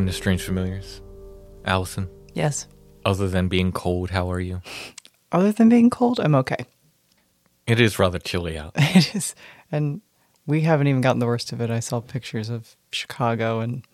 Welcome 0.00 0.12
to 0.12 0.16
Strange 0.16 0.40
Familiars. 0.44 1.02
Allison, 1.66 2.08
Yes. 2.32 2.66
other 3.04 3.28
than 3.28 3.48
being 3.48 3.70
cold, 3.70 4.08
how 4.08 4.32
are 4.32 4.40
you? 4.40 4.62
Other 5.30 5.52
than 5.52 5.68
being 5.68 5.90
cold, 5.90 6.18
I'm 6.18 6.34
okay. 6.36 6.64
It 7.66 7.78
is 7.78 7.98
rather 7.98 8.18
chilly 8.18 8.56
out. 8.56 8.72
It 8.78 9.14
is. 9.14 9.34
And 9.70 10.00
we 10.46 10.62
haven't 10.62 10.86
even 10.86 11.02
gotten 11.02 11.18
the 11.18 11.26
worst 11.26 11.52
of 11.52 11.60
it. 11.60 11.68
I 11.68 11.80
saw 11.80 12.00
pictures 12.00 12.48
of 12.48 12.76
Chicago, 12.90 13.60
and 13.60 13.84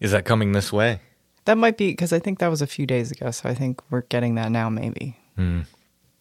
Is 0.00 0.12
that 0.12 0.24
coming 0.24 0.52
this 0.52 0.72
way? 0.72 1.00
that 1.44 1.58
might 1.58 1.76
be 1.76 1.90
because 1.90 2.14
I 2.14 2.18
think 2.18 2.38
that 2.38 2.48
was 2.48 2.62
a 2.62 2.66
few 2.66 2.86
days 2.86 3.10
ago. 3.10 3.30
So 3.30 3.46
I 3.46 3.54
think 3.54 3.82
we're 3.90 4.08
getting 4.08 4.36
that 4.36 4.50
now, 4.50 4.70
maybe. 4.70 5.18
Hmm. 5.36 5.60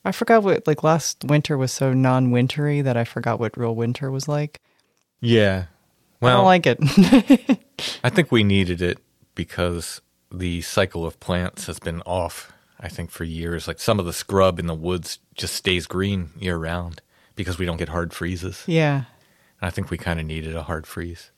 I 0.04 0.12
forgot 0.12 0.44
what, 0.44 0.68
like, 0.68 0.84
last 0.84 1.24
winter 1.24 1.58
was 1.58 1.72
so 1.72 1.94
non 1.94 2.32
wintry 2.32 2.82
that 2.82 2.98
I 2.98 3.06
forgot 3.06 3.40
what 3.40 3.56
real 3.58 3.76
winter 3.76 4.12
was 4.12 4.28
like. 4.28 4.60
Yeah. 5.22 5.68
I 6.22 6.26
Well, 6.26 6.38
don't 6.40 6.46
like 6.46 6.66
it. 6.68 7.60
I 8.04 8.10
think 8.10 8.30
we 8.32 8.44
needed 8.44 8.82
it 8.82 8.98
because 9.36 10.02
the 10.32 10.62
cycle 10.62 11.06
of 11.06 11.20
plants 11.20 11.68
has 11.68 11.80
been 11.80 12.02
off, 12.02 12.52
I 12.80 12.90
think, 12.90 13.12
for 13.12 13.24
years. 13.24 13.68
Like 13.68 13.80
some 13.80 14.00
of 14.00 14.06
the 14.06 14.14
scrub 14.14 14.60
in 14.60 14.68
the 14.68 14.74
woods 14.74 15.20
just 15.36 15.54
stays 15.56 15.86
green 15.88 16.30
year 16.40 16.58
round 16.58 17.02
because 17.36 17.58
we 17.60 17.66
don't 17.66 17.78
get 17.78 17.90
hard 17.90 18.14
freezes. 18.14 18.64
yeah. 18.66 19.04
I 19.62 19.70
think 19.72 19.90
we 19.90 19.98
kind 19.98 20.20
of 20.20 20.26
needed 20.28 20.56
a 20.56 20.64
hard 20.64 20.86
freeze. 20.86 21.32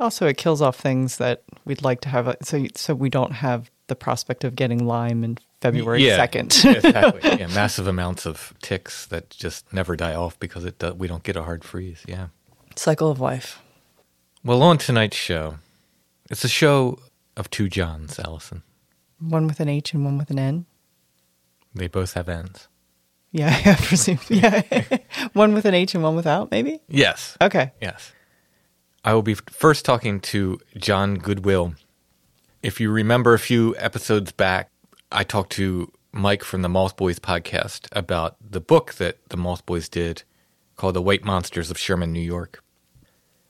Also, 0.00 0.26
it 0.26 0.36
kills 0.36 0.60
off 0.60 0.76
things 0.76 1.16
that 1.18 1.42
we'd 1.64 1.82
like 1.82 2.00
to 2.02 2.08
have. 2.10 2.26
Uh, 2.28 2.34
so, 2.42 2.66
so 2.74 2.94
we 2.94 3.08
don't 3.08 3.32
have 3.32 3.70
the 3.86 3.94
prospect 3.94 4.44
of 4.44 4.56
getting 4.56 4.84
Lyme 4.84 5.22
in 5.24 5.38
February 5.60 6.04
Yeah, 6.04 6.26
2nd. 6.26 6.74
exactly. 6.84 7.30
Yeah, 7.38 7.46
massive 7.46 7.86
amounts 7.86 8.26
of 8.26 8.52
ticks 8.60 9.06
that 9.06 9.30
just 9.30 9.72
never 9.72 9.96
die 9.96 10.14
off 10.14 10.38
because 10.40 10.64
it 10.64 10.80
do, 10.80 10.92
we 10.92 11.06
don't 11.06 11.22
get 11.22 11.36
a 11.36 11.44
hard 11.44 11.62
freeze. 11.64 12.02
Yeah. 12.06 12.26
Cycle 12.76 13.10
of 13.10 13.20
life. 13.20 13.62
Well, 14.44 14.60
on 14.62 14.76
tonight's 14.76 15.16
show, 15.16 15.54
it's 16.30 16.44
a 16.44 16.48
show 16.48 16.98
of 17.36 17.50
two 17.50 17.68
Johns, 17.68 18.18
Allison. 18.18 18.62
One 19.18 19.46
with 19.46 19.60
an 19.60 19.68
H 19.68 19.94
and 19.94 20.04
one 20.04 20.18
with 20.18 20.30
an 20.30 20.38
N. 20.38 20.66
They 21.74 21.88
both 21.88 22.14
have 22.14 22.28
N's. 22.28 22.68
Yeah, 23.30 23.58
I 23.66 23.74
presume. 23.74 24.18
Yeah. 24.28 24.62
one 25.32 25.54
with 25.54 25.64
an 25.64 25.74
H 25.74 25.94
and 25.94 26.02
one 26.02 26.16
without, 26.16 26.50
maybe? 26.50 26.80
Yes. 26.88 27.36
Okay. 27.40 27.72
Yes. 27.80 28.12
I 29.04 29.14
will 29.14 29.22
be 29.22 29.34
first 29.34 29.84
talking 29.84 30.20
to 30.20 30.60
John 30.76 31.16
Goodwill. 31.16 31.74
If 32.62 32.80
you 32.80 32.90
remember 32.90 33.34
a 33.34 33.38
few 33.38 33.74
episodes 33.78 34.30
back, 34.32 34.70
I 35.10 35.24
talked 35.24 35.52
to 35.52 35.90
Mike 36.12 36.44
from 36.44 36.62
the 36.62 36.68
Moth 36.68 36.96
Boys 36.96 37.18
podcast 37.18 37.88
about 37.92 38.36
the 38.40 38.60
book 38.60 38.94
that 38.94 39.18
the 39.30 39.36
Moth 39.36 39.66
Boys 39.66 39.88
did 39.88 40.22
called 40.76 40.94
The 40.94 41.02
White 41.02 41.24
Monsters 41.24 41.70
of 41.70 41.78
Sherman, 41.78 42.12
New 42.12 42.20
York. 42.20 42.62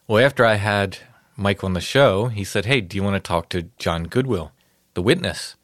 Well, 0.07 0.25
after 0.25 0.45
I 0.45 0.55
had 0.55 0.99
Mike 1.37 1.65
on 1.65 1.73
the 1.73 1.81
show, 1.81 2.27
he 2.27 2.45
said, 2.45 2.67
Hey, 2.67 2.81
do 2.81 2.97
you 2.97 3.03
want 3.03 3.15
to 3.15 3.21
talk 3.21 3.49
to 3.51 3.69
John 3.79 4.05
Goodwill, 4.05 4.53
the 4.95 5.03
witness? 5.03 5.57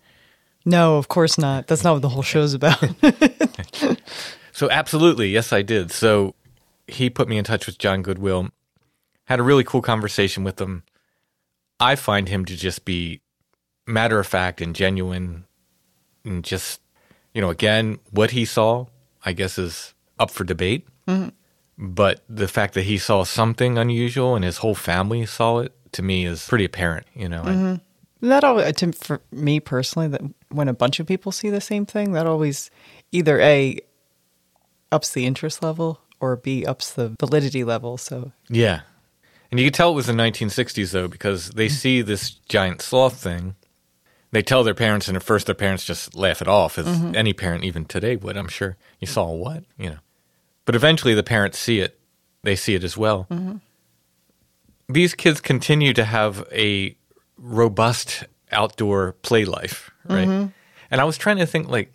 No, 0.64 0.96
of 0.96 1.08
course 1.08 1.38
not. 1.38 1.66
That's 1.66 1.84
not 1.84 1.94
what 1.94 2.02
the 2.02 2.08
whole 2.10 2.22
show's 2.22 2.54
about. 2.54 2.82
So, 4.58 4.68
absolutely, 4.68 5.28
yes, 5.28 5.52
I 5.52 5.62
did. 5.62 5.92
So, 5.92 6.34
he 6.88 7.10
put 7.10 7.28
me 7.28 7.38
in 7.38 7.44
touch 7.44 7.66
with 7.66 7.78
John 7.78 8.02
Goodwill, 8.02 8.48
had 9.26 9.38
a 9.38 9.44
really 9.44 9.62
cool 9.62 9.82
conversation 9.82 10.42
with 10.42 10.60
him. 10.60 10.82
I 11.78 11.94
find 11.94 12.28
him 12.28 12.44
to 12.46 12.56
just 12.56 12.84
be 12.84 13.20
matter 13.86 14.18
of 14.18 14.26
fact 14.26 14.60
and 14.60 14.74
genuine, 14.74 15.44
and 16.24 16.42
just, 16.42 16.80
you 17.32 17.40
know, 17.40 17.50
again, 17.50 18.00
what 18.10 18.32
he 18.32 18.44
saw, 18.44 18.86
I 19.24 19.32
guess, 19.32 19.58
is 19.58 19.94
up 20.18 20.32
for 20.32 20.42
debate. 20.42 20.88
Mm-hmm. 21.06 21.28
But 21.78 22.22
the 22.28 22.49
fact 22.49 22.75
that 22.75 22.83
he 22.83 22.99
saw 22.99 23.22
something 23.22 23.78
unusual 23.78 24.34
and 24.34 24.44
his 24.44 24.59
whole 24.59 24.75
family 24.75 25.25
saw 25.27 25.61
it, 25.61 25.72
to 25.93 26.03
me, 26.03 26.25
is 26.25 26.47
pretty 26.47 26.65
apparent, 26.65 27.06
you 27.15 27.28
know. 27.28 27.43
I- 27.43 27.50
mm-hmm. 27.50 28.28
that 28.28 28.43
always, 28.43 28.75
to, 28.77 28.93
for 28.93 29.21
me 29.31 29.61
personally, 29.61 30.09
that 30.09 30.22
when 30.49 30.66
a 30.66 30.75
bunch 30.75 30.99
of 30.99 31.06
people 31.06 31.31
see 31.31 31.50
the 31.50 31.61
same 31.61 31.87
thing, 31.87 32.12
that 32.12 32.27
always 32.27 32.71
either 33.12 33.41
A, 33.41 33.78
ups 34.91 35.12
the 35.12 35.25
interest 35.25 35.62
level 35.62 36.00
or 36.19 36.34
B, 36.34 36.66
ups 36.66 36.93
the 36.93 37.15
validity 37.21 37.62
level. 37.62 37.97
So, 37.97 38.33
Yeah. 38.49 38.81
And 39.50 39.60
you 39.60 39.66
could 39.66 39.75
tell 39.75 39.93
it 39.93 39.95
was 39.95 40.06
the 40.06 40.12
1960s, 40.12 40.91
though, 40.91 41.09
because 41.09 41.50
they 41.50 41.69
mm. 41.69 41.71
see 41.71 42.03
this 42.03 42.31
giant 42.31 42.83
sloth 42.83 43.16
thing. 43.16 43.55
They 44.31 44.43
tell 44.43 44.62
their 44.62 44.75
parents, 44.75 45.09
and 45.09 45.16
at 45.16 45.22
first 45.22 45.47
their 45.47 45.55
parents 45.55 45.84
just 45.84 46.15
laugh 46.15 46.43
it 46.43 46.49
off, 46.49 46.77
as 46.77 46.87
mm-hmm. 46.87 47.15
any 47.15 47.33
parent 47.33 47.65
even 47.65 47.87
today 47.87 48.16
would, 48.16 48.37
I'm 48.37 48.49
sure. 48.49 48.77
You 49.00 49.06
saw 49.06 49.31
what? 49.31 49.65
You 49.78 49.91
know. 49.91 49.99
But 50.68 50.74
eventually 50.74 51.14
the 51.14 51.22
parents 51.22 51.58
see 51.58 51.80
it. 51.80 51.98
They 52.42 52.54
see 52.54 52.74
it 52.74 52.84
as 52.84 52.94
well. 52.94 53.26
Mm-hmm. 53.30 53.56
These 54.90 55.14
kids 55.14 55.40
continue 55.40 55.94
to 55.94 56.04
have 56.04 56.46
a 56.52 56.94
robust 57.38 58.24
outdoor 58.52 59.12
play 59.22 59.46
life, 59.46 59.90
right? 60.04 60.28
Mm-hmm. 60.28 60.48
And 60.90 61.00
I 61.00 61.04
was 61.04 61.16
trying 61.16 61.38
to 61.38 61.46
think, 61.46 61.70
like, 61.70 61.94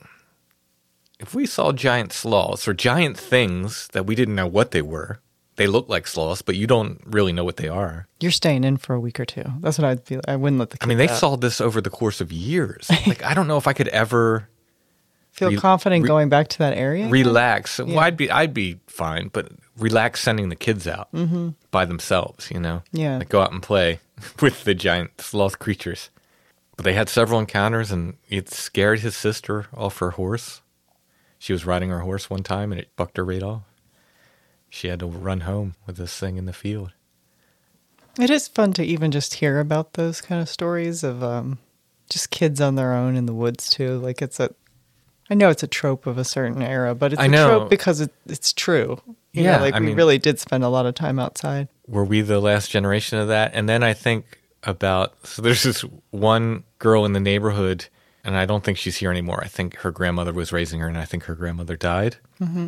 if 1.19 1.35
we 1.35 1.45
saw 1.45 1.72
giant 1.72 2.13
sloths 2.13 2.67
or 2.67 2.73
giant 2.73 3.16
things 3.16 3.89
that 3.89 4.07
we 4.07 4.16
didn't 4.16 4.34
know 4.34 4.47
what 4.47 4.72
they 4.72 4.81
were, 4.81 5.19
they 5.57 5.67
look 5.67 5.88
like 5.88 6.07
sloths, 6.07 6.41
but 6.41 6.55
you 6.55 6.66
don't 6.66 7.00
really 7.05 7.31
know 7.31 7.44
what 7.44 7.57
they 7.57 7.67
are. 7.67 8.07
you're 8.19 8.31
staying 8.31 8.63
in 8.63 8.78
for 8.78 8.95
a 8.95 9.00
week 9.00 9.19
or 9.19 9.25
two. 9.25 9.45
That's 9.59 9.78
what 9.78 9.85
I'd 9.85 10.03
feel. 10.03 10.22
I 10.28 10.35
wouldn't 10.35 10.58
let 10.58 10.72
the 10.72 10.79
kids 10.79 10.87
I 10.87 10.90
mean, 10.90 10.97
they 10.97 11.09
out. 11.09 11.17
saw 11.19 11.35
this 11.35 11.61
over 11.61 11.79
the 11.79 11.91
course 11.91 12.22
of 12.22 12.31
years. 12.31 12.90
Like, 13.05 13.23
I 13.23 13.35
don't 13.35 13.47
know 13.47 13.58
if 13.58 13.67
I 13.67 13.73
could 13.73 13.90
ever 13.90 14.49
feel 15.34 15.50
re- 15.50 15.58
confident 15.58 16.03
re- 16.03 16.08
going 16.08 16.30
back 16.30 16.47
to 16.47 16.58
that 16.59 16.78
area. 16.78 17.08
relax. 17.09 17.80
Well, 17.80 18.00
I'd 18.00 18.16
be, 18.18 18.32
I'd 18.32 18.53
be 18.53 18.80
fine, 18.88 19.30
but 19.34 19.52
relax 19.78 20.22
sending 20.22 20.47
the 20.50 20.56
kids 20.56 20.88
out 20.88 21.09
by 21.72 21.84
themselves. 21.85 22.50
You 22.50 22.59
know, 22.62 22.82
Yeah. 22.91 23.18
like 23.18 23.30
go 23.30 23.41
out 23.41 23.52
and 23.52 23.62
play 23.62 24.00
with 24.41 24.64
the 24.64 24.74
giant 24.74 25.20
sloth 25.20 25.59
creatures. 25.59 26.09
But 26.76 26.85
they 26.85 26.94
had 26.94 27.08
several 27.09 27.40
encounters, 27.40 27.91
and 27.91 28.16
it 28.30 28.50
scared 28.50 29.02
his 29.02 29.16
sister 29.16 29.68
off 29.76 30.00
her 30.00 30.12
horse. 30.12 30.62
She 31.38 31.53
was 31.53 31.66
riding 31.66 31.90
her 31.90 32.00
horse 32.00 32.29
one 32.32 32.41
time, 32.41 32.72
and 32.72 32.79
it 32.82 32.96
bucked 32.96 33.18
her 33.18 33.26
right 33.26 33.44
off. 33.44 33.62
She 34.70 34.88
had 34.88 35.00
to 35.02 35.06
run 35.06 35.41
home 35.41 35.76
with 35.86 35.97
this 35.97 36.18
thing 36.18 36.38
in 36.38 36.46
the 36.46 36.53
field. 36.53 36.91
It 38.20 38.29
is 38.29 38.47
fun 38.47 38.74
to 38.74 38.84
even 38.84 39.12
just 39.12 39.36
hear 39.36 39.59
about 39.59 39.94
those 39.94 40.22
kind 40.22 40.41
of 40.41 40.50
stories 40.50 41.03
of 41.03 41.24
um, 41.24 41.58
just 42.09 42.29
kids 42.32 42.62
on 42.62 42.76
their 42.76 42.94
own 42.94 43.16
in 43.16 43.26
the 43.26 43.34
woods 43.34 43.70
too. 43.70 43.97
Like 44.00 44.22
it's 44.22 44.40
a, 44.40 44.50
I 45.34 45.35
know 45.35 45.50
it's 45.50 45.64
a 45.64 45.68
trope 45.68 46.06
of 46.06 46.20
a 46.20 46.24
certain 46.24 46.62
era, 46.62 46.94
but 46.94 47.14
it's 47.14 47.20
I 47.22 47.26
a 47.26 47.28
know. 47.28 47.47
trope 47.47 47.70
because 47.72 48.02
it, 48.02 48.12
it's 48.28 48.53
true. 48.53 49.02
You 49.32 49.41
Yeah, 49.44 49.56
know, 49.58 49.64
like 49.64 49.74
I 49.74 49.80
we 49.80 49.88
mean- 49.88 49.96
really 49.96 50.20
did 50.20 50.38
spend 50.40 50.64
a 50.64 50.70
lot 50.70 50.85
of 50.85 50.94
time 50.94 51.18
outside. 51.18 51.70
were 51.88 52.06
we 52.06 52.22
the 52.22 52.40
last 52.40 52.70
generation 52.70 53.18
of 53.18 53.30
that? 53.30 53.50
And 53.56 53.68
then 53.68 53.82
I 53.82 53.94
think 53.94 54.40
about 54.62 55.16
so 55.26 55.41
there's 55.41 55.64
this 55.64 55.82
one 56.12 56.66
girl 56.78 57.03
in 57.03 57.14
the 57.14 57.20
neighborhood, 57.20 57.88
and 58.24 58.38
I 58.38 58.46
don't 58.46 58.64
think 58.64 58.78
she's 58.78 58.97
here 58.97 59.09
anymore. 59.09 59.41
I 59.44 59.47
think 59.47 59.78
her 59.78 59.90
grandmother 59.90 60.34
was 60.34 60.52
raising 60.52 60.80
her, 60.82 60.88
and 60.88 61.00
I 61.00 61.06
think 61.06 61.24
her 61.24 61.34
grandmother 61.34 61.76
died. 61.76 62.18
Mm-hmm. 62.40 62.68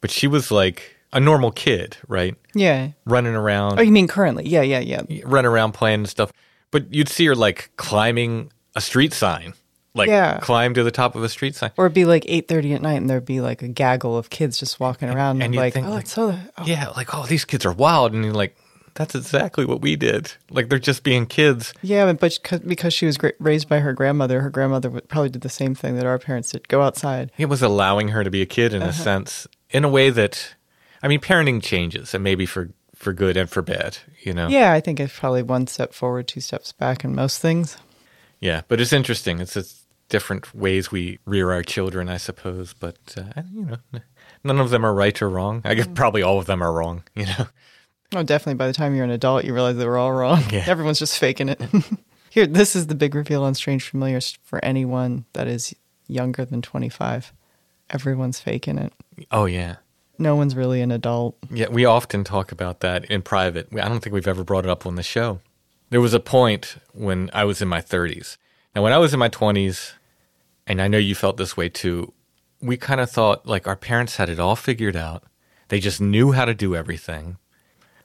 But 0.00 0.10
she 0.10 0.26
was 0.26 0.50
like 0.50 0.96
a 1.12 1.20
normal 1.20 1.50
kid, 1.50 1.98
right? 2.08 2.34
Yeah. 2.54 2.92
Running 3.04 3.34
around, 3.34 3.78
Oh, 3.78 3.82
you 3.82 3.92
mean 3.92 4.08
currently? 4.08 4.48
Yeah, 4.48 4.62
yeah, 4.62 4.80
yeah. 4.80 5.02
Run 5.26 5.44
around 5.44 5.72
playing 5.72 6.00
and 6.00 6.08
stuff. 6.08 6.32
But 6.70 6.92
you'd 6.94 7.08
see 7.10 7.26
her 7.26 7.34
like 7.34 7.70
climbing 7.76 8.50
a 8.74 8.80
street 8.80 9.12
sign, 9.12 9.52
like 9.98 10.08
Yeah. 10.08 10.38
climb 10.38 10.72
to 10.74 10.82
the 10.82 10.90
top 10.90 11.14
of 11.14 11.22
a 11.22 11.28
street 11.28 11.54
sign. 11.54 11.72
Or 11.76 11.86
it'd 11.86 11.94
be 11.94 12.04
like 12.06 12.24
eight 12.26 12.48
thirty 12.48 12.72
at 12.72 12.80
night, 12.80 12.94
and 12.94 13.10
there'd 13.10 13.24
be 13.24 13.40
like 13.40 13.62
a 13.62 13.68
gaggle 13.68 14.16
of 14.16 14.30
kids 14.30 14.58
just 14.58 14.80
walking 14.80 15.10
around, 15.10 15.42
and 15.42 15.54
and, 15.54 15.54
like, 15.54 15.74
think, 15.74 15.86
oh, 15.86 15.90
like, 15.90 16.02
it's 16.02 16.12
so. 16.12 16.38
Oh, 16.56 16.64
Yeah, 16.64 16.88
like 16.96 17.14
oh, 17.14 17.26
these 17.26 17.44
kids 17.44 17.66
are 17.66 17.72
wild, 17.72 18.14
and 18.14 18.24
you're 18.24 18.32
like, 18.32 18.56
that's 18.94 19.14
exactly 19.14 19.64
what 19.64 19.80
we 19.80 19.94
did. 19.94 20.32
Like 20.50 20.68
they're 20.68 20.78
just 20.78 21.04
being 21.04 21.26
kids. 21.26 21.72
Yeah, 21.82 22.10
but- 22.12 22.20
but 22.20 22.66
because- 22.66 22.92
she 22.94 23.06
was 23.06 23.16
raised 23.38 23.68
by 23.68 23.78
her 23.78 23.92
grandmother, 23.92 24.40
her 24.40 24.50
grandmother 24.50 24.90
would- 24.90 25.08
probably 25.08 25.28
did 25.28 25.42
the 25.42 25.48
same 25.48 25.74
thing 25.74 25.94
that 25.96 26.06
our 26.06 26.18
parents 26.18 26.50
did: 26.50 26.66
go 26.68 26.82
outside. 26.82 27.30
It 27.38 27.46
was 27.46 27.62
allowing 27.62 28.08
her 28.08 28.24
to 28.24 28.30
be 28.30 28.42
a 28.42 28.46
kid 28.46 28.72
in 28.74 28.82
a 28.82 28.86
uh-huh. 28.86 29.04
sense, 29.04 29.46
in 29.70 29.84
a 29.84 29.88
way 29.88 30.10
that, 30.10 30.54
I 31.02 31.08
mean, 31.08 31.20
parenting 31.20 31.62
changes, 31.62 32.14
and 32.14 32.24
maybe 32.24 32.46
for 32.46 32.70
for 32.96 33.12
good 33.12 33.36
and 33.36 33.48
for 33.48 33.62
bad. 33.62 33.98
You 34.22 34.34
know. 34.34 34.48
Yeah, 34.48 34.72
I 34.72 34.80
think 34.80 34.98
it's 34.98 35.16
probably 35.16 35.42
one 35.44 35.68
step 35.68 35.94
forward, 35.94 36.26
two 36.26 36.40
steps 36.40 36.72
back 36.72 37.04
in 37.04 37.14
most 37.14 37.40
things. 37.40 37.76
Yeah, 38.40 38.62
but 38.66 38.80
it's 38.80 38.92
interesting. 38.92 39.38
It's 39.40 39.54
just 39.54 39.77
different 40.08 40.54
ways 40.54 40.90
we 40.90 41.18
rear 41.24 41.52
our 41.52 41.62
children, 41.62 42.08
I 42.08 42.16
suppose. 42.16 42.74
But 42.74 42.98
uh, 43.16 43.42
you 43.52 43.64
know, 43.64 44.00
none 44.44 44.60
of 44.60 44.70
them 44.70 44.84
are 44.84 44.94
right 44.94 45.20
or 45.20 45.28
wrong. 45.28 45.62
I 45.64 45.74
guess 45.74 45.88
probably 45.94 46.22
all 46.22 46.38
of 46.38 46.46
them 46.46 46.62
are 46.62 46.72
wrong. 46.72 47.02
You 47.14 47.26
know. 47.26 47.46
Oh, 48.14 48.22
definitely. 48.22 48.54
By 48.54 48.68
the 48.68 48.72
time 48.72 48.94
you're 48.94 49.04
an 49.04 49.10
adult, 49.10 49.44
you 49.44 49.52
realize 49.52 49.76
they 49.76 49.86
were 49.86 49.98
all 49.98 50.12
wrong. 50.12 50.42
Yeah. 50.50 50.64
Everyone's 50.66 50.98
just 50.98 51.18
faking 51.18 51.50
it. 51.50 51.60
Here, 52.30 52.46
this 52.46 52.74
is 52.74 52.86
the 52.86 52.94
big 52.94 53.14
reveal 53.14 53.42
on 53.42 53.54
Strange 53.54 53.88
Familiars 53.88 54.38
for 54.44 54.64
anyone 54.64 55.26
that 55.34 55.46
is 55.46 55.74
younger 56.06 56.44
than 56.44 56.62
25. 56.62 57.32
Everyone's 57.90 58.40
faking 58.40 58.78
it. 58.78 58.92
Oh 59.30 59.44
yeah. 59.44 59.76
No 60.18 60.36
one's 60.36 60.56
really 60.56 60.80
an 60.80 60.90
adult. 60.90 61.36
Yeah, 61.50 61.68
we 61.68 61.84
often 61.84 62.24
talk 62.24 62.50
about 62.50 62.80
that 62.80 63.04
in 63.06 63.22
private. 63.22 63.68
I 63.72 63.88
don't 63.88 64.00
think 64.00 64.14
we've 64.14 64.26
ever 64.26 64.42
brought 64.42 64.64
it 64.64 64.70
up 64.70 64.84
on 64.86 64.96
the 64.96 65.02
show. 65.02 65.40
There 65.90 66.00
was 66.00 66.12
a 66.12 66.20
point 66.20 66.76
when 66.92 67.30
I 67.32 67.44
was 67.44 67.62
in 67.62 67.68
my 67.68 67.80
30s. 67.80 68.36
Now, 68.74 68.82
when 68.82 68.92
I 68.92 68.98
was 68.98 69.12
in 69.14 69.18
my 69.18 69.28
20s, 69.28 69.92
and 70.68 70.82
I 70.82 70.86
know 70.86 70.98
you 70.98 71.14
felt 71.14 71.38
this 71.38 71.56
way 71.56 71.68
too, 71.70 72.12
we 72.60 72.76
kind 72.76 73.00
of 73.00 73.10
thought 73.10 73.46
like 73.46 73.66
our 73.66 73.76
parents 73.76 74.16
had 74.16 74.28
it 74.28 74.38
all 74.38 74.54
figured 74.54 74.96
out. 74.96 75.24
They 75.68 75.80
just 75.80 76.00
knew 76.00 76.32
how 76.32 76.44
to 76.44 76.54
do 76.54 76.76
everything. 76.76 77.38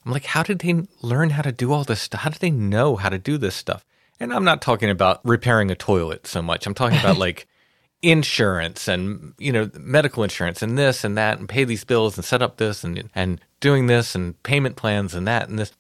I'm 0.06 0.12
like, 0.12 0.26
how 0.26 0.44
did 0.44 0.60
they 0.60 0.84
learn 1.02 1.32
how 1.32 1.42
to 1.42 1.52
do 1.52 1.72
all 1.72 1.84
this 1.84 2.02
stuff? 2.02 2.22
How 2.22 2.30
did 2.30 2.42
they 2.42 2.52
know 2.52 2.96
how 2.96 3.10
to 3.10 3.18
do 3.18 3.38
this 3.38 3.56
stuff? 3.56 3.86
And 4.20 4.34
I'm 4.34 4.44
not 4.44 4.62
talking 4.62 4.90
about 4.90 5.22
repairing 5.24 5.72
a 5.72 5.76
toilet 5.76 6.26
so 6.26 6.42
much. 6.42 6.66
I'm 6.66 6.74
talking 6.74 7.00
about 7.00 7.18
like 7.28 7.48
insurance 8.02 8.90
and 8.90 9.34
you 9.38 9.50
know 9.52 9.70
medical 9.80 10.24
insurance 10.24 10.62
and 10.62 10.78
this 10.78 11.06
and 11.06 11.18
that 11.18 11.40
and 11.40 11.48
pay 11.48 11.64
these 11.64 11.86
bills 11.86 12.18
and 12.18 12.26
set 12.26 12.42
up 12.42 12.58
this 12.58 12.84
and 12.84 13.10
and 13.16 13.40
doing 13.62 13.88
this 13.88 14.14
and 14.14 14.42
payment 14.44 14.76
plans 14.76 15.14
and 15.14 15.28
that 15.28 15.50
and 15.50 15.60
this. 15.60 15.72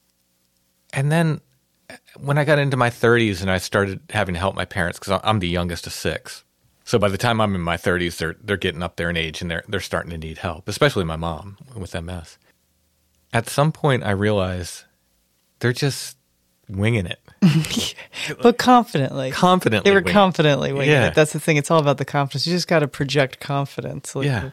And 0.93 1.11
then 1.11 1.41
uh, 1.89 1.95
when 2.17 2.37
I 2.37 2.45
got 2.45 2.59
into 2.59 2.77
my 2.77 2.89
30s 2.89 3.41
and 3.41 3.51
I 3.51 3.57
started 3.57 3.99
having 4.09 4.33
to 4.35 4.39
help 4.39 4.55
my 4.55 4.65
parents 4.65 4.99
because 4.99 5.19
I'm 5.23 5.39
the 5.39 5.47
youngest 5.47 5.87
of 5.87 5.93
six. 5.93 6.43
So 6.85 6.99
by 6.99 7.07
the 7.09 7.17
time 7.17 7.39
I'm 7.39 7.55
in 7.55 7.61
my 7.61 7.77
30s, 7.77 8.17
they're 8.17 8.35
they're 8.43 8.57
getting 8.57 8.83
up 8.83 8.97
there 8.97 9.09
in 9.09 9.17
age 9.17 9.41
and 9.41 9.49
they're 9.49 9.63
they're 9.67 9.79
starting 9.79 10.11
to 10.11 10.17
need 10.17 10.39
help, 10.39 10.67
especially 10.67 11.05
my 11.05 11.15
mom 11.15 11.57
with 11.75 11.93
MS. 11.99 12.37
At 13.31 13.49
some 13.49 13.71
point, 13.71 14.03
I 14.03 14.11
realize 14.11 14.85
they're 15.59 15.73
just 15.73 16.17
winging 16.69 17.05
it 17.05 17.19
But 18.41 18.57
confidently. 18.57 19.31
confidently. 19.31 19.89
They 19.89 19.93
were 19.93 20.01
winging 20.01 20.13
confidently 20.13 20.71
winging 20.73 20.91
Yeah. 20.91 21.07
it. 21.07 21.15
That's 21.15 21.33
the 21.33 21.39
thing. 21.39 21.57
It's 21.57 21.69
all 21.71 21.79
about 21.79 21.97
the 21.97 22.05
confidence. 22.05 22.45
You 22.47 22.53
just 22.53 22.67
got 22.67 22.79
to 22.79 22.87
project 22.87 23.39
confidence. 23.39 24.15
Like, 24.15 24.25
Yeah, 24.25 24.51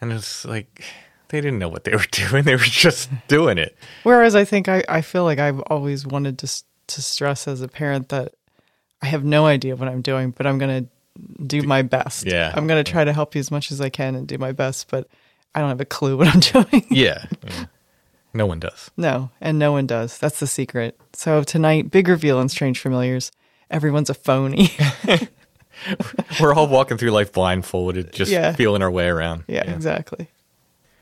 and 0.00 0.12
it's 0.12 0.44
like 0.44 0.82
they 1.28 1.40
didn't 1.40 1.58
know 1.58 1.68
what 1.68 1.84
they 1.84 1.92
were 1.92 2.04
doing; 2.10 2.44
they 2.44 2.54
were 2.56 2.62
just 2.62 3.10
doing 3.28 3.58
it. 3.58 3.76
Whereas 4.02 4.34
I 4.34 4.44
think 4.44 4.68
I, 4.68 4.82
I 4.88 5.00
feel 5.02 5.24
like 5.24 5.38
I've 5.38 5.60
always 5.62 6.06
wanted 6.06 6.38
to 6.38 6.62
to 6.86 7.02
stress 7.02 7.46
as 7.48 7.60
a 7.62 7.68
parent 7.68 8.08
that 8.10 8.34
I 9.02 9.06
have 9.06 9.24
no 9.24 9.46
idea 9.46 9.76
what 9.76 9.88
I'm 9.88 10.02
doing, 10.02 10.30
but 10.30 10.46
I'm 10.46 10.58
going 10.58 10.84
to 10.84 10.90
do 11.46 11.62
my 11.62 11.82
best. 11.82 12.26
Yeah. 12.26 12.52
I'm 12.56 12.66
going 12.66 12.82
to 12.82 12.90
try 12.90 13.04
to 13.04 13.12
help 13.12 13.34
you 13.34 13.38
as 13.40 13.50
much 13.50 13.70
as 13.70 13.80
I 13.80 13.88
can 13.88 14.14
and 14.14 14.26
do 14.26 14.38
my 14.38 14.52
best, 14.52 14.90
but 14.90 15.08
I 15.54 15.60
don't 15.60 15.68
have 15.68 15.80
a 15.80 15.84
clue 15.84 16.16
what 16.16 16.28
I'm 16.28 16.40
doing. 16.70 16.84
Yeah, 16.90 17.24
yeah. 17.46 17.66
no 18.32 18.46
one 18.46 18.58
does. 18.60 18.90
no, 18.96 19.30
and 19.40 19.58
no 19.58 19.72
one 19.72 19.86
does. 19.86 20.18
That's 20.18 20.40
the 20.40 20.46
secret. 20.46 20.98
So 21.12 21.42
tonight, 21.44 21.90
big 21.90 22.08
reveal 22.08 22.40
in 22.40 22.48
Strange 22.48 22.78
Familiars. 22.80 23.30
Everyone's 23.70 24.10
a 24.10 24.14
phony. 24.14 24.70
We're 26.40 26.54
all 26.54 26.68
walking 26.68 26.96
through 26.98 27.10
life 27.10 27.32
blindfolded, 27.32 28.12
just 28.12 28.30
Yeah. 28.30 28.52
feeling 28.52 28.82
our 28.82 28.90
way 28.90 29.08
around. 29.08 29.44
yeah, 29.48 29.68
exactly. 29.70 30.28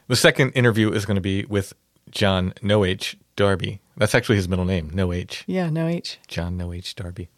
The 0.09 0.17
second 0.17 0.51
interview 0.51 0.91
is 0.93 1.07
going 1.07 1.15
to 1.17 1.21
be 1.21 1.45
with 1.45 1.73
John 2.11 2.53
No 2.63 2.85
H 2.85 3.17
Darby. 3.37 3.81
That's 3.97 4.15
actually 4.15 4.37
his 4.37 4.49
middle 4.49 4.65
name, 4.65 4.91
No 4.93 5.13
H. 5.13 5.45
Yeah, 5.47 5.71
no 5.71 5.87
H. 5.87 6.19
John 6.27 6.57
No 6.57 6.73
H 6.73 6.95
Darby, 6.95 7.29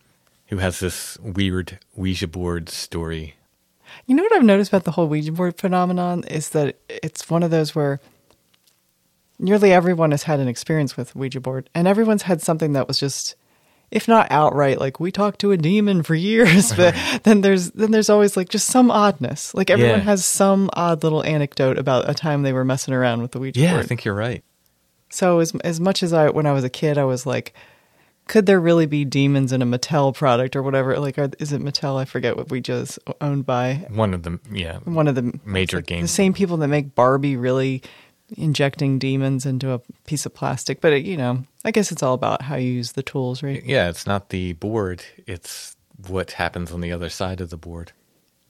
who 0.54 0.60
has 0.60 0.78
this 0.78 1.18
weird 1.18 1.80
Ouija 1.96 2.28
board 2.28 2.68
story. 2.68 3.34
You 4.06 4.14
know 4.14 4.22
what 4.22 4.32
I've 4.34 4.44
noticed 4.44 4.70
about 4.70 4.84
the 4.84 4.92
whole 4.92 5.08
Ouija 5.08 5.32
board 5.32 5.58
phenomenon 5.58 6.22
is 6.24 6.50
that 6.50 6.76
it's 6.88 7.28
one 7.28 7.42
of 7.42 7.50
those 7.50 7.74
where 7.74 8.00
nearly 9.38 9.72
everyone 9.72 10.12
has 10.12 10.22
had 10.24 10.38
an 10.40 10.46
experience 10.48 10.96
with 10.96 11.14
Ouija 11.16 11.40
board, 11.40 11.68
and 11.74 11.88
everyone's 11.88 12.22
had 12.22 12.40
something 12.40 12.72
that 12.74 12.86
was 12.86 12.98
just, 13.00 13.34
if 13.90 14.06
not 14.06 14.28
outright, 14.30 14.78
like 14.78 15.00
we 15.00 15.10
talked 15.10 15.40
to 15.40 15.50
a 15.50 15.56
demon 15.56 16.02
for 16.04 16.14
years, 16.14 16.72
but 16.72 16.94
then 17.24 17.40
there's 17.40 17.72
then 17.72 17.90
there's 17.90 18.10
always 18.10 18.36
like 18.36 18.48
just 18.48 18.68
some 18.68 18.90
oddness. 18.92 19.54
Like 19.54 19.70
everyone 19.70 19.98
Yeah. 19.98 20.04
has 20.04 20.24
some 20.24 20.70
odd 20.74 21.02
little 21.02 21.24
anecdote 21.24 21.78
about 21.78 22.08
a 22.08 22.14
time 22.14 22.42
they 22.42 22.52
were 22.52 22.64
messing 22.64 22.94
around 22.94 23.22
with 23.22 23.32
the 23.32 23.40
Ouija 23.40 23.58
Yeah, 23.58 23.70
board. 23.72 23.78
Yeah, 23.80 23.84
I 23.84 23.86
think 23.86 24.04
you're 24.04 24.14
right. 24.14 24.44
So 25.10 25.40
as 25.40 25.52
as 25.64 25.80
much 25.80 26.02
as 26.04 26.12
I 26.12 26.30
when 26.30 26.46
I 26.46 26.52
was 26.52 26.62
a 26.64 26.70
kid, 26.70 26.96
I 26.96 27.04
was 27.04 27.26
like, 27.26 27.54
could 28.26 28.46
there 28.46 28.60
really 28.60 28.86
be 28.86 29.04
demons 29.04 29.52
in 29.52 29.60
a 29.62 29.66
Mattel 29.66 30.14
product 30.14 30.56
or 30.56 30.62
whatever? 30.62 30.98
Like, 30.98 31.18
are, 31.18 31.30
is 31.38 31.52
it 31.52 31.60
Mattel? 31.60 31.96
I 31.98 32.04
forget 32.04 32.36
what 32.36 32.50
we 32.50 32.60
just 32.60 32.98
owned 33.20 33.44
by 33.46 33.86
One 33.90 34.14
of 34.14 34.22
the 34.22 34.38
yeah. 34.50 34.78
one 34.84 35.08
of 35.08 35.14
the 35.14 35.38
Major 35.44 35.78
like 35.78 35.86
game- 35.86 36.02
The 36.02 36.08
same 36.08 36.32
people 36.32 36.56
that 36.58 36.68
make 36.68 36.94
Barbie 36.94 37.36
really 37.36 37.82
injecting 38.36 38.98
demons 38.98 39.44
into 39.44 39.72
a 39.72 39.80
piece 40.06 40.24
of 40.26 40.34
plastic, 40.34 40.80
but 40.80 40.92
it, 40.92 41.04
you 41.04 41.16
know, 41.16 41.44
I 41.64 41.70
guess 41.70 41.92
it's 41.92 42.02
all 42.02 42.14
about 42.14 42.42
how 42.42 42.56
you 42.56 42.72
use 42.72 42.92
the 42.92 43.02
tools, 43.02 43.42
right? 43.42 43.62
Yeah, 43.64 43.88
it's 43.90 44.06
not 44.06 44.30
the 44.30 44.54
board, 44.54 45.04
it's 45.26 45.76
what 46.08 46.32
happens 46.32 46.72
on 46.72 46.80
the 46.80 46.90
other 46.92 47.08
side 47.10 47.40
of 47.40 47.50
the 47.50 47.56
board. 47.56 47.92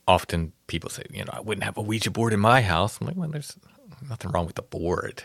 Often 0.07 0.53
people 0.69 0.91
say, 0.91 1.03
you 1.11 1.25
know, 1.25 1.33
I 1.33 1.41
wouldn't 1.41 1.65
have 1.65 1.77
a 1.77 1.83
Ouija 1.83 2.11
board 2.11 2.33
in 2.33 2.41
my 2.41 2.61
house. 2.63 2.99
I'm 3.01 3.07
like, 3.07 3.17
well, 3.17 3.29
there's 3.29 3.57
nothing 4.09 4.31
wrong 4.31 4.47
with 4.47 4.55
the 4.57 4.63
board. 4.63 5.25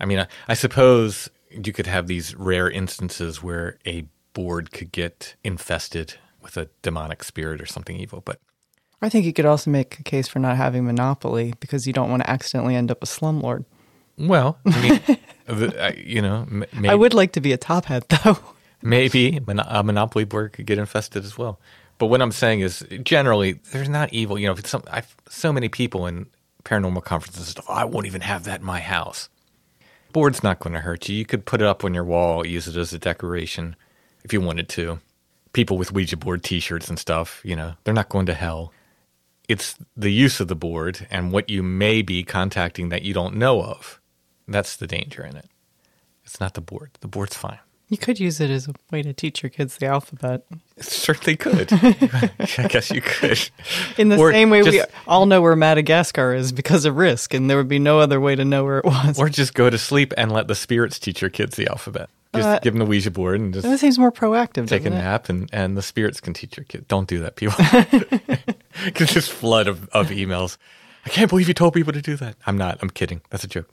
I 0.00 0.06
mean, 0.06 0.18
I, 0.18 0.26
I 0.48 0.54
suppose 0.54 1.30
you 1.64 1.72
could 1.72 1.86
have 1.86 2.06
these 2.06 2.34
rare 2.34 2.70
instances 2.70 3.42
where 3.42 3.78
a 3.86 4.06
board 4.32 4.72
could 4.72 4.92
get 4.92 5.34
infested 5.44 6.14
with 6.42 6.56
a 6.56 6.68
demonic 6.82 7.24
spirit 7.24 7.60
or 7.60 7.66
something 7.66 7.96
evil, 7.96 8.20
but 8.24 8.38
I 9.00 9.08
think 9.08 9.26
you 9.26 9.32
could 9.32 9.46
also 9.46 9.70
make 9.70 9.98
a 9.98 10.02
case 10.02 10.28
for 10.28 10.38
not 10.38 10.56
having 10.56 10.86
Monopoly 10.86 11.54
because 11.60 11.86
you 11.86 11.92
don't 11.92 12.10
want 12.10 12.22
to 12.22 12.30
accidentally 12.30 12.74
end 12.74 12.90
up 12.90 13.02
a 13.02 13.06
slumlord. 13.06 13.64
well, 14.16 14.58
I 14.66 14.82
mean, 14.82 15.18
the, 15.46 15.84
I, 15.84 15.90
you 15.90 16.22
know, 16.22 16.46
m- 16.50 16.64
maybe, 16.72 16.88
I 16.88 16.94
would 16.94 17.14
like 17.14 17.32
to 17.32 17.40
be 17.40 17.52
a 17.52 17.56
top 17.58 17.86
hat 17.86 18.08
though. 18.08 18.38
maybe 18.82 19.40
a 19.46 19.82
monopoly 19.82 20.24
board 20.24 20.52
could 20.52 20.66
get 20.66 20.78
infested 20.78 21.24
as 21.24 21.36
well. 21.36 21.60
But 21.98 22.06
what 22.06 22.20
I'm 22.20 22.32
saying 22.32 22.60
is, 22.60 22.84
generally, 23.02 23.54
there's 23.72 23.88
not 23.88 24.12
evil. 24.12 24.38
You 24.38 24.48
know, 24.48 24.54
if 24.54 24.66
some, 24.66 24.82
I've 24.90 25.14
so 25.28 25.52
many 25.52 25.68
people 25.68 26.06
in 26.06 26.26
paranormal 26.64 27.04
conferences 27.04 27.48
stuff. 27.48 27.66
Oh, 27.68 27.74
I 27.74 27.84
won't 27.84 28.06
even 28.06 28.22
have 28.22 28.44
that 28.44 28.60
in 28.60 28.66
my 28.66 28.80
house. 28.80 29.28
Board's 30.14 30.44
not 30.44 30.60
going 30.60 30.72
to 30.72 30.80
hurt 30.80 31.08
you. 31.08 31.16
You 31.16 31.26
could 31.26 31.44
put 31.44 31.60
it 31.60 31.66
up 31.66 31.84
on 31.84 31.92
your 31.92 32.04
wall, 32.04 32.46
use 32.46 32.68
it 32.68 32.76
as 32.76 32.92
a 32.92 33.00
decoration 33.00 33.74
if 34.22 34.32
you 34.32 34.40
wanted 34.40 34.68
to. 34.70 35.00
People 35.52 35.76
with 35.76 35.90
Ouija 35.90 36.16
board 36.16 36.44
T-shirts 36.44 36.88
and 36.88 37.00
stuff, 37.00 37.40
you 37.44 37.56
know, 37.56 37.74
they're 37.82 37.92
not 37.92 38.08
going 38.08 38.26
to 38.26 38.34
hell. 38.34 38.72
It's 39.48 39.74
the 39.96 40.12
use 40.12 40.38
of 40.38 40.46
the 40.46 40.54
board 40.54 41.08
and 41.10 41.32
what 41.32 41.50
you 41.50 41.64
may 41.64 42.00
be 42.00 42.22
contacting 42.22 42.90
that 42.90 43.02
you 43.02 43.12
don't 43.12 43.34
know 43.34 43.60
of. 43.60 44.00
That's 44.46 44.76
the 44.76 44.86
danger 44.86 45.24
in 45.24 45.36
it. 45.36 45.50
It's 46.24 46.38
not 46.38 46.54
the 46.54 46.60
board. 46.60 46.92
The 47.00 47.08
board's 47.08 47.36
fine. 47.36 47.58
You 47.88 47.98
could 47.98 48.18
use 48.18 48.40
it 48.40 48.50
as 48.50 48.66
a 48.66 48.72
way 48.90 49.02
to 49.02 49.12
teach 49.12 49.42
your 49.42 49.50
kids 49.50 49.76
the 49.76 49.86
alphabet. 49.86 50.44
Certainly 50.80 51.36
could. 51.36 51.68
I 51.72 52.66
guess 52.68 52.90
you 52.90 53.02
could. 53.02 53.38
In 53.98 54.08
the 54.08 54.16
Or 54.16 54.32
same 54.32 54.50
way 54.50 54.62
we 54.62 54.82
all 55.06 55.26
know 55.26 55.42
where 55.42 55.54
Madagascar 55.54 56.34
is 56.34 56.50
because 56.50 56.86
of 56.86 56.96
risk, 56.96 57.34
and 57.34 57.48
there 57.48 57.56
would 57.58 57.68
be 57.68 57.78
no 57.78 58.00
other 58.00 58.20
way 58.20 58.34
to 58.34 58.44
know 58.44 58.64
where 58.64 58.78
it 58.78 58.84
was. 58.86 59.18
Or 59.18 59.28
just 59.28 59.54
go 59.54 59.68
to 59.70 59.78
sleep 59.78 60.12
and 60.16 60.32
let 60.32 60.48
the 60.48 60.54
spirits 60.54 60.98
teach 60.98 61.20
your 61.20 61.30
kids 61.30 61.56
the 61.56 61.68
alphabet. 61.68 62.08
Just 62.34 62.48
Uh, 62.48 62.58
give 62.60 62.72
them 62.72 62.80
the 62.80 62.86
Ouija 62.86 63.10
board 63.12 63.38
and 63.38 63.52
just 63.54 63.64
that 63.68 63.78
seems 63.78 63.96
more 63.98 64.10
proactive. 64.10 64.66
take 64.66 64.84
a 64.86 64.90
nap, 64.90 65.28
and, 65.28 65.48
and 65.52 65.76
the 65.76 65.82
spirits 65.82 66.20
can 66.20 66.32
teach 66.34 66.56
your 66.56 66.64
kids. 66.64 66.84
Don't 66.88 67.06
do 67.06 67.20
that, 67.20 67.36
people. 67.36 67.54
Get 68.94 69.10
this 69.10 69.28
flood 69.28 69.68
of, 69.68 69.88
of 69.90 70.08
emails. 70.08 70.56
I 71.06 71.10
can't 71.10 71.28
believe 71.28 71.48
you 71.48 71.54
told 71.54 71.74
people 71.74 71.92
to 71.92 72.02
do 72.02 72.16
that. 72.16 72.34
I'm 72.46 72.56
not. 72.58 72.78
I'm 72.82 72.90
kidding. 72.90 73.20
That's 73.30 73.44
a 73.44 73.48
joke. 73.48 73.68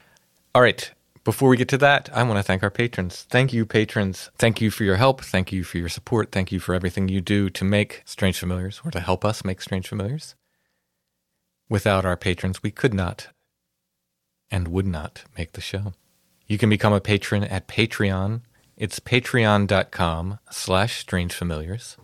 All 0.54 0.62
right. 0.62 0.92
Before 1.24 1.50
we 1.50 1.58
get 1.58 1.70
to 1.70 1.78
that, 1.78 2.10
I 2.14 2.24
want 2.24 2.40
to 2.40 2.44
thank 2.44 2.64
our 2.64 2.72
patrons. 2.72 3.28
Thank 3.30 3.54
you, 3.54 3.64
patrons. 3.66 4.32
Thank 4.40 4.60
you 4.60 4.72
for 4.72 4.84
your 4.84 4.96
help. 4.96 5.22
Thank 5.22 5.52
you 5.52 5.64
for 5.64 5.78
your 5.78 5.90
support. 5.90 6.32
Thank 6.32 6.52
you 6.52 6.60
for 6.60 6.74
everything 6.74 7.10
you 7.10 7.22
do 7.22 7.48
to 7.52 7.64
make 7.64 8.02
Strange 8.06 8.40
Familiars 8.40 8.82
or 8.84 8.90
to 8.90 9.00
help 9.00 9.24
us 9.24 9.46
make 9.46 9.62
Strange 9.62 9.88
Familiars. 9.88 10.34
Without 11.70 12.06
our 12.06 12.18
patrons, 12.18 12.64
we 12.64 12.72
could 12.72 12.94
not 12.94 13.28
and 14.50 14.68
would 14.70 14.88
not 14.88 15.24
make 15.38 15.54
the 15.54 15.62
show. 15.62 15.94
You 16.48 16.58
can 16.58 16.70
become 16.70 16.92
a 16.92 17.00
patron 17.00 17.44
at 17.44 17.68
Patreon. 17.68 18.42
It's 18.76 19.00
patreon.com 19.00 20.40
slash 20.50 21.06
strangefamiliars. 21.06 21.98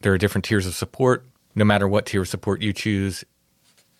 There 0.00 0.12
are 0.12 0.18
different 0.18 0.44
tiers 0.44 0.66
of 0.66 0.74
support. 0.74 1.24
No 1.54 1.64
matter 1.64 1.86
what 1.86 2.06
tier 2.06 2.22
of 2.22 2.28
support 2.28 2.60
you 2.60 2.72
choose, 2.72 3.24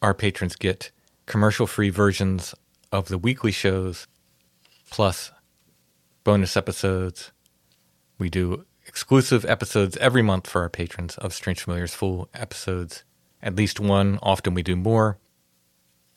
our 0.03 0.13
patrons 0.13 0.57
get 0.57 0.91
commercial 1.27 1.67
free 1.67 1.91
versions 1.91 2.55
of 2.93 3.09
the 3.09 3.19
weekly 3.19 3.53
shows, 3.53 4.07
plus 4.91 5.33
bonus 6.25 6.57
episodes. 6.57 7.33
We 8.19 8.31
do 8.31 8.65
exclusive 8.87 9.45
episodes 9.45 9.97
every 9.99 10.23
month 10.23 10.49
for 10.49 10.63
our 10.63 10.69
patrons 10.71 11.17
of 11.19 11.35
Strange 11.35 11.63
Familiars 11.63 11.95
full 11.95 12.29
episodes. 12.35 13.05
At 13.43 13.57
least 13.57 13.79
one, 13.79 14.19
often 14.23 14.55
we 14.55 14.63
do 14.63 14.77
more. 14.77 15.19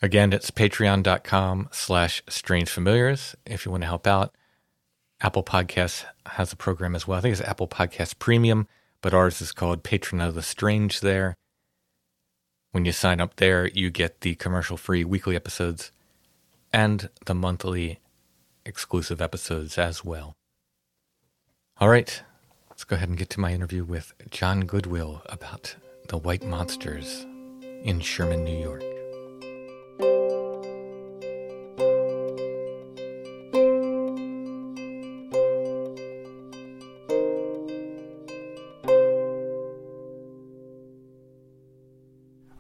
Again, 0.02 0.32
it's 0.32 0.50
patreon.com 0.50 1.70
slash 1.72 2.24
strange 2.30 2.70
familiars 2.70 3.36
if 3.46 3.66
you 3.66 3.72
want 3.72 3.84
to 3.84 3.88
help 3.88 4.08
out. 4.08 4.34
Apple 5.22 5.44
Podcasts 5.44 6.06
has 6.26 6.54
a 6.54 6.56
program 6.56 6.96
as 6.96 7.06
well. 7.06 7.18
I 7.18 7.22
think 7.22 7.34
it's 7.34 7.42
Apple 7.42 7.68
Podcast 7.68 8.18
Premium, 8.18 8.68
but 9.02 9.14
ours 9.14 9.42
is 9.42 9.52
called 9.52 9.84
Patron 9.84 10.22
of 10.22 10.36
the 10.36 10.42
Strange 10.42 11.02
there. 11.02 11.36
When 12.72 12.86
you 12.86 12.94
sign 12.94 13.20
up 13.20 13.36
there, 13.36 13.68
you 13.68 13.90
get 13.90 14.22
the 14.22 14.36
commercial 14.36 14.78
free 14.78 15.04
weekly 15.04 15.36
episodes 15.36 15.92
and 16.72 17.10
the 17.26 17.36
monthly 17.36 18.00
exclusive 18.70 19.20
episodes 19.20 19.78
as 19.78 20.06
well. 20.06 20.38
All 21.80 21.90
right, 21.90 22.22
let's 22.70 22.84
go 22.84 22.96
ahead 22.96 23.10
and 23.10 23.18
get 23.18 23.30
to 23.32 23.40
my 23.40 23.52
interview 23.52 23.84
with 23.84 24.14
John 24.30 24.62
Goodwill 24.62 25.24
about 25.26 25.76
the 26.08 26.18
White 26.18 26.46
Monsters 26.46 27.26
in 27.84 28.00
Sherman, 28.00 28.44
New 28.44 28.58
York. 28.58 28.84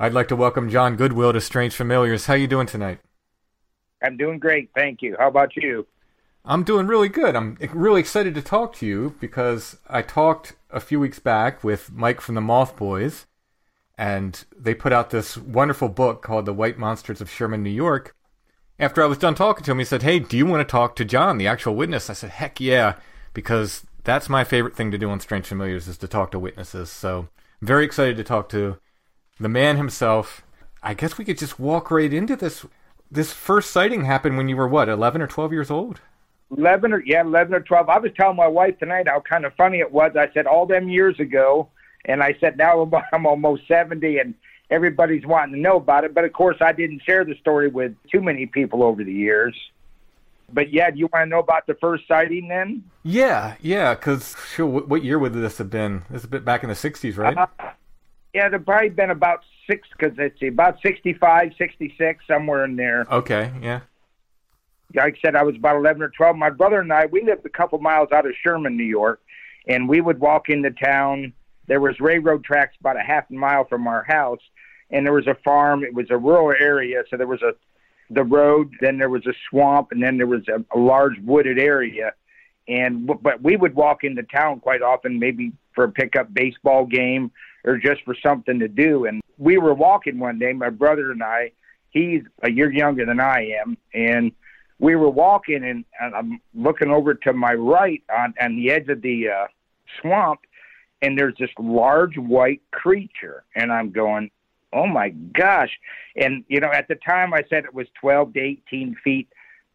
I'd 0.01 0.13
like 0.13 0.29
to 0.29 0.35
welcome 0.35 0.69
John 0.69 0.95
Goodwill 0.95 1.33
to 1.33 1.41
Strange 1.41 1.75
Familiars. 1.75 2.25
How 2.25 2.33
you 2.33 2.47
doing 2.47 2.67
tonight? 2.67 2.99
I'm 4.01 4.17
doing 4.17 4.39
great, 4.39 4.69
thank 4.73 5.01
you. 5.01 5.15
How 5.19 5.27
about 5.27 5.55
you? 5.55 5.85
I'm 6.49 6.63
doing 6.63 6.87
really 6.87 7.09
good. 7.09 7.35
I'm 7.35 7.59
really 7.73 7.99
excited 7.99 8.33
to 8.33 8.41
talk 8.41 8.73
to 8.77 8.85
you 8.87 9.15
because 9.19 9.77
I 9.87 10.01
talked 10.01 10.55
a 10.71 10.79
few 10.79 10.99
weeks 10.99 11.19
back 11.19 11.63
with 11.63 11.91
Mike 11.91 12.19
from 12.21 12.33
the 12.33 12.41
Moth 12.41 12.75
Boys, 12.75 13.27
and 13.99 14.43
they 14.57 14.73
put 14.73 14.91
out 14.91 15.11
this 15.11 15.37
wonderful 15.37 15.89
book 15.89 16.23
called 16.23 16.47
The 16.47 16.53
White 16.53 16.79
Monsters 16.79 17.21
of 17.21 17.29
Sherman, 17.29 17.61
New 17.61 17.69
York. 17.69 18.15
After 18.79 19.03
I 19.03 19.05
was 19.05 19.19
done 19.19 19.35
talking 19.35 19.63
to 19.63 19.71
him, 19.71 19.77
he 19.77 19.85
said, 19.85 20.01
Hey, 20.01 20.17
do 20.17 20.35
you 20.35 20.47
want 20.47 20.67
to 20.67 20.71
talk 20.71 20.95
to 20.95 21.05
John, 21.05 21.37
the 21.37 21.45
actual 21.45 21.75
witness? 21.75 22.09
I 22.09 22.13
said, 22.13 22.31
Heck 22.31 22.59
yeah, 22.59 22.95
because 23.35 23.85
that's 24.03 24.27
my 24.27 24.43
favorite 24.43 24.75
thing 24.75 24.89
to 24.89 24.97
do 24.97 25.11
on 25.11 25.19
Strange 25.19 25.45
Familiars 25.45 25.87
is 25.87 25.99
to 25.99 26.07
talk 26.07 26.31
to 26.31 26.39
witnesses. 26.39 26.89
So 26.89 27.27
I'm 27.61 27.67
very 27.67 27.85
excited 27.85 28.17
to 28.17 28.23
talk 28.23 28.49
to 28.49 28.79
the 29.39 29.49
man 29.49 29.77
himself. 29.77 30.41
I 30.81 30.95
guess 30.95 31.15
we 31.15 31.25
could 31.25 31.37
just 31.37 31.59
walk 31.59 31.91
right 31.91 32.11
into 32.11 32.35
this. 32.35 32.65
This 33.11 33.33
first 33.33 33.69
sighting 33.69 34.05
happened 34.05 34.35
when 34.35 34.49
you 34.49 34.57
were 34.57 34.67
what, 34.67 34.89
eleven 34.89 35.21
or 35.21 35.27
twelve 35.27 35.53
years 35.53 35.69
old? 35.69 36.01
Eleven 36.57 36.93
or 36.93 37.03
yeah, 37.05 37.21
eleven 37.21 37.53
or 37.53 37.59
twelve. 37.59 37.89
I 37.89 37.99
was 37.99 38.11
telling 38.19 38.35
my 38.35 38.47
wife 38.47 38.79
tonight 38.79 39.07
how 39.07 39.19
kind 39.21 39.45
of 39.45 39.53
funny 39.55 39.79
it 39.79 39.91
was. 39.91 40.13
I 40.17 40.31
said 40.33 40.47
all 40.47 40.65
them 40.65 40.89
years 40.89 41.19
ago, 41.19 41.69
and 42.05 42.23
I 42.23 42.35
said 42.39 42.57
now 42.57 42.89
I'm 43.13 43.25
almost 43.25 43.67
seventy, 43.67 44.17
and 44.17 44.33
everybody's 44.69 45.25
wanting 45.25 45.55
to 45.55 45.61
know 45.61 45.77
about 45.77 46.03
it. 46.03 46.13
But 46.13 46.25
of 46.25 46.33
course, 46.33 46.57
I 46.61 46.71
didn't 46.71 47.03
share 47.05 47.23
the 47.23 47.35
story 47.35 47.67
with 47.67 47.93
too 48.11 48.21
many 48.21 48.45
people 48.45 48.83
over 48.83 49.03
the 49.03 49.13
years. 49.13 49.55
But 50.51 50.73
yeah, 50.73 50.89
do 50.89 50.97
you 50.97 51.07
want 51.13 51.25
to 51.25 51.29
know 51.29 51.39
about 51.39 51.67
the 51.67 51.75
first 51.75 52.07
sighting 52.07 52.47
then? 52.47 52.83
Yeah, 53.03 53.55
yeah. 53.61 53.93
Because 53.93 54.35
sure, 54.55 54.65
what 54.65 55.03
year 55.03 55.19
would 55.19 55.33
this 55.33 55.59
have 55.59 55.69
been? 55.69 56.03
This 56.09 56.21
is 56.21 56.25
a 56.25 56.29
bit 56.29 56.43
back 56.43 56.63
in 56.63 56.69
the 56.69 56.75
'60s, 56.75 57.17
right? 57.17 57.37
Uh, 57.37 57.45
yeah, 58.33 58.47
it'd 58.47 58.65
probably 58.65 58.89
been 58.89 59.11
about 59.11 59.43
six, 59.69 59.87
because 59.97 60.15
see, 60.39 60.47
about 60.47 60.79
65, 60.81 61.51
66, 61.57 62.23
somewhere 62.27 62.65
in 62.65 62.75
there. 62.75 63.05
Okay, 63.11 63.51
yeah. 63.61 63.81
Like 64.95 65.17
I 65.17 65.19
said, 65.21 65.35
I 65.35 65.43
was 65.43 65.55
about 65.55 65.75
11 65.75 66.01
or 66.01 66.09
12. 66.09 66.35
My 66.35 66.49
brother 66.49 66.79
and 66.79 66.91
I, 66.91 67.05
we 67.05 67.23
lived 67.23 67.45
a 67.45 67.49
couple 67.49 67.79
miles 67.79 68.09
out 68.11 68.25
of 68.25 68.33
Sherman, 68.43 68.75
New 68.75 68.83
York, 68.83 69.21
and 69.67 69.87
we 69.87 70.01
would 70.01 70.19
walk 70.19 70.49
into 70.49 70.71
town. 70.71 71.33
There 71.67 71.79
was 71.79 71.99
railroad 71.99 72.43
tracks 72.43 72.75
about 72.79 72.97
a 72.97 73.03
half 73.03 73.29
a 73.29 73.33
mile 73.33 73.65
from 73.65 73.87
our 73.87 74.03
house, 74.03 74.41
and 74.89 75.05
there 75.05 75.13
was 75.13 75.27
a 75.27 75.35
farm. 75.43 75.83
It 75.83 75.93
was 75.93 76.07
a 76.09 76.17
rural 76.17 76.55
area, 76.59 77.03
so 77.09 77.17
there 77.17 77.27
was 77.27 77.41
a 77.41 77.53
the 78.11 78.23
road, 78.23 78.73
then 78.81 78.97
there 78.97 79.09
was 79.09 79.25
a 79.27 79.33
swamp, 79.49 79.89
and 79.91 80.01
then 80.01 80.17
there 80.17 80.27
was 80.27 80.41
a, 80.47 80.63
a 80.75 80.79
large 80.79 81.19
wooded 81.23 81.59
area. 81.59 82.13
And 82.67 83.07
but 83.21 83.41
we 83.41 83.55
would 83.55 83.75
walk 83.75 84.03
into 84.03 84.23
town 84.23 84.59
quite 84.59 84.81
often, 84.81 85.19
maybe 85.19 85.51
for 85.73 85.85
a 85.85 85.91
pickup 85.91 86.33
baseball 86.33 86.85
game 86.85 87.31
or 87.63 87.77
just 87.77 88.01
for 88.03 88.15
something 88.23 88.59
to 88.59 88.67
do. 88.67 89.05
And 89.05 89.21
we 89.37 89.57
were 89.57 89.73
walking 89.73 90.19
one 90.19 90.39
day, 90.39 90.53
my 90.53 90.69
brother 90.69 91.11
and 91.11 91.23
I. 91.23 91.51
He's 91.89 92.21
a 92.43 92.51
year 92.51 92.71
younger 92.71 93.05
than 93.05 93.19
I 93.19 93.51
am, 93.61 93.77
and 93.93 94.31
we 94.79 94.95
were 94.95 95.09
walking, 95.09 95.63
and, 95.63 95.85
and 95.99 96.15
I'm 96.15 96.41
looking 96.53 96.89
over 96.89 97.13
to 97.13 97.33
my 97.33 97.53
right 97.53 98.03
on 98.15 98.33
on 98.41 98.55
the 98.55 98.71
edge 98.71 98.87
of 98.89 99.01
the 99.01 99.29
uh, 99.29 99.47
swamp, 100.01 100.41
and 101.01 101.17
there's 101.17 101.35
this 101.39 101.49
large 101.59 102.17
white 102.17 102.61
creature, 102.71 103.43
and 103.55 103.71
I'm 103.71 103.91
going, 103.91 104.31
oh 104.73 104.87
my 104.87 105.09
gosh! 105.09 105.71
And 106.15 106.43
you 106.47 106.59
know, 106.59 106.71
at 106.71 106.87
the 106.87 106.95
time 106.95 107.33
I 107.33 107.43
said 107.49 107.65
it 107.65 107.73
was 107.73 107.87
12 107.99 108.33
to 108.33 108.39
18 108.39 108.95
feet 109.03 109.27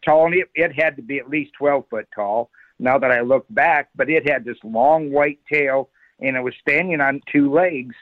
tall, 0.04 0.26
and 0.26 0.34
it, 0.34 0.48
it 0.54 0.72
had 0.72 0.96
to 0.96 1.02
be 1.02 1.18
at 1.18 1.28
least 1.28 1.52
12 1.58 1.84
foot 1.90 2.08
tall. 2.14 2.50
Now 2.78 2.98
that 2.98 3.12
I 3.12 3.20
look 3.20 3.46
back, 3.50 3.90
but 3.94 4.10
it 4.10 4.28
had 4.28 4.44
this 4.44 4.58
long 4.64 5.12
white 5.12 5.38
tail 5.50 5.88
and 6.20 6.36
it 6.36 6.40
was 6.40 6.54
standing 6.60 7.00
on 7.00 7.20
two 7.30 7.52
legs, 7.52 7.94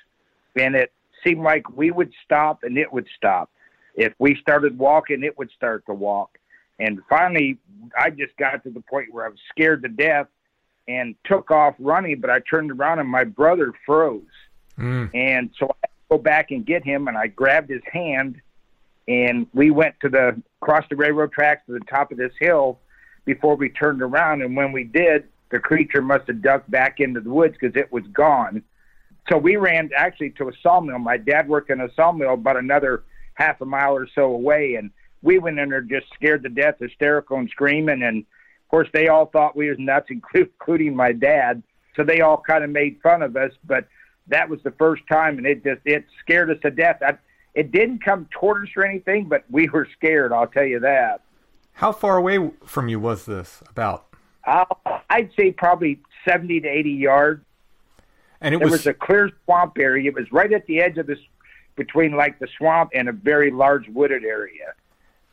and 0.56 0.74
it 0.74 0.92
seemed 1.24 1.42
like 1.42 1.76
we 1.76 1.90
would 1.90 2.12
stop 2.24 2.62
and 2.62 2.76
it 2.76 2.92
would 2.92 3.06
stop. 3.16 3.50
If 3.94 4.12
we 4.18 4.36
started 4.40 4.78
walking, 4.78 5.22
it 5.22 5.36
would 5.38 5.50
start 5.50 5.84
to 5.86 5.94
walk. 5.94 6.38
And 6.78 7.00
finally, 7.08 7.58
I 7.98 8.10
just 8.10 8.36
got 8.36 8.62
to 8.64 8.70
the 8.70 8.80
point 8.80 9.12
where 9.12 9.26
I 9.26 9.28
was 9.28 9.38
scared 9.50 9.82
to 9.82 9.88
death 9.88 10.26
and 10.88 11.14
took 11.24 11.50
off 11.50 11.74
running, 11.78 12.20
but 12.20 12.30
I 12.30 12.40
turned 12.40 12.70
around 12.70 12.98
and 12.98 13.08
my 13.08 13.24
brother 13.24 13.72
froze. 13.86 14.22
Mm. 14.78 15.10
And 15.14 15.50
so 15.58 15.66
I 15.66 15.76
had 15.82 15.88
to 15.88 16.16
go 16.16 16.18
back 16.18 16.50
and 16.50 16.66
get 16.66 16.84
him, 16.84 17.08
and 17.08 17.16
I 17.16 17.28
grabbed 17.28 17.70
his 17.70 17.82
hand, 17.90 18.40
and 19.06 19.46
we 19.52 19.70
went 19.70 19.94
to 20.00 20.08
the 20.08 20.40
across 20.60 20.84
the 20.88 20.96
railroad 20.96 21.32
tracks 21.32 21.62
to 21.66 21.72
the 21.72 21.80
top 21.80 22.12
of 22.12 22.18
this 22.18 22.32
hill 22.40 22.78
before 23.24 23.56
we 23.56 23.68
turned 23.68 24.02
around. 24.02 24.42
And 24.42 24.56
when 24.56 24.72
we 24.72 24.84
did, 24.84 25.28
the 25.50 25.58
creature 25.58 26.02
must 26.02 26.26
have 26.28 26.40
ducked 26.40 26.70
back 26.70 27.00
into 27.00 27.20
the 27.20 27.30
woods 27.30 27.54
because 27.60 27.76
it 27.76 27.92
was 27.92 28.04
gone. 28.12 28.62
So 29.30 29.38
we 29.38 29.56
ran 29.56 29.90
actually 29.96 30.30
to 30.30 30.48
a 30.48 30.52
sawmill. 30.62 30.98
My 30.98 31.16
dad 31.16 31.48
worked 31.48 31.70
in 31.70 31.80
a 31.80 31.92
sawmill 31.94 32.34
about 32.34 32.56
another 32.56 33.04
half 33.34 33.60
a 33.60 33.64
mile 33.64 33.94
or 33.94 34.08
so 34.14 34.24
away, 34.24 34.74
and 34.74 34.90
we 35.22 35.38
went 35.38 35.58
in 35.58 35.70
there 35.70 35.80
just 35.80 36.06
scared 36.14 36.42
to 36.42 36.48
death, 36.48 36.76
hysterical 36.78 37.38
and 37.38 37.48
screaming. 37.50 38.02
And 38.02 38.18
of 38.18 38.68
course, 38.70 38.88
they 38.92 39.08
all 39.08 39.26
thought 39.26 39.56
we 39.56 39.68
was 39.68 39.78
nuts, 39.78 40.08
including 40.10 40.94
my 40.96 41.12
dad. 41.12 41.62
So 41.96 42.04
they 42.04 42.20
all 42.20 42.38
kind 42.38 42.64
of 42.64 42.70
made 42.70 43.00
fun 43.02 43.22
of 43.22 43.36
us. 43.36 43.52
But 43.64 43.86
that 44.28 44.48
was 44.48 44.60
the 44.62 44.70
first 44.72 45.02
time, 45.10 45.38
and 45.38 45.46
it 45.46 45.64
just 45.64 45.80
it 45.84 46.04
scared 46.20 46.50
us 46.50 46.58
to 46.62 46.70
death. 46.70 46.98
I, 47.04 47.18
it 47.54 47.70
didn't 47.70 48.02
come 48.02 48.28
toward 48.30 48.64
us 48.64 48.70
or 48.76 48.84
anything, 48.84 49.28
but 49.28 49.44
we 49.50 49.68
were 49.68 49.86
scared. 49.96 50.32
I'll 50.32 50.46
tell 50.46 50.64
you 50.64 50.80
that. 50.80 51.20
How 51.74 51.92
far 51.92 52.16
away 52.16 52.50
from 52.64 52.88
you 52.88 52.98
was 53.00 53.26
this? 53.26 53.62
About 53.68 54.06
uh, 54.46 54.64
I'd 55.10 55.30
say 55.38 55.52
probably 55.52 56.00
70 56.24 56.60
to 56.60 56.68
80 56.68 56.90
yards. 56.90 57.44
And 58.40 58.54
it 58.54 58.60
was... 58.60 58.72
was 58.72 58.86
a 58.86 58.94
clear 58.94 59.30
swamp 59.44 59.78
area. 59.78 60.10
It 60.10 60.14
was 60.14 60.30
right 60.32 60.52
at 60.52 60.66
the 60.66 60.80
edge 60.80 60.98
of 60.98 61.06
this, 61.06 61.18
between 61.76 62.16
like 62.16 62.38
the 62.38 62.48
swamp 62.58 62.90
and 62.94 63.08
a 63.08 63.12
very 63.12 63.50
large 63.50 63.88
wooded 63.88 64.24
area. 64.24 64.74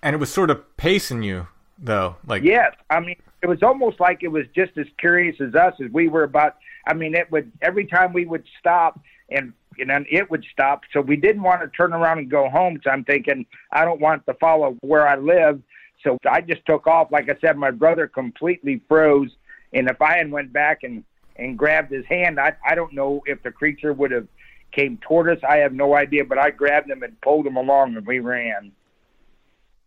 And 0.01 0.13
it 0.13 0.18
was 0.20 0.32
sort 0.32 0.50
of 0.50 0.77
pacing 0.77 1.24
you, 1.24 1.48
though. 1.77 2.15
Like 2.25 2.44
yes, 2.44 2.74
I 2.89 3.00
mean 3.00 3.18
it 3.41 3.48
was 3.48 3.63
almost 3.63 4.00
like 4.00 4.24
it 4.24 4.27
was 4.27 4.46
just 4.56 4.77
as 4.77 4.88
curious 4.98 5.36
as 5.39 5.56
us 5.56 5.74
as 5.84 5.91
we 5.91 6.08
were 6.08 6.24
about. 6.24 6.58
I 6.86 6.94
mean, 6.94 7.15
it 7.15 7.32
would 7.32 7.51
every 7.62 7.86
time 7.86 8.13
we 8.13 8.25
would 8.25 8.44
stop 8.60 9.00
and 9.29 9.53
and 9.79 9.89
then 9.89 10.06
it 10.10 10.29
would 10.29 10.46
stop. 10.51 10.84
So 10.91 11.00
we 11.00 11.15
didn't 11.15 11.44
want 11.44 11.62
to 11.62 11.68
turn 11.70 11.94
around 11.94 12.20
and 12.20 12.29
go 12.29 12.50
home. 12.50 12.79
So 12.84 12.89
I'm 12.89 13.06
thinking 13.06 13.46
I 13.72 13.86
don't 13.86 14.01
want 14.01 14.25
to 14.25 14.34
follow 14.36 14.77
where 14.82 15.08
I 15.08 15.15
live. 15.15 15.62
So 16.03 16.18
I 16.29 16.41
just 16.41 16.65
took 16.65 16.88
off. 16.88 17.12
Like 17.12 17.29
I 17.29 17.38
said, 17.39 17.58
my 17.58 17.72
brother 17.72 18.08
completely 18.08 18.82
froze, 18.88 19.32
and 19.74 19.89
if 19.89 20.01
I 20.01 20.18
had 20.18 20.32
went 20.32 20.51
back 20.51 20.84
and 20.84 21.03
and 21.36 21.58
grabbed 21.58 21.91
his 21.91 22.06
hand, 22.06 22.39
I 22.39 22.56
I 22.68 22.75
don't 22.75 22.94
know 22.94 23.22
if 23.25 23.41
the 23.44 23.51
creature 23.51 23.94
would 23.94 24.12
have 24.12 24.27
came 24.72 24.98
toward 24.98 25.29
us. 25.29 25.44
I 25.48 25.58
have 25.58 25.74
no 25.74 25.96
idea, 25.96 26.25
but 26.25 26.38
I 26.38 26.51
grabbed 26.51 26.89
him 26.89 27.03
and 27.03 27.20
pulled 27.22 27.48
him 27.48 27.58
along, 27.58 27.96
and 27.96 28.06
we 28.06 28.20
ran. 28.20 28.72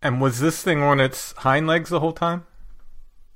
And 0.02 0.21
was 0.21 0.40
this 0.40 0.62
thing 0.62 0.82
on 0.82 0.99
its 0.99 1.32
hind 1.38 1.66
legs 1.66 1.90
the 1.90 2.00
whole 2.00 2.12
time? 2.12 2.44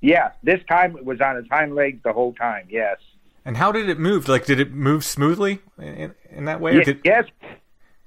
Yeah, 0.01 0.33
this 0.43 0.61
time 0.69 0.97
it 0.97 1.05
was 1.05 1.21
on 1.21 1.37
its 1.37 1.49
hind 1.49 1.75
legs 1.75 2.01
the 2.05 2.13
whole 2.13 2.35
time. 2.35 2.67
Yes. 2.69 2.99
And 3.45 3.57
how 3.57 3.71
did 3.71 3.89
it 3.89 3.99
move? 3.99 4.29
Like, 4.29 4.45
did 4.45 4.59
it 4.59 4.73
move 4.73 5.05
smoothly 5.05 5.61
in, 5.79 6.15
in 6.31 6.45
that 6.47 6.61
way? 6.61 6.77
Yeah, 6.77 6.83
did... 6.83 7.01
Yes, 7.05 7.25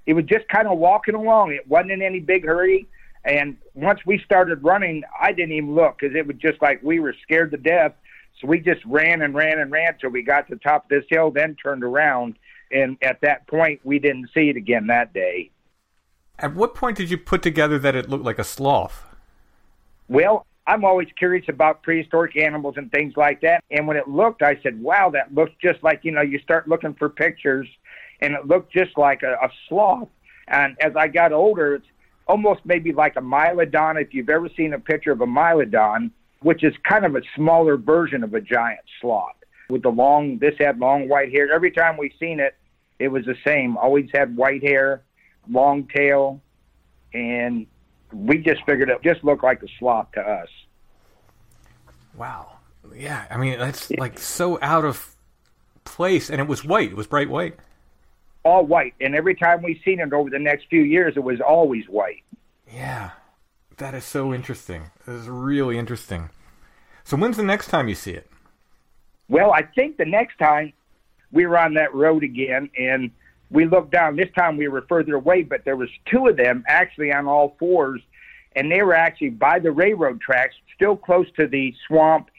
it 0.05 0.13
was 0.13 0.25
just 0.25 0.47
kind 0.49 0.67
of 0.67 0.77
walking 0.77 1.15
along. 1.15 1.53
It 1.53 1.67
wasn't 1.67 1.91
in 1.91 2.01
any 2.01 2.19
big 2.19 2.45
hurry. 2.45 2.87
And 3.23 3.57
once 3.73 4.01
we 4.05 4.19
started 4.19 4.63
running, 4.63 5.03
I 5.19 5.31
didn't 5.31 5.53
even 5.53 5.75
look 5.75 5.99
because 5.99 6.15
it 6.15 6.27
was 6.27 6.35
just 6.37 6.61
like 6.61 6.81
we 6.83 6.99
were 6.99 7.15
scared 7.23 7.51
to 7.51 7.57
death. 7.57 7.93
So 8.39 8.47
we 8.47 8.59
just 8.59 8.83
ran 8.85 9.21
and 9.21 9.33
ran 9.33 9.59
and 9.59 9.71
ran 9.71 9.97
till 9.99 10.09
we 10.09 10.23
got 10.23 10.47
to 10.47 10.55
the 10.55 10.61
top 10.61 10.85
of 10.85 10.89
this 10.89 11.05
hill, 11.09 11.31
then 11.31 11.55
turned 11.55 11.83
around. 11.83 12.35
And 12.71 12.97
at 13.01 13.21
that 13.21 13.47
point, 13.47 13.81
we 13.83 13.99
didn't 13.99 14.29
see 14.33 14.49
it 14.49 14.57
again 14.57 14.87
that 14.87 15.13
day. 15.13 15.51
At 16.41 16.55
what 16.55 16.73
point 16.73 16.97
did 16.97 17.11
you 17.11 17.17
put 17.17 17.41
together 17.41 17.77
that 17.79 17.95
it 17.95 18.09
looked 18.09 18.23
like 18.23 18.39
a 18.39 18.43
sloth? 18.43 19.05
Well, 20.07 20.45
I'm 20.65 20.85
always 20.85 21.07
curious 21.17 21.45
about 21.49 21.83
prehistoric 21.83 22.37
animals 22.37 22.75
and 22.77 22.91
things 22.91 23.13
like 23.17 23.41
that. 23.41 23.63
And 23.71 23.87
when 23.87 23.97
it 23.97 24.07
looked, 24.07 24.41
I 24.41 24.59
said, 24.61 24.81
wow, 24.81 25.09
that 25.09 25.33
looks 25.33 25.51
just 25.61 25.83
like, 25.83 26.01
you 26.03 26.11
know, 26.11 26.21
you 26.21 26.39
start 26.39 26.67
looking 26.67 26.93
for 26.93 27.09
pictures 27.09 27.67
and 28.21 28.33
it 28.33 28.47
looked 28.47 28.71
just 28.71 28.97
like 28.97 29.23
a, 29.23 29.33
a 29.33 29.49
sloth. 29.67 30.07
And 30.47 30.77
as 30.81 30.95
I 30.95 31.07
got 31.07 31.33
older, 31.33 31.75
it's 31.75 31.87
almost 32.27 32.61
maybe 32.65 32.93
like 32.93 33.15
a 33.17 33.21
mylodon. 33.21 34.01
If 34.01 34.13
you've 34.13 34.29
ever 34.29 34.49
seen 34.55 34.73
a 34.73 34.79
picture 34.79 35.11
of 35.11 35.21
a 35.21 35.25
mylodon, 35.25 36.11
which 36.41 36.63
is 36.63 36.73
kind 36.83 37.05
of 37.05 37.15
a 37.15 37.21
smaller 37.35 37.75
version 37.75 38.23
of 38.23 38.33
a 38.33 38.41
giant 38.41 38.81
sloth 39.01 39.35
with 39.69 39.81
the 39.81 39.89
long, 39.89 40.37
this 40.37 40.55
had 40.59 40.79
long 40.79 41.09
white 41.09 41.31
hair. 41.31 41.51
Every 41.51 41.71
time 41.71 41.97
we've 41.97 42.13
seen 42.19 42.39
it, 42.39 42.55
it 42.99 43.09
was 43.09 43.25
the 43.25 43.35
same. 43.45 43.75
Always 43.77 44.09
had 44.13 44.35
white 44.35 44.63
hair, 44.63 45.01
long 45.49 45.87
tail, 45.93 46.41
and 47.13 47.65
we 48.13 48.37
just 48.37 48.63
figured 48.65 48.89
it 48.89 49.01
just 49.03 49.23
looked 49.23 49.43
like 49.43 49.61
a 49.63 49.67
sloth 49.79 50.11
to 50.13 50.21
us. 50.21 50.49
Wow. 52.15 52.57
Yeah, 52.95 53.25
I 53.29 53.37
mean 53.37 53.59
that's 53.59 53.91
like 53.91 54.19
so 54.19 54.57
out 54.61 54.85
of 54.85 55.15
place, 55.83 56.29
and 56.29 56.41
it 56.41 56.47
was 56.47 56.63
white. 56.63 56.91
It 56.91 56.97
was 56.97 57.07
bright 57.07 57.29
white. 57.29 57.57
All 58.43 58.65
white, 58.65 58.93
and 59.01 59.15
every 59.15 59.35
time 59.35 59.61
we 59.61 59.81
seen 59.83 59.99
it 59.99 60.13
over 60.13 60.29
the 60.29 60.39
next 60.39 60.67
few 60.69 60.81
years, 60.81 61.13
it 61.17 61.23
was 61.23 61.41
always 61.41 61.85
white. 61.87 62.23
Yeah, 62.71 63.11
that 63.77 63.93
is 63.93 64.05
so 64.05 64.33
interesting. 64.33 64.91
That 65.05 65.13
is 65.13 65.27
really 65.27 65.77
interesting. 65.77 66.29
So 67.03 67.17
when's 67.17 67.37
the 67.37 67.43
next 67.43 67.67
time 67.67 67.89
you 67.89 67.95
see 67.95 68.11
it? 68.11 68.29
Well, 69.27 69.51
I 69.51 69.63
think 69.63 69.97
the 69.97 70.05
next 70.05 70.37
time 70.37 70.73
we 71.31 71.45
were 71.45 71.57
on 71.57 71.73
that 71.75 71.93
road 71.93 72.23
again, 72.23 72.69
and 72.77 73.11
we 73.51 73.65
looked 73.65 73.91
down. 73.91 74.15
This 74.15 74.29
time 74.37 74.57
we 74.57 74.67
were 74.67 74.85
further 74.87 75.15
away, 75.15 75.43
but 75.43 75.65
there 75.65 75.75
was 75.75 75.89
two 76.05 76.27
of 76.27 76.37
them 76.37 76.63
actually 76.67 77.11
on 77.11 77.27
all 77.27 77.55
fours, 77.59 78.01
and 78.55 78.71
they 78.71 78.81
were 78.81 78.93
actually 78.93 79.29
by 79.29 79.59
the 79.59 79.71
railroad 79.71 80.21
tracks, 80.21 80.55
still 80.75 80.95
close 80.95 81.27
to 81.37 81.47
the 81.47 81.73
swamp 81.87 82.29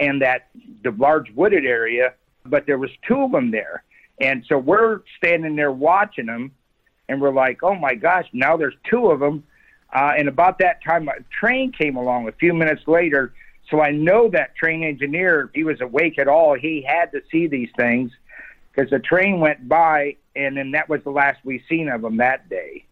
and 0.00 0.22
that 0.22 0.48
the 0.82 0.90
large 0.92 1.30
wooded 1.32 1.64
area. 1.64 2.14
But 2.44 2.66
there 2.66 2.78
was 2.78 2.90
two 3.06 3.22
of 3.22 3.32
them 3.32 3.50
there, 3.50 3.84
and 4.20 4.44
so 4.48 4.58
we're 4.58 5.02
standing 5.16 5.54
there 5.54 5.70
watching 5.70 6.26
them, 6.26 6.52
and 7.08 7.20
we're 7.20 7.32
like, 7.32 7.62
"Oh 7.62 7.74
my 7.74 7.94
gosh!" 7.94 8.26
Now 8.32 8.56
there's 8.56 8.74
two 8.88 9.10
of 9.10 9.20
them. 9.20 9.44
Uh, 9.92 10.14
and 10.16 10.26
about 10.26 10.58
that 10.58 10.82
time, 10.82 11.06
a 11.08 11.12
train 11.38 11.70
came 11.70 11.96
along 11.96 12.26
a 12.26 12.32
few 12.32 12.54
minutes 12.54 12.82
later. 12.86 13.32
So 13.70 13.80
I 13.80 13.90
know 13.90 14.28
that 14.30 14.56
train 14.56 14.82
engineer, 14.82 15.42
if 15.42 15.50
he 15.54 15.64
was 15.64 15.80
awake 15.80 16.18
at 16.18 16.28
all, 16.28 16.54
he 16.54 16.82
had 16.82 17.12
to 17.12 17.22
see 17.30 17.46
these 17.46 17.68
things 17.76 18.10
because 18.72 18.90
the 18.90 18.98
train 18.98 19.38
went 19.38 19.68
by, 19.68 20.16
and 20.34 20.56
then 20.56 20.72
that 20.72 20.88
was 20.88 21.02
the 21.04 21.10
last 21.10 21.38
we 21.44 21.62
seen 21.68 21.88
of 21.88 22.02
them 22.02 22.16
that 22.18 22.48
day. 22.48 22.84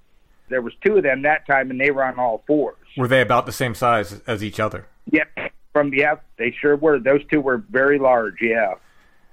There 0.48 0.62
was 0.62 0.72
two 0.84 0.96
of 0.96 1.02
them 1.04 1.22
that 1.22 1.46
time, 1.46 1.70
and 1.70 1.80
they 1.80 1.90
were 1.90 2.04
on 2.04 2.18
all 2.18 2.42
fours. 2.46 2.76
Were 2.96 3.08
they 3.08 3.20
about 3.20 3.46
the 3.46 3.52
same 3.52 3.74
size 3.74 4.20
as 4.26 4.42
each 4.42 4.58
other? 4.58 4.86
Yep, 5.12 5.52
from 5.72 5.94
yeah, 5.94 6.16
they 6.38 6.50
sure 6.60 6.76
were. 6.76 6.98
Those 6.98 7.22
two 7.30 7.40
were 7.40 7.58
very 7.70 7.98
large. 7.98 8.36
Yeah. 8.40 8.74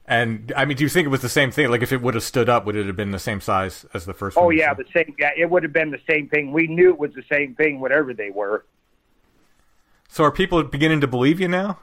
And 0.05 0.53
I 0.55 0.63
mean, 0.65 0.77
do 0.77 0.83
you 0.83 0.89
think 0.89 1.05
it 1.05 1.09
was 1.09 1.21
the 1.21 1.27
same 1.27 1.51
thing? 1.51 1.69
Like, 1.69 1.81
if 1.81 1.91
it 1.91 2.01
would 2.01 2.13
have 2.13 2.23
stood 2.23 2.47
up, 2.47 2.65
would 2.65 2.75
it 2.77 2.85
have 2.87 2.95
been 2.95 3.11
the 3.11 3.19
same 3.19 3.41
size 3.41 3.85
as 3.93 4.05
the 4.05 4.13
first 4.13 4.37
Oh 4.37 4.45
one? 4.45 4.57
yeah, 4.57 4.73
the 4.73 4.85
same. 4.93 5.13
Yeah, 5.19 5.31
it 5.35 5.49
would 5.49 5.63
have 5.63 5.73
been 5.73 5.91
the 5.91 5.99
same 6.09 6.29
thing. 6.29 6.53
We 6.53 6.67
knew 6.67 6.91
it 6.91 6.99
was 6.99 7.13
the 7.13 7.25
same 7.29 7.55
thing, 7.55 7.79
whatever 7.81 8.13
they 8.13 8.29
were. 8.29 8.63
So 10.07 10.23
are 10.23 10.31
people 10.31 10.63
beginning 10.63 11.01
to 11.01 11.07
believe 11.07 11.41
you 11.41 11.47
now? 11.49 11.79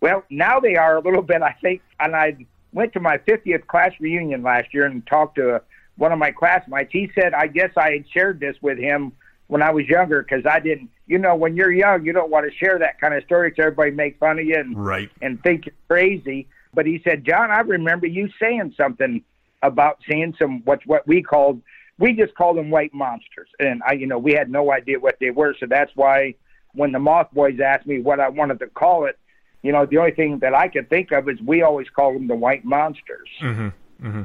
Well, 0.00 0.22
now 0.30 0.60
they 0.60 0.76
are 0.76 0.96
a 0.96 1.00
little 1.00 1.22
bit, 1.22 1.42
I 1.42 1.52
think. 1.60 1.82
And 1.98 2.14
I 2.14 2.36
went 2.72 2.92
to 2.94 3.00
my 3.00 3.18
50th 3.18 3.66
class 3.66 3.92
reunion 4.00 4.42
last 4.42 4.72
year 4.72 4.86
and 4.86 5.06
talked 5.06 5.36
to 5.36 5.62
one 5.96 6.12
of 6.12 6.18
my 6.18 6.30
classmates. 6.32 6.90
He 6.92 7.10
said, 7.14 7.34
I 7.34 7.46
guess 7.46 7.70
I 7.76 7.92
had 7.92 8.04
shared 8.12 8.40
this 8.40 8.56
with 8.62 8.78
him 8.78 9.12
when 9.48 9.62
I 9.62 9.70
was 9.70 9.86
younger 9.86 10.22
because 10.22 10.46
I 10.46 10.60
didn't, 10.60 10.90
you 11.06 11.18
know, 11.18 11.34
when 11.36 11.56
you're 11.56 11.72
young, 11.72 12.04
you 12.04 12.12
don't 12.12 12.30
want 12.30 12.50
to 12.50 12.56
share 12.56 12.78
that 12.78 13.00
kind 13.00 13.12
of 13.14 13.22
story 13.24 13.50
because 13.50 13.64
everybody 13.64 13.90
make 13.90 14.18
fun 14.18 14.38
of 14.38 14.46
you 14.46 14.56
and, 14.56 14.76
Right. 14.76 15.10
and 15.20 15.42
think 15.42 15.66
you're 15.66 15.74
crazy. 15.88 16.48
But 16.72 16.86
he 16.86 17.02
said, 17.04 17.24
John, 17.24 17.50
I 17.50 17.60
remember 17.60 18.06
you 18.06 18.30
saying 18.40 18.74
something 18.76 19.22
about 19.62 19.98
seeing 20.10 20.34
some, 20.38 20.62
what's 20.64 20.84
what 20.86 21.06
we 21.06 21.22
called, 21.22 21.60
we 21.98 22.14
just 22.14 22.34
called 22.34 22.56
them 22.56 22.70
white 22.70 22.94
monsters. 22.94 23.48
And 23.60 23.82
I, 23.86 23.92
you 23.92 24.06
know, 24.06 24.18
we 24.18 24.32
had 24.32 24.50
no 24.50 24.72
idea 24.72 24.98
what 24.98 25.18
they 25.20 25.30
were. 25.30 25.54
So 25.60 25.66
that's 25.66 25.92
why 25.94 26.34
when 26.72 26.92
the 26.92 26.98
Moth 26.98 27.30
Boys 27.32 27.60
asked 27.60 27.86
me 27.86 28.00
what 28.00 28.18
I 28.18 28.30
wanted 28.30 28.58
to 28.60 28.66
call 28.68 29.04
it, 29.04 29.18
you 29.62 29.72
know, 29.72 29.86
the 29.86 29.98
only 29.98 30.12
thing 30.12 30.38
that 30.40 30.54
I 30.54 30.68
could 30.68 30.90
think 30.90 31.12
of 31.12 31.28
is 31.28 31.40
we 31.40 31.62
always 31.62 31.88
call 31.88 32.12
them 32.12 32.26
the 32.26 32.34
white 32.34 32.64
monsters. 32.64 33.28
Mm-hmm. 33.40 34.22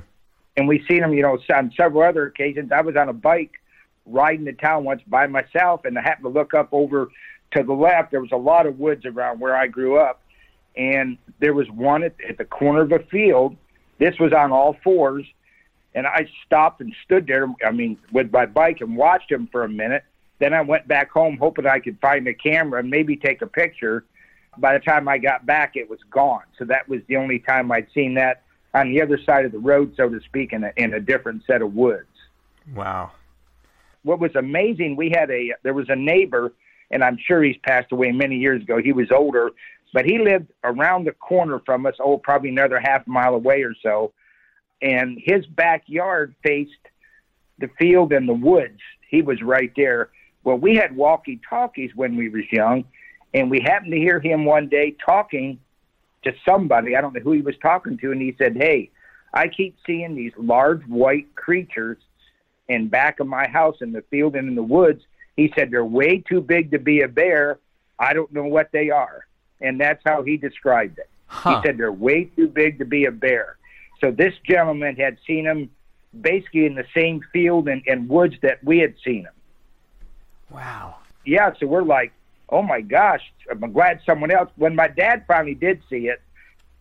And 0.58 0.67
we've 0.67 0.84
seen 0.88 1.02
them, 1.02 1.13
you 1.13 1.21
know, 1.21 1.38
on 1.54 1.71
several 1.78 2.02
other 2.02 2.26
occasions. 2.26 2.71
I 2.71 2.82
was 2.82 2.95
on 2.95 3.10
a 3.10 3.13
bike 3.13 3.52
riding 4.08 4.45
to 4.45 4.54
town 4.54 4.84
once 4.84 5.02
by 5.06 5.28
myself, 5.28 5.86
and 5.86 5.97
I 5.97 6.02
happened 6.02 6.26
to 6.26 6.30
look 6.30 6.56
up 6.56 6.69
over 6.71 7.10
to 7.52 7.63
the 7.63 7.73
left. 7.73 8.12
There 8.12 8.21
was 8.21 8.32
a 8.32 8.38
lot 8.38 8.65
of 8.65 8.80
woods 8.80 9.06
around 9.06 9.39
where 9.39 9.56
I 9.56 9.67
grew 9.67 10.00
up, 10.00 10.21
and 10.76 11.17
there 11.39 11.54
was 11.54 11.69
one 11.69 12.04
at, 12.04 12.15
at 12.28 12.39
the 12.39 12.45
corner 12.45 12.82
of 12.82 12.91
a 12.91 13.00
field. 13.00 13.56
This 14.00 14.17
was 14.19 14.34
on 14.34 14.52
all 14.52 14.76
fours, 14.84 15.26
and 15.93 16.08
I 16.08 16.28
stopped 16.45 16.82
and 16.82 16.93
stood 17.04 17.28
there. 17.28 17.47
I 17.63 17.71
mean, 17.71 18.00
with 18.12 18.32
my 18.32 18.47
bike 18.47 18.82
and 18.82 18.97
watched 18.97 19.32
him 19.32 19.47
for 19.52 19.63
a 19.63 19.69
minute. 19.69 20.04
Then 20.39 20.54
I 20.54 20.62
went 20.62 20.88
back 20.88 21.10
home 21.12 21.38
hoping 21.38 21.65
I 21.65 21.80
could 21.80 22.00
find 22.00 22.28
a 22.28 22.34
camera 22.34 22.80
and 22.80 22.89
maybe 22.89 23.15
take 23.15 23.41
a 23.41 23.47
picture. 23.47 24.06
By 24.60 24.74
the 24.74 24.80
time 24.80 25.08
I 25.08 25.17
got 25.17 25.46
back, 25.46 25.76
it 25.76 25.89
was 25.89 26.00
gone. 26.10 26.43
So 26.58 26.65
that 26.65 26.88
was 26.89 27.02
the 27.08 27.17
only 27.17 27.39
time 27.39 27.72
I'd 27.72 27.88
seen 27.93 28.15
that 28.15 28.43
on 28.74 28.91
the 28.91 29.02
other 29.02 29.20
side 29.26 29.46
of 29.46 29.52
the 29.52 29.60
road, 29.60 29.93
so 29.98 30.10
to 30.10 30.20
speak, 30.22 30.54
in 30.54 30.63
a, 30.63 30.72
in 30.78 30.93
a 30.93 31.00
different 31.00 31.43
set 31.46 31.62
of 31.62 31.74
woods. 31.74 32.08
Wow. 32.76 33.12
What 34.04 34.20
was 34.20 34.36
amazing, 34.36 34.96
we 34.96 35.10
had 35.10 35.30
a 35.32 35.54
there 35.63 35.74
was 35.74 35.89
a 35.89 35.96
neighbor, 35.96 36.54
and 36.91 37.04
I'm 37.04 37.17
sure 37.17 37.43
he's 37.43 37.58
passed 37.67 37.91
away 37.91 38.12
many 38.12 38.38
years 38.38 38.62
ago. 38.62 38.78
He 38.82 38.93
was 38.93 39.12
older, 39.12 39.52
but 39.93 40.06
he 40.06 40.20
lived 40.20 40.52
around 40.63 41.06
the 41.06 41.12
corner 41.12 41.60
from 41.65 41.86
us, 41.86 41.96
oh, 42.00 42.17
probably 42.17 42.50
another 42.50 42.80
half 42.80 43.06
mile 43.08 43.34
away 43.34 43.63
or 43.63 43.74
so, 43.82 44.13
and 44.82 45.20
his 45.22 45.46
backyard 45.48 46.36
faced 46.43 46.72
the 47.60 47.70
field 47.80 48.13
and 48.13 48.30
the 48.30 48.34
woods. 48.34 48.80
He 49.10 49.22
was 49.22 49.41
right 49.41 49.72
there. 49.76 50.10
Well, 50.43 50.58
we 50.58 50.76
had 50.76 50.96
walkie 50.96 51.41
talkies 51.50 51.91
when 51.96 52.15
we 52.15 52.30
was 52.30 52.43
young, 52.52 52.86
and 53.38 53.52
we 53.52 53.60
happened 53.60 53.91
to 53.91 53.97
hear 53.97 54.19
him 54.19 54.45
one 54.45 54.67
day 54.67 54.95
talking 55.06 55.60
to 56.23 56.34
somebody. 56.43 56.95
I 56.95 57.02
don't 57.02 57.13
know 57.13 57.21
who 57.21 57.34
he 57.34 57.41
was 57.41 57.56
talking 57.62 57.97
to, 58.00 58.12
and 58.12 58.21
he 58.21 58.36
said, 58.38 58.58
"Hey, 58.58 58.89
I 59.34 59.47
keep 59.47 59.78
seeing 59.86 60.15
these 60.15 60.34
large 60.38 60.84
white 60.88 61.36
creatures 61.36 61.97
in 62.67 62.88
back 62.88 63.19
of 63.19 63.28
my 63.28 63.47
house 63.47 63.78
in 63.82 63.91
the 63.91 64.02
field 64.10 64.36
and 64.36 64.47
in 64.47 64.56
the 64.56 64.63
woods." 64.63 65.04
He 65.36 65.54
said 65.56 65.69
they're 65.69 65.86
way 65.86 66.17
too 66.17 66.41
big 66.41 66.71
to 66.71 66.80
be 66.80 67.02
a 67.02 67.08
bear. 67.08 67.60
I 68.00 68.13
don't 68.13 68.32
know 68.34 68.45
what 68.45 68.71
they 68.71 68.89
are, 68.89 69.28
and 69.62 69.80
that's 69.80 70.02
how 70.04 70.23
he 70.23 70.38
described 70.38 70.97
it. 70.97 71.10
Huh. 71.28 71.62
He 71.62 71.67
said 71.67 71.78
they're 71.78 71.91
way 71.91 72.26
too 72.36 72.47
big 72.47 72.80
to 72.80 72.86
be 72.86 73.06
a 73.06 73.12
bear. 73.12 73.58
So 74.02 74.12
this 74.12 74.34
gentleman 74.47 74.95
had 74.95 75.17
seen 75.28 75.45
them 75.45 75.69
basically 76.19 76.65
in 76.65 76.73
the 76.73 76.86
same 76.95 77.21
field 77.32 77.67
and, 77.67 77.84
and 77.86 78.10
woods 78.10 78.36
that 78.41 78.63
we 78.63 78.80
had 78.80 78.95
seen 79.04 79.23
them. 79.23 79.34
Wow. 80.50 80.95
Yeah, 81.26 81.52
so 81.60 81.67
we're 81.67 81.84
like, 81.84 82.13
oh 82.50 82.62
my 82.62 82.82
gosh, 82.82 83.22
I'm 83.50 83.72
glad 83.72 84.00
someone 84.06 84.32
else. 84.32 84.50
When 84.56 84.76
my 84.76 84.88
dad 84.88 85.26
finally 85.28 85.56
did 85.56 85.82
see 85.90 86.08
it, 86.08 86.22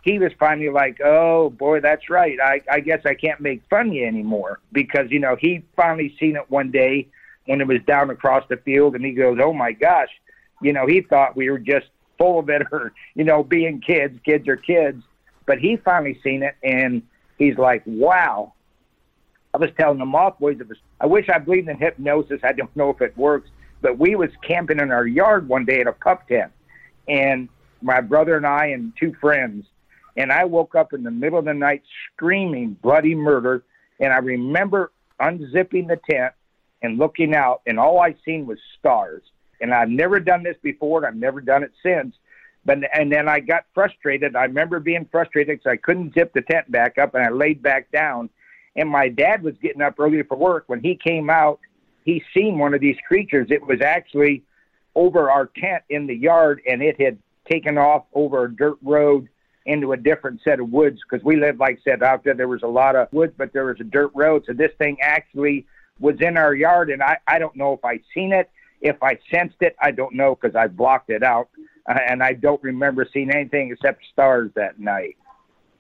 he 0.03 0.19
was 0.21 0.33
finally 0.39 0.71
like, 0.71 1.01
oh 1.05 1.51
boy, 1.51 1.81
that's 1.81 2.09
right. 2.09 2.39
I, 2.41 2.61
I 2.71 2.81
guess 2.81 3.01
I 3.05 3.15
can't 3.15 3.41
make 3.41 3.63
fun 3.69 3.89
of 3.89 3.95
you 3.95 4.07
anymore 4.07 4.61
because, 4.73 5.11
you 5.11 5.19
know, 5.19 5.37
he 5.37 5.65
finally 5.75 6.15
seen 6.21 6.37
it 6.37 6.49
one 6.49 6.71
day 6.71 7.09
when 7.47 7.61
it 7.61 7.67
was 7.67 7.81
down 7.87 8.11
across 8.11 8.45
the 8.49 8.57
field 8.59 8.95
and 8.95 9.05
he 9.05 9.13
goes, 9.13 9.39
oh 9.43 9.53
my 9.53 9.73
gosh, 9.73 10.11
you 10.63 10.73
know, 10.73 10.87
he 10.87 11.01
thought 11.01 11.37
we 11.37 11.51
were 11.51 11.59
just 11.59 11.87
full 12.19 12.39
of 12.39 12.49
it 12.49 12.63
or, 12.71 12.93
you 13.15 13.25
know, 13.25 13.43
being 13.43 13.81
kids, 13.81 14.19
kids 14.25 14.47
are 14.47 14.57
kids. 14.57 15.03
But 15.45 15.59
he 15.59 15.77
finally 15.77 16.21
seen 16.23 16.43
it 16.43 16.55
and 16.63 17.03
he's 17.37 17.59
like, 17.59 17.83
wow. 17.85 18.53
I 19.55 19.59
was 19.59 19.71
telling 19.79 19.99
the 19.99 20.05
moth 20.05 20.39
boys, 20.39 20.59
I 21.01 21.07
wish 21.07 21.29
I 21.29 21.39
believed 21.39 21.69
in 21.69 21.79
hypnosis. 21.79 22.41
I 22.45 22.53
don't 22.53 22.75
know 22.77 22.91
if 22.91 23.01
it 23.01 23.17
works, 23.17 23.49
but 23.83 23.99
we 23.99 24.17
was 24.17 24.31
camping 24.47 24.81
in 24.81 24.91
our 24.91 25.07
yard 25.07 25.49
one 25.49 25.65
day 25.65 25.81
at 25.81 25.87
a 25.87 25.93
pup 25.93 26.29
tent, 26.29 26.53
and 27.09 27.49
my 27.83 28.01
brother 28.01 28.37
and 28.37 28.47
I 28.47 28.67
and 28.67 28.93
two 28.99 29.15
friends, 29.21 29.67
and 30.17 30.33
I 30.33 30.45
woke 30.45 30.75
up 30.75 30.93
in 30.93 31.03
the 31.03 31.11
middle 31.11 31.39
of 31.39 31.45
the 31.45 31.55
night 31.55 31.83
screaming 32.12 32.77
bloody 32.83 33.15
murder, 33.15 33.65
and 34.01 34.12
I 34.12 34.19
remember 34.19 34.93
unzipping 35.21 35.89
the 35.89 36.01
tent 36.11 36.33
and 36.83 36.99
looking 36.99 37.35
out, 37.35 37.62
and 37.67 37.79
all 37.79 38.01
I 38.01 38.15
seen 38.25 38.47
was 38.47 38.59
stars. 38.79 39.23
And 39.61 39.73
I've 39.73 39.89
never 39.89 40.21
done 40.21 40.43
this 40.43 40.57
before, 40.62 40.99
and 40.99 41.07
I've 41.07 41.17
never 41.17 41.41
done 41.41 41.62
it 41.62 41.73
since. 41.83 42.15
But 42.65 42.79
and 42.93 43.11
then 43.11 43.29
I 43.29 43.41
got 43.41 43.65
frustrated. 43.75 44.37
I 44.37 44.45
remember 44.45 44.81
being 44.81 45.09
frustrated 45.11 45.59
because 45.59 45.71
I 45.71 45.77
couldn't 45.77 46.15
zip 46.15 46.33
the 46.35 46.43
tent 46.43 46.71
back 46.71 46.99
up, 46.99 47.15
and 47.15 47.25
I 47.25 47.31
laid 47.31 47.62
back 47.62 47.91
down. 47.91 48.29
And 48.75 48.89
my 48.89 49.09
dad 49.09 49.43
was 49.43 49.55
getting 49.62 49.81
up 49.81 49.99
early 49.99 50.23
for 50.25 50.37
work. 50.37 50.65
When 50.67 50.81
he 50.81 50.97
came 50.97 51.31
out, 51.31 51.61
he 52.07 52.23
seen 52.33 52.59
one 52.59 52.73
of 52.73 52.81
these 52.81 52.97
creatures. 53.07 53.49
It 53.51 53.66
was 53.66 53.83
actually 53.83 54.45
over 54.95 55.31
our 55.31 55.51
tent 55.57 55.83
in 55.90 56.07
the 56.07 56.14
yard, 56.14 56.62
and 56.66 56.81
it 56.81 56.99
had 56.99 57.19
taken 57.51 57.77
off 57.77 58.05
over 58.14 58.45
a 58.45 58.57
dirt 58.57 58.79
road 58.83 59.29
into 59.66 59.92
a 59.92 59.97
different 59.97 60.40
set 60.45 60.61
of 60.61 60.71
woods 60.71 61.01
because 61.03 61.23
we 61.25 61.37
lived, 61.37 61.59
like 61.59 61.81
I 61.81 61.90
said, 61.90 62.03
out 62.05 62.23
there. 62.23 62.35
There 62.35 62.49
was 62.49 62.62
a 62.62 62.69
lot 62.69 62.95
of 62.95 63.12
woods, 63.12 63.35
but 63.37 63.53
there 63.53 63.66
was 63.66 63.77
a 63.81 63.85
dirt 63.85 64.12
road. 64.14 64.45
So 64.47 64.53
this 64.53 64.71
thing 64.79 64.97
actually 65.03 65.66
was 65.99 66.14
in 66.21 66.37
our 66.37 66.55
yard, 66.55 66.90
and 66.90 67.03
I, 67.03 67.19
I 67.27 67.40
don't 67.40 67.57
know 67.57 67.73
if 67.73 67.85
I 67.85 67.99
seen 68.14 68.33
it, 68.33 68.49
if 68.81 69.03
I 69.03 69.19
sensed 69.35 69.57
it, 69.61 69.75
I 69.81 69.90
don't 69.90 70.14
know 70.14 70.38
because 70.40 70.55
I 70.55 70.69
blocked 70.69 71.11
it 71.11 71.25
out, 71.25 71.49
uh, 71.88 71.99
and 72.09 72.23
I 72.23 72.35
don't 72.35 72.62
remember 72.62 73.07
seeing 73.12 73.33
anything 73.33 73.73
except 73.73 74.05
stars 74.12 74.53
that 74.55 74.79
night. 74.79 75.16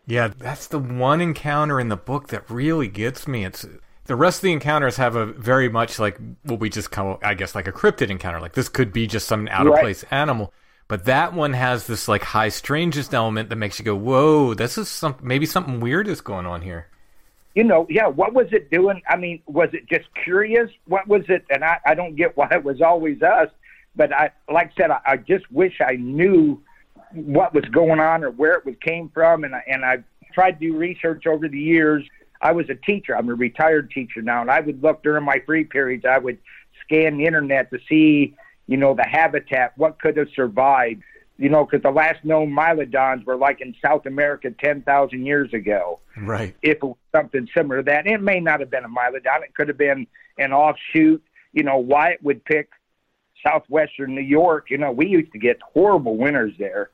Yeah, 0.06 0.28
that's 0.28 0.66
the 0.66 0.78
one 0.78 1.20
encounter 1.20 1.78
in 1.78 1.88
the 1.88 1.96
book 1.96 2.28
that 2.28 2.50
really 2.50 2.88
gets 2.88 3.28
me. 3.28 3.44
It's 3.44 3.66
the 4.06 4.16
rest 4.16 4.38
of 4.38 4.42
the 4.42 4.52
encounters 4.52 4.96
have 4.96 5.16
a 5.16 5.26
very 5.26 5.68
much 5.68 5.98
like 5.98 6.18
what 6.44 6.60
we 6.60 6.70
just 6.70 6.90
call, 6.90 7.18
I 7.22 7.34
guess, 7.34 7.54
like 7.54 7.66
a 7.66 7.72
cryptid 7.72 8.10
encounter. 8.10 8.40
Like 8.40 8.54
this 8.54 8.68
could 8.68 8.92
be 8.92 9.06
just 9.06 9.26
some 9.26 9.48
out 9.48 9.66
of 9.66 9.74
place 9.74 10.04
right. 10.04 10.12
animal. 10.12 10.52
But 10.88 11.04
that 11.06 11.32
one 11.34 11.52
has 11.52 11.86
this 11.86 12.06
like 12.06 12.22
high 12.22 12.48
strangest 12.48 13.12
element 13.12 13.48
that 13.48 13.56
makes 13.56 13.78
you 13.78 13.84
go, 13.84 13.96
"Whoa, 13.96 14.54
this 14.54 14.78
is 14.78 14.88
some 14.88 15.16
maybe 15.20 15.44
something 15.44 15.80
weird 15.80 16.06
is 16.06 16.20
going 16.20 16.46
on 16.46 16.62
here." 16.62 16.86
You 17.54 17.64
know, 17.64 17.86
yeah. 17.88 18.06
What 18.06 18.34
was 18.34 18.46
it 18.52 18.70
doing? 18.70 19.02
I 19.08 19.16
mean, 19.16 19.42
was 19.46 19.70
it 19.72 19.86
just 19.88 20.06
curious? 20.22 20.70
What 20.86 21.08
was 21.08 21.22
it? 21.28 21.44
And 21.50 21.64
I, 21.64 21.78
I 21.84 21.94
don't 21.94 22.14
get 22.14 22.36
why 22.36 22.48
it 22.52 22.62
was 22.62 22.80
always 22.80 23.22
us, 23.22 23.48
but 23.96 24.12
I, 24.12 24.30
like 24.48 24.72
I 24.72 24.80
said, 24.80 24.90
I, 24.90 25.00
I 25.04 25.16
just 25.16 25.50
wish 25.50 25.80
I 25.80 25.96
knew 25.96 26.62
what 27.12 27.54
was 27.54 27.64
going 27.64 27.98
on 27.98 28.22
or 28.22 28.30
where 28.30 28.52
it 28.52 28.66
was 28.66 28.76
came 28.80 29.08
from. 29.08 29.44
And 29.44 29.54
I, 29.54 29.64
and 29.66 29.84
I 29.84 30.04
tried 30.34 30.60
to 30.60 30.66
do 30.70 30.76
research 30.76 31.26
over 31.26 31.48
the 31.48 31.58
years. 31.58 32.04
I 32.46 32.52
was 32.52 32.68
a 32.70 32.74
teacher. 32.74 33.16
I'm 33.16 33.28
a 33.28 33.34
retired 33.34 33.90
teacher 33.90 34.22
now, 34.22 34.40
and 34.40 34.50
I 34.50 34.60
would 34.60 34.82
look 34.82 35.02
during 35.02 35.24
my 35.24 35.38
free 35.44 35.64
periods. 35.64 36.04
I 36.04 36.18
would 36.18 36.38
scan 36.84 37.18
the 37.18 37.26
internet 37.26 37.70
to 37.70 37.78
see 37.88 38.36
you 38.66 38.76
know, 38.76 38.94
the 38.94 39.06
habitat, 39.06 39.72
what 39.76 40.00
could 40.00 40.16
have 40.16 40.28
survived, 40.34 41.02
you 41.38 41.48
know, 41.48 41.64
because 41.64 41.82
the 41.82 41.90
last 41.90 42.24
known 42.24 42.50
mylodons 42.50 43.24
were 43.24 43.36
like 43.36 43.60
in 43.60 43.74
South 43.84 44.06
America 44.06 44.50
10,000 44.50 45.24
years 45.24 45.52
ago. 45.52 46.00
Right. 46.16 46.56
If 46.62 46.78
it 46.78 46.82
was 46.82 46.96
something 47.14 47.48
similar 47.56 47.78
to 47.78 47.82
that, 47.84 48.06
it 48.06 48.20
may 48.20 48.40
not 48.40 48.60
have 48.60 48.70
been 48.70 48.84
a 48.84 48.88
mylodon. 48.88 49.42
It 49.42 49.54
could 49.54 49.68
have 49.68 49.78
been 49.78 50.06
an 50.38 50.52
offshoot. 50.52 51.22
You 51.52 51.62
know, 51.62 51.78
why 51.78 52.10
it 52.10 52.22
would 52.22 52.44
pick 52.44 52.70
southwestern 53.46 54.14
New 54.14 54.20
York. 54.20 54.70
You 54.70 54.78
know, 54.78 54.90
we 54.90 55.06
used 55.06 55.32
to 55.32 55.38
get 55.38 55.58
horrible 55.62 56.16
winters 56.16 56.52
there. 56.58 56.90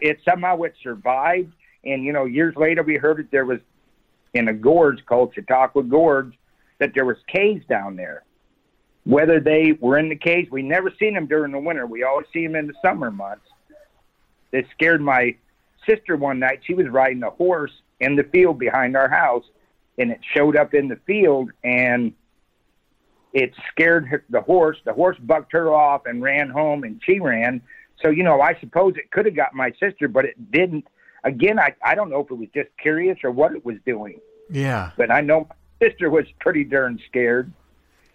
It 0.00 0.18
somehow 0.28 0.60
it 0.62 0.74
survived. 0.82 1.52
And, 1.84 2.04
you 2.04 2.12
know, 2.12 2.24
years 2.24 2.56
later 2.56 2.82
we 2.82 2.96
heard 2.96 3.18
that 3.18 3.30
there 3.30 3.46
was 3.46 3.60
in 4.36 4.48
a 4.48 4.54
gorge 4.54 5.04
called 5.06 5.34
Chautauqua 5.34 5.82
Gorge 5.82 6.32
that 6.78 6.92
there 6.94 7.04
was 7.04 7.16
caves 7.28 7.64
down 7.66 7.96
there 7.96 8.24
whether 9.06 9.38
they 9.38 9.72
were 9.80 9.98
in 9.98 10.08
the 10.08 10.16
cage. 10.16 10.48
We 10.50 10.62
never 10.62 10.92
seen 10.98 11.14
them 11.14 11.26
during 11.26 11.52
the 11.52 11.60
winter. 11.60 11.86
We 11.86 12.02
always 12.02 12.26
see 12.32 12.44
them 12.44 12.56
in 12.56 12.66
the 12.66 12.74
summer 12.84 13.10
months. 13.10 13.46
It 14.50 14.66
scared 14.72 15.00
my 15.00 15.36
sister 15.88 16.16
one 16.16 16.40
night. 16.40 16.62
She 16.66 16.74
was 16.74 16.88
riding 16.88 17.22
a 17.22 17.30
horse 17.30 17.70
in 18.00 18.16
the 18.16 18.24
field 18.24 18.58
behind 18.58 18.96
our 18.96 19.08
house, 19.08 19.44
and 19.96 20.10
it 20.10 20.18
showed 20.34 20.56
up 20.56 20.74
in 20.74 20.88
the 20.88 20.98
field, 21.06 21.52
and 21.62 22.12
it 23.32 23.52
scared 23.70 24.08
her, 24.08 24.24
the 24.28 24.40
horse. 24.40 24.78
The 24.84 24.92
horse 24.92 25.16
bucked 25.20 25.52
her 25.52 25.72
off 25.72 26.06
and 26.06 26.20
ran 26.20 26.50
home, 26.50 26.82
and 26.82 27.00
she 27.04 27.20
ran. 27.20 27.62
So 28.02 28.10
you 28.10 28.24
know, 28.24 28.40
I 28.40 28.58
suppose 28.58 28.94
it 28.96 29.12
could 29.12 29.26
have 29.26 29.36
got 29.36 29.54
my 29.54 29.72
sister, 29.80 30.08
but 30.08 30.24
it 30.24 30.50
didn't. 30.50 30.84
Again, 31.26 31.58
I 31.58 31.74
I 31.82 31.94
don't 31.94 32.08
know 32.08 32.20
if 32.20 32.30
it 32.30 32.34
was 32.34 32.48
just 32.54 32.70
curious 32.78 33.18
or 33.22 33.30
what 33.30 33.52
it 33.52 33.64
was 33.64 33.76
doing. 33.84 34.20
Yeah. 34.48 34.92
But 34.96 35.10
I 35.10 35.20
know 35.20 35.48
my 35.50 35.88
sister 35.88 36.08
was 36.08 36.24
pretty 36.40 36.64
darn 36.64 36.98
scared 37.06 37.52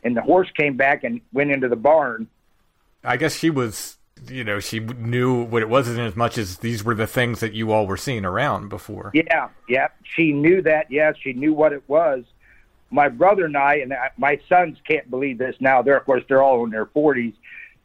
and 0.04 0.16
the 0.16 0.22
horse 0.22 0.50
came 0.58 0.78
back 0.78 1.04
and 1.04 1.22
went 1.34 1.52
into 1.52 1.68
the 1.68 1.76
barn. 1.76 2.28
I 3.04 3.18
guess 3.18 3.38
she 3.38 3.50
was, 3.50 3.98
you 4.28 4.44
know, 4.44 4.60
she 4.60 4.80
knew 4.80 5.44
what 5.44 5.62
it 5.62 5.70
was 5.70 5.88
in 5.88 6.00
as 6.00 6.16
much 6.16 6.38
as 6.38 6.58
these 6.58 6.84
were 6.84 6.96
the 6.96 7.08
things 7.08 7.40
that 7.40 7.54
you 7.54 7.72
all 7.72 7.88
were 7.88 7.98
seeing 7.98 8.26
around 8.26 8.70
before. 8.70 9.12
Yeah, 9.14 9.50
yeah, 9.68 9.90
she 10.04 10.32
knew 10.34 10.62
that. 10.64 10.92
Yes, 10.92 11.16
she 11.22 11.34
knew 11.34 11.54
what 11.54 11.74
it 11.74 11.84
was. 11.88 12.24
My 12.90 13.08
brother 13.08 13.46
and 13.46 13.56
I, 13.56 13.76
and 13.76 13.94
my 14.18 14.40
sons 14.50 14.78
can't 14.88 15.10
believe 15.10 15.38
this 15.38 15.56
now. 15.60 15.82
They're, 15.82 15.98
of 15.98 16.06
course, 16.06 16.24
they're 16.28 16.44
all 16.44 16.64
in 16.66 16.72
their 16.72 16.88
forties, 16.88 17.34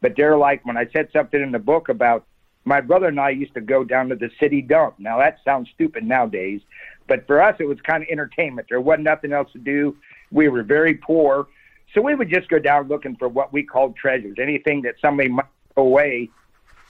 but 0.01 0.15
they're 0.17 0.37
like 0.37 0.65
when 0.65 0.77
I 0.77 0.87
said 0.91 1.09
something 1.13 1.41
in 1.41 1.51
the 1.51 1.59
book 1.59 1.89
about 1.89 2.25
my 2.67 2.81
brother 2.81 3.07
and 3.07 3.19
I 3.19 3.29
used 3.29 3.53
to 3.55 3.61
go 3.61 3.83
down 3.83 4.09
to 4.09 4.15
the 4.15 4.29
city 4.39 4.61
dump. 4.61 4.95
Now 4.99 5.19
that 5.19 5.39
sounds 5.43 5.69
stupid 5.73 6.03
nowadays, 6.03 6.61
but 7.07 7.25
for 7.27 7.41
us 7.41 7.55
it 7.59 7.67
was 7.67 7.79
kind 7.81 8.03
of 8.03 8.09
entertainment. 8.09 8.67
There 8.69 8.81
wasn't 8.81 9.05
nothing 9.05 9.33
else 9.33 9.51
to 9.53 9.59
do. 9.59 9.95
We 10.31 10.49
were 10.49 10.63
very 10.63 10.95
poor 10.95 11.47
so 11.93 12.01
we 12.01 12.15
would 12.15 12.29
just 12.29 12.49
go 12.49 12.59
down 12.59 12.87
looking 12.87 13.15
for 13.15 13.27
what 13.27 13.53
we 13.53 13.63
called 13.63 13.95
treasures, 13.95 14.37
anything 14.39 14.81
that 14.83 14.95
somebody 15.01 15.29
might 15.29 15.45
throw 15.73 15.85
away. 15.85 16.29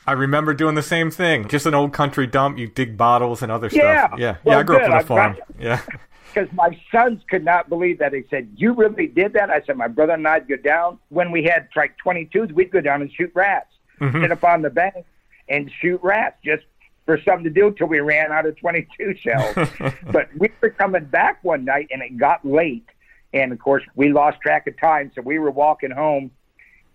I 0.05 0.13
remember 0.13 0.53
doing 0.53 0.75
the 0.75 0.83
same 0.83 1.11
thing. 1.11 1.47
Just 1.47 1.65
an 1.65 1.73
old 1.73 1.93
country 1.93 2.27
dump. 2.27 2.57
You 2.57 2.67
dig 2.67 2.97
bottles 2.97 3.41
and 3.41 3.51
other 3.51 3.69
yeah. 3.71 4.07
stuff. 4.07 4.19
Yeah, 4.19 4.37
well, 4.43 4.55
yeah. 4.55 4.59
I 4.59 4.63
grew 4.63 4.77
good. 4.77 4.85
up 4.85 4.91
on 4.91 4.97
a 4.97 5.05
farm. 5.05 5.37
Yeah. 5.59 5.81
Because 6.33 6.53
my 6.53 6.79
sons 6.91 7.21
could 7.31 7.43
not 7.43 7.67
believe 7.67 7.97
that. 7.97 8.11
They 8.11 8.23
said, 8.29 8.49
"You 8.57 8.73
really 8.73 9.07
did 9.07 9.33
that?" 9.33 9.49
I 9.49 9.61
said, 9.65 9.75
"My 9.75 9.87
brother 9.87 10.13
and 10.13 10.27
I'd 10.27 10.47
go 10.47 10.57
down 10.57 10.99
when 11.09 11.31
we 11.31 11.41
had 11.41 11.67
like 11.75 11.95
22s. 12.05 12.51
We'd 12.51 12.69
go 12.69 12.79
down 12.79 13.01
and 13.01 13.11
shoot 13.11 13.31
rats, 13.33 13.71
mm-hmm. 13.99 14.21
sit 14.21 14.31
up 14.31 14.43
on 14.43 14.61
the 14.61 14.69
bank 14.69 15.05
and 15.49 15.71
shoot 15.81 15.99
rats 16.03 16.38
just 16.43 16.63
for 17.05 17.19
something 17.23 17.45
to 17.45 17.49
do 17.49 17.71
till 17.71 17.88
we 17.88 17.99
ran 17.99 18.31
out 18.31 18.45
of 18.45 18.57
22 18.57 19.15
shells." 19.19 19.69
but 20.12 20.29
we 20.38 20.49
were 20.62 20.69
coming 20.71 21.05
back 21.05 21.43
one 21.43 21.65
night 21.65 21.88
and 21.91 22.01
it 22.01 22.17
got 22.17 22.45
late 22.45 22.88
and 23.33 23.51
of 23.51 23.60
course, 23.60 23.83
we 23.95 24.12
lost 24.12 24.41
track 24.41 24.67
of 24.67 24.79
time, 24.79 25.12
so 25.13 25.21
we 25.21 25.39
were 25.39 25.51
walking 25.51 25.91
home, 25.91 26.31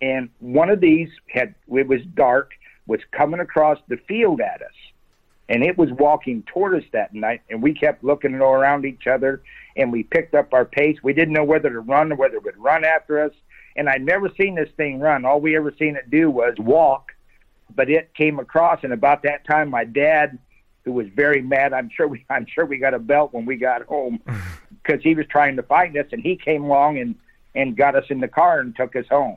and 0.01 0.31
one 0.41 0.71
of 0.71 0.81
these 0.81 1.09
had 1.29 1.55
it 1.73 1.87
was 1.87 2.01
dark, 2.15 2.53
was 2.87 3.01
coming 3.13 3.41
across 3.41 3.79
the 3.89 3.99
field 4.09 4.41
at 4.41 4.63
us, 4.63 4.75
and 5.49 5.63
it 5.63 5.77
was 5.77 5.91
walking 5.93 6.43
toward 6.45 6.75
us 6.75 6.89
that 6.93 7.15
night, 7.15 7.43
and 7.51 7.63
we 7.63 7.75
kept 7.75 8.03
looking 8.03 8.41
all 8.41 8.55
around 8.55 8.85
each 8.85 9.07
other, 9.07 9.43
and 9.77 9.93
we 9.93 10.03
picked 10.03 10.35
up 10.35 10.53
our 10.53 10.65
pace. 10.65 10.99
We 11.03 11.13
didn't 11.13 11.35
know 11.35 11.45
whether 11.45 11.71
to 11.71 11.81
run 11.81 12.13
or 12.13 12.17
whether 12.17 12.37
it 12.37 12.45
would 12.45 12.59
run 12.59 12.85
after 12.85 13.23
us, 13.23 13.33
and 13.77 13.89
I'd 13.89 14.05
never 14.05 14.31
seen 14.41 14.55
this 14.55 14.71
thing 14.77 15.01
run. 15.01 15.25
All 15.25 15.41
we 15.41 15.57
ever 15.57 15.73
seen 15.79 15.97
it 15.97 16.11
do 16.11 16.31
was 16.31 16.55
walk, 16.59 17.13
but 17.75 17.91
it 17.91 18.15
came 18.15 18.39
across, 18.39 18.81
and 18.83 18.93
about 18.93 19.23
that 19.23 19.47
time, 19.47 19.71
my 19.71 19.85
dad 19.85 20.39
who 20.85 20.93
was 20.93 21.07
very 21.15 21.43
mad. 21.43 21.73
I'm 21.73 21.91
sure 21.95 22.07
we 22.07 22.25
I'm 22.31 22.47
sure 22.47 22.65
we 22.65 22.79
got 22.79 22.95
a 22.95 22.99
belt 22.99 23.33
when 23.33 23.47
we 23.47 23.57
got 23.57 23.83
home 23.83 24.21
because 24.83 25.03
he 25.03 25.15
was 25.15 25.27
trying 25.27 25.57
to 25.57 25.63
find 25.63 25.97
us, 25.97 26.07
and 26.13 26.23
he 26.23 26.37
came 26.37 26.65
along 26.65 26.99
and 26.99 27.15
and 27.55 27.77
got 27.77 27.95
us 27.95 28.05
in 28.09 28.21
the 28.21 28.29
car 28.29 28.61
and 28.61 28.75
took 28.75 28.97
us 28.97 29.07
home. 29.11 29.37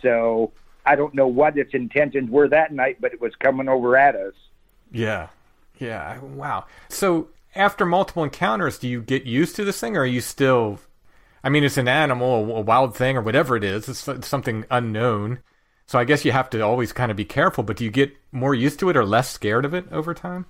So 0.00 0.52
I 0.86 0.96
don't 0.96 1.14
know 1.14 1.26
what 1.26 1.58
its 1.58 1.74
intentions 1.74 2.30
were 2.30 2.48
that 2.48 2.72
night, 2.72 2.98
but 3.00 3.12
it 3.12 3.20
was 3.20 3.34
coming 3.36 3.68
over 3.68 3.96
at 3.96 4.16
us. 4.16 4.34
Yeah, 4.90 5.28
yeah, 5.78 6.18
wow. 6.20 6.64
So 6.88 7.28
after 7.54 7.84
multiple 7.84 8.24
encounters, 8.24 8.78
do 8.78 8.88
you 8.88 9.02
get 9.02 9.24
used 9.24 9.56
to 9.56 9.64
this 9.64 9.80
thing, 9.80 9.96
or 9.96 10.00
are 10.00 10.06
you 10.06 10.20
still? 10.20 10.80
I 11.44 11.50
mean, 11.50 11.62
it's 11.62 11.76
an 11.76 11.88
animal, 11.88 12.56
a 12.56 12.60
wild 12.60 12.96
thing, 12.96 13.16
or 13.16 13.20
whatever 13.20 13.56
it 13.56 13.64
is. 13.64 13.88
It's 13.88 14.26
something 14.26 14.64
unknown. 14.70 15.40
So 15.88 15.98
I 15.98 16.04
guess 16.04 16.24
you 16.24 16.32
have 16.32 16.50
to 16.50 16.60
always 16.60 16.92
kind 16.92 17.10
of 17.10 17.16
be 17.16 17.24
careful. 17.24 17.64
But 17.64 17.78
do 17.78 17.84
you 17.84 17.90
get 17.90 18.14
more 18.30 18.54
used 18.54 18.78
to 18.80 18.90
it 18.90 18.96
or 18.96 19.04
less 19.04 19.30
scared 19.30 19.64
of 19.64 19.72
it 19.74 19.90
over 19.90 20.14
time? 20.14 20.44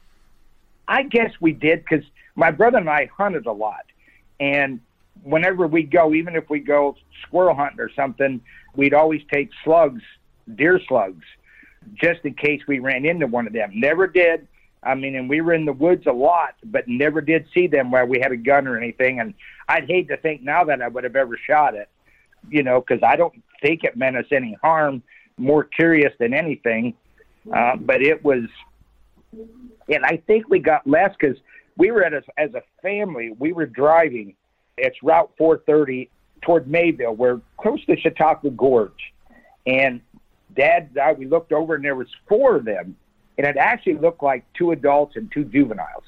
I 0.88 1.05
guess 1.05 1.33
we 1.40 1.53
did 1.53 1.85
because 1.85 2.05
my 2.35 2.51
brother 2.51 2.79
and 2.79 2.90
I 2.90 3.09
hunted 3.16 3.46
a 3.46 3.53
lot, 3.53 3.85
and 4.40 4.81
whenever 5.22 5.66
we 5.66 5.83
go, 5.83 6.14
even 6.14 6.35
if 6.35 6.51
we 6.51 6.61
go 6.61 6.96
squirrel 7.22 7.55
hunting 7.55 7.81
or 7.81 7.90
something, 7.94 8.40
we'd 8.74 8.94
always 8.94 9.22
take 9.33 9.51
slugs, 9.62 10.03
deer 10.57 10.81
slugs, 10.88 11.24
just 11.94 12.24
in 12.24 12.35
case 12.35 12.62
we 12.66 12.79
ran 12.79 13.05
into 13.05 13.27
one 13.27 13.46
of 13.46 13.53
them. 13.53 13.70
Never 13.74 14.07
did. 14.07 14.48
I 14.83 14.94
mean, 14.94 15.14
and 15.14 15.29
we 15.29 15.40
were 15.40 15.53
in 15.53 15.66
the 15.66 15.72
woods 15.72 16.07
a 16.07 16.12
lot, 16.12 16.55
but 16.64 16.88
never 16.88 17.20
did 17.20 17.46
see 17.53 17.66
them 17.66 17.90
where 17.90 18.07
we 18.07 18.18
had 18.18 18.33
a 18.33 18.37
gun 18.37 18.66
or 18.66 18.77
anything. 18.77 19.20
And 19.20 19.35
I'd 19.68 19.87
hate 19.87 20.09
to 20.09 20.16
think 20.16 20.42
now 20.42 20.64
that 20.64 20.81
I 20.81 20.88
would 20.88 21.05
have 21.05 21.16
ever 21.16 21.37
shot 21.37 21.74
it, 21.74 21.88
you 22.48 22.62
know, 22.62 22.81
because 22.81 23.03
I 23.03 23.16
don't 23.16 23.35
think 23.61 23.85
it 23.85 23.96
meant 23.96 24.16
us 24.16 24.27
any 24.31 24.57
harm. 24.62 25.03
More 25.38 25.64
curious 25.64 26.12
than 26.18 26.35
anything, 26.35 26.94
uh, 27.55 27.77
but 27.77 28.03
it 28.03 28.24
was, 28.24 28.44
and 29.88 30.05
I 30.05 30.22
think 30.27 30.48
we 30.48 30.59
got 30.59 30.87
less 30.87 31.14
because 31.18 31.38
we 31.77 31.90
were 31.90 32.05
at 32.05 32.12
a, 32.12 32.22
as 32.37 32.53
a 32.55 32.62
family, 32.83 33.35
we 33.38 33.53
were 33.53 33.66
driving. 33.66 34.35
It's 34.77 34.96
Route 35.03 35.31
430 35.38 36.11
toward 36.42 36.68
Mayville. 36.68 37.14
We're 37.14 37.40
close 37.57 37.85
to 37.87 37.96
Chautauqua 37.96 38.51
Gorge, 38.51 39.12
and 39.66 40.01
Dad 40.57 40.90
and 40.90 40.98
I 40.98 41.12
we 41.12 41.27
looked 41.27 41.53
over 41.53 41.77
and 41.77 41.85
there 41.85 41.94
was 41.94 42.09
four 42.29 42.57
of 42.57 42.64
them, 42.64 42.96
and 43.37 43.46
it 43.46 43.57
actually 43.57 43.96
looked 43.96 44.22
like 44.22 44.44
two 44.55 44.72
adults 44.72 45.16
and 45.16 45.31
two 45.31 45.44
juveniles, 45.44 46.05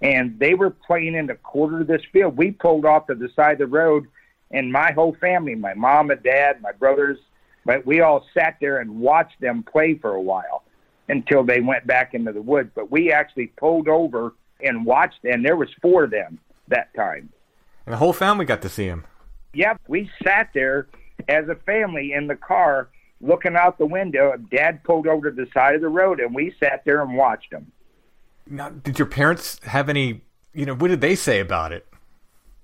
and 0.00 0.38
they 0.38 0.54
were 0.54 0.70
playing 0.70 1.14
in 1.14 1.26
the 1.26 1.34
quarter 1.34 1.80
of 1.80 1.88
this 1.88 2.02
field. 2.12 2.36
We 2.36 2.52
pulled 2.52 2.84
off 2.84 3.08
to 3.08 3.14
the 3.14 3.28
side 3.34 3.54
of 3.54 3.58
the 3.58 3.66
road, 3.66 4.06
and 4.50 4.72
my 4.72 4.92
whole 4.92 5.16
family, 5.20 5.54
my 5.54 5.74
mom 5.74 6.10
and 6.10 6.22
dad, 6.22 6.62
my 6.62 6.72
brothers, 6.72 7.18
but 7.64 7.86
we 7.86 8.00
all 8.00 8.26
sat 8.34 8.56
there 8.60 8.78
and 8.78 9.00
watched 9.00 9.40
them 9.40 9.62
play 9.62 9.94
for 9.94 10.14
a 10.14 10.20
while 10.20 10.62
until 11.08 11.44
they 11.44 11.60
went 11.60 11.86
back 11.86 12.14
into 12.14 12.32
the 12.32 12.42
woods. 12.42 12.70
But 12.74 12.90
we 12.90 13.12
actually 13.12 13.48
pulled 13.48 13.88
over 13.88 14.34
and 14.62 14.84
watched, 14.84 15.24
and 15.24 15.44
there 15.44 15.56
was 15.56 15.68
four 15.82 16.04
of 16.04 16.10
them 16.10 16.38
that 16.68 16.94
time. 16.94 17.30
And 17.86 17.92
the 17.92 17.98
whole 17.98 18.12
family 18.12 18.44
got 18.44 18.62
to 18.62 18.68
see 18.68 18.84
him. 18.84 19.04
Yep, 19.52 19.80
we 19.88 20.10
sat 20.22 20.50
there 20.54 20.86
as 21.28 21.48
a 21.48 21.56
family 21.56 22.12
in 22.12 22.26
the 22.26 22.36
car 22.36 22.88
looking 23.20 23.56
out 23.56 23.78
the 23.78 23.86
window. 23.86 24.36
Dad 24.50 24.82
pulled 24.84 25.06
over 25.06 25.30
to 25.30 25.36
the 25.36 25.50
side 25.52 25.74
of 25.74 25.80
the 25.80 25.88
road, 25.88 26.20
and 26.20 26.34
we 26.34 26.54
sat 26.60 26.82
there 26.84 27.02
and 27.02 27.16
watched 27.16 27.50
them. 27.50 27.70
Now, 28.46 28.70
did 28.70 28.98
your 28.98 29.06
parents 29.06 29.60
have 29.64 29.88
any? 29.88 30.22
You 30.52 30.66
know, 30.66 30.74
what 30.74 30.88
did 30.88 31.00
they 31.00 31.14
say 31.14 31.40
about 31.40 31.72
it? 31.72 31.86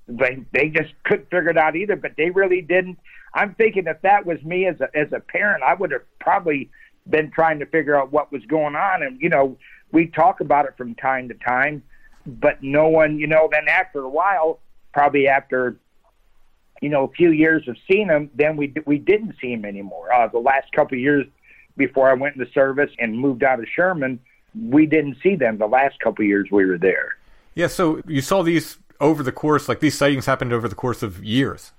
They 0.08 0.44
they 0.52 0.68
just 0.68 0.92
couldn't 1.04 1.30
figure 1.30 1.50
it 1.50 1.58
out 1.58 1.76
either. 1.76 1.96
But 1.96 2.12
they 2.16 2.30
really 2.30 2.62
didn't. 2.62 2.98
I'm 3.36 3.54
thinking 3.54 3.86
if 3.86 4.00
that 4.00 4.24
was 4.24 4.42
me 4.42 4.66
as 4.66 4.80
a 4.80 4.88
as 4.96 5.12
a 5.12 5.20
parent, 5.20 5.62
I 5.62 5.74
would 5.74 5.92
have 5.92 6.02
probably 6.18 6.70
been 7.08 7.30
trying 7.30 7.58
to 7.58 7.66
figure 7.66 7.94
out 7.94 8.10
what 8.10 8.32
was 8.32 8.42
going 8.46 8.74
on. 8.74 9.02
And 9.02 9.20
you 9.20 9.28
know, 9.28 9.58
we 9.92 10.06
talk 10.06 10.40
about 10.40 10.64
it 10.64 10.74
from 10.76 10.94
time 10.94 11.28
to 11.28 11.34
time, 11.34 11.82
but 12.26 12.62
no 12.62 12.88
one, 12.88 13.18
you 13.18 13.26
know. 13.26 13.48
Then 13.52 13.68
after 13.68 14.00
a 14.00 14.08
while, 14.08 14.58
probably 14.94 15.28
after 15.28 15.76
you 16.80 16.88
know 16.88 17.04
a 17.04 17.08
few 17.08 17.30
years 17.30 17.68
of 17.68 17.76
seeing 17.86 18.08
him, 18.08 18.30
then 18.34 18.56
we 18.56 18.72
we 18.86 18.98
didn't 18.98 19.34
see 19.38 19.52
him 19.52 19.66
anymore. 19.66 20.10
Uh, 20.12 20.26
the 20.28 20.38
last 20.38 20.72
couple 20.72 20.96
of 20.96 21.00
years 21.00 21.26
before 21.76 22.10
I 22.10 22.14
went 22.14 22.36
into 22.36 22.50
service 22.52 22.90
and 22.98 23.18
moved 23.18 23.44
out 23.44 23.60
of 23.60 23.66
Sherman, 23.68 24.18
we 24.58 24.86
didn't 24.86 25.18
see 25.22 25.36
them 25.36 25.58
the 25.58 25.66
last 25.66 26.00
couple 26.00 26.24
of 26.24 26.28
years 26.28 26.48
we 26.50 26.64
were 26.64 26.78
there. 26.78 27.16
Yeah, 27.54 27.66
so 27.66 28.00
you 28.06 28.22
saw 28.22 28.42
these 28.42 28.78
over 28.98 29.22
the 29.22 29.32
course, 29.32 29.68
like 29.68 29.80
these 29.80 29.96
sightings 29.96 30.24
happened 30.24 30.54
over 30.54 30.68
the 30.68 30.74
course 30.74 31.02
of 31.02 31.22
years. 31.22 31.72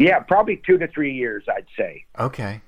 Yeah, 0.00 0.18
probably 0.20 0.56
two 0.56 0.78
to 0.78 0.88
three 0.88 1.12
years, 1.12 1.44
I'd 1.46 1.66
say. 1.76 2.06
Okay, 2.18 2.62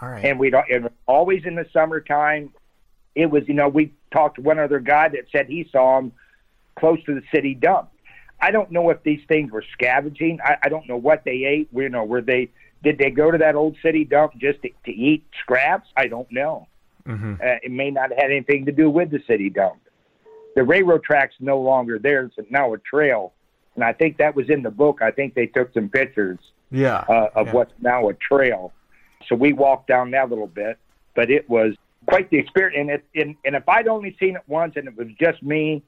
all 0.00 0.08
right. 0.08 0.24
And 0.24 0.38
we 0.38 0.48
don't. 0.48 0.64
And 0.70 0.88
always 1.06 1.44
in 1.44 1.56
the 1.56 1.66
summertime. 1.72 2.52
It 3.14 3.26
was, 3.26 3.42
you 3.48 3.54
know, 3.54 3.68
we 3.68 3.92
talked 4.12 4.36
to 4.36 4.42
one 4.42 4.60
other 4.60 4.78
guy 4.78 5.08
that 5.08 5.24
said 5.32 5.48
he 5.48 5.68
saw 5.72 5.98
him 5.98 6.12
close 6.78 7.02
to 7.04 7.14
the 7.16 7.22
city 7.34 7.52
dump. 7.52 7.90
I 8.40 8.52
don't 8.52 8.70
know 8.70 8.90
if 8.90 9.02
these 9.02 9.20
things 9.26 9.50
were 9.50 9.64
scavenging. 9.72 10.38
I, 10.44 10.56
I 10.62 10.68
don't 10.68 10.88
know 10.88 10.96
what 10.96 11.24
they 11.24 11.44
ate. 11.44 11.68
We 11.72 11.82
you 11.82 11.88
know, 11.88 12.04
were 12.04 12.20
they 12.20 12.50
did 12.84 12.98
they 12.98 13.10
go 13.10 13.32
to 13.32 13.38
that 13.38 13.56
old 13.56 13.76
city 13.82 14.04
dump 14.04 14.34
just 14.38 14.62
to, 14.62 14.70
to 14.84 14.92
eat 14.92 15.26
scraps? 15.40 15.88
I 15.96 16.06
don't 16.06 16.30
know. 16.30 16.68
Mm-hmm. 17.08 17.34
Uh, 17.42 17.56
it 17.64 17.72
may 17.72 17.90
not 17.90 18.10
have 18.10 18.18
had 18.18 18.30
anything 18.30 18.66
to 18.66 18.72
do 18.72 18.88
with 18.88 19.10
the 19.10 19.20
city 19.26 19.50
dump. 19.50 19.80
The 20.54 20.62
railroad 20.62 21.02
track's 21.02 21.34
no 21.40 21.60
longer 21.60 21.98
there. 21.98 22.30
It's 22.36 22.50
now 22.50 22.72
a 22.72 22.78
trail. 22.78 23.32
And 23.74 23.82
I 23.82 23.94
think 23.94 24.18
that 24.18 24.36
was 24.36 24.48
in 24.48 24.62
the 24.62 24.70
book. 24.70 25.02
I 25.02 25.10
think 25.10 25.34
they 25.34 25.46
took 25.46 25.74
some 25.74 25.88
pictures 25.88 26.38
Yeah. 26.70 27.04
uh, 27.08 27.28
of 27.34 27.46
yeah. 27.46 27.52
what's 27.52 27.72
now 27.80 28.08
a 28.08 28.14
trail. 28.14 28.72
So 29.26 29.34
we 29.34 29.52
walked 29.52 29.88
down 29.88 30.10
that 30.12 30.28
little 30.28 30.46
bit, 30.46 30.78
but 31.14 31.30
it 31.30 31.48
was 31.48 31.74
quite 32.06 32.30
the 32.30 32.38
experience. 32.38 32.76
And, 32.78 32.90
it, 32.90 33.04
and, 33.14 33.36
and 33.44 33.56
if 33.56 33.68
I'd 33.68 33.88
only 33.88 34.16
seen 34.18 34.36
it 34.36 34.42
once 34.46 34.74
and 34.76 34.88
it 34.88 34.96
was 34.96 35.08
just 35.20 35.42
me, 35.42 35.82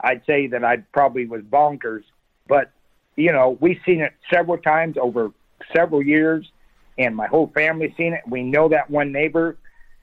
I'd 0.00 0.22
say 0.26 0.46
that 0.48 0.64
I 0.64 0.78
probably 0.92 1.26
was 1.26 1.42
bonkers. 1.42 2.02
But, 2.46 2.70
you 3.16 3.32
know, 3.32 3.56
we've 3.60 3.80
seen 3.86 4.00
it 4.00 4.12
several 4.32 4.58
times 4.58 4.96
over 5.00 5.32
several 5.74 6.02
years, 6.02 6.50
and 6.98 7.16
my 7.16 7.26
whole 7.26 7.50
family's 7.54 7.96
seen 7.96 8.12
it. 8.12 8.22
We 8.28 8.42
know 8.42 8.68
that 8.68 8.90
one 8.90 9.12
neighbor, 9.12 9.56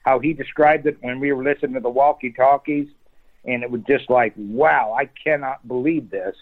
how 0.04 0.18
he 0.18 0.32
described 0.32 0.86
it 0.86 0.98
when 1.00 1.20
we 1.20 1.32
were 1.32 1.44
listening 1.44 1.74
to 1.74 1.80
the 1.80 1.90
walkie 1.90 2.32
talkies, 2.32 2.88
and 3.44 3.62
it 3.62 3.70
was 3.70 3.80
just 3.88 4.10
like, 4.10 4.32
wow, 4.36 4.94
I 4.98 5.06
cannot 5.06 5.66
believe 5.66 6.10
this. 6.10 6.36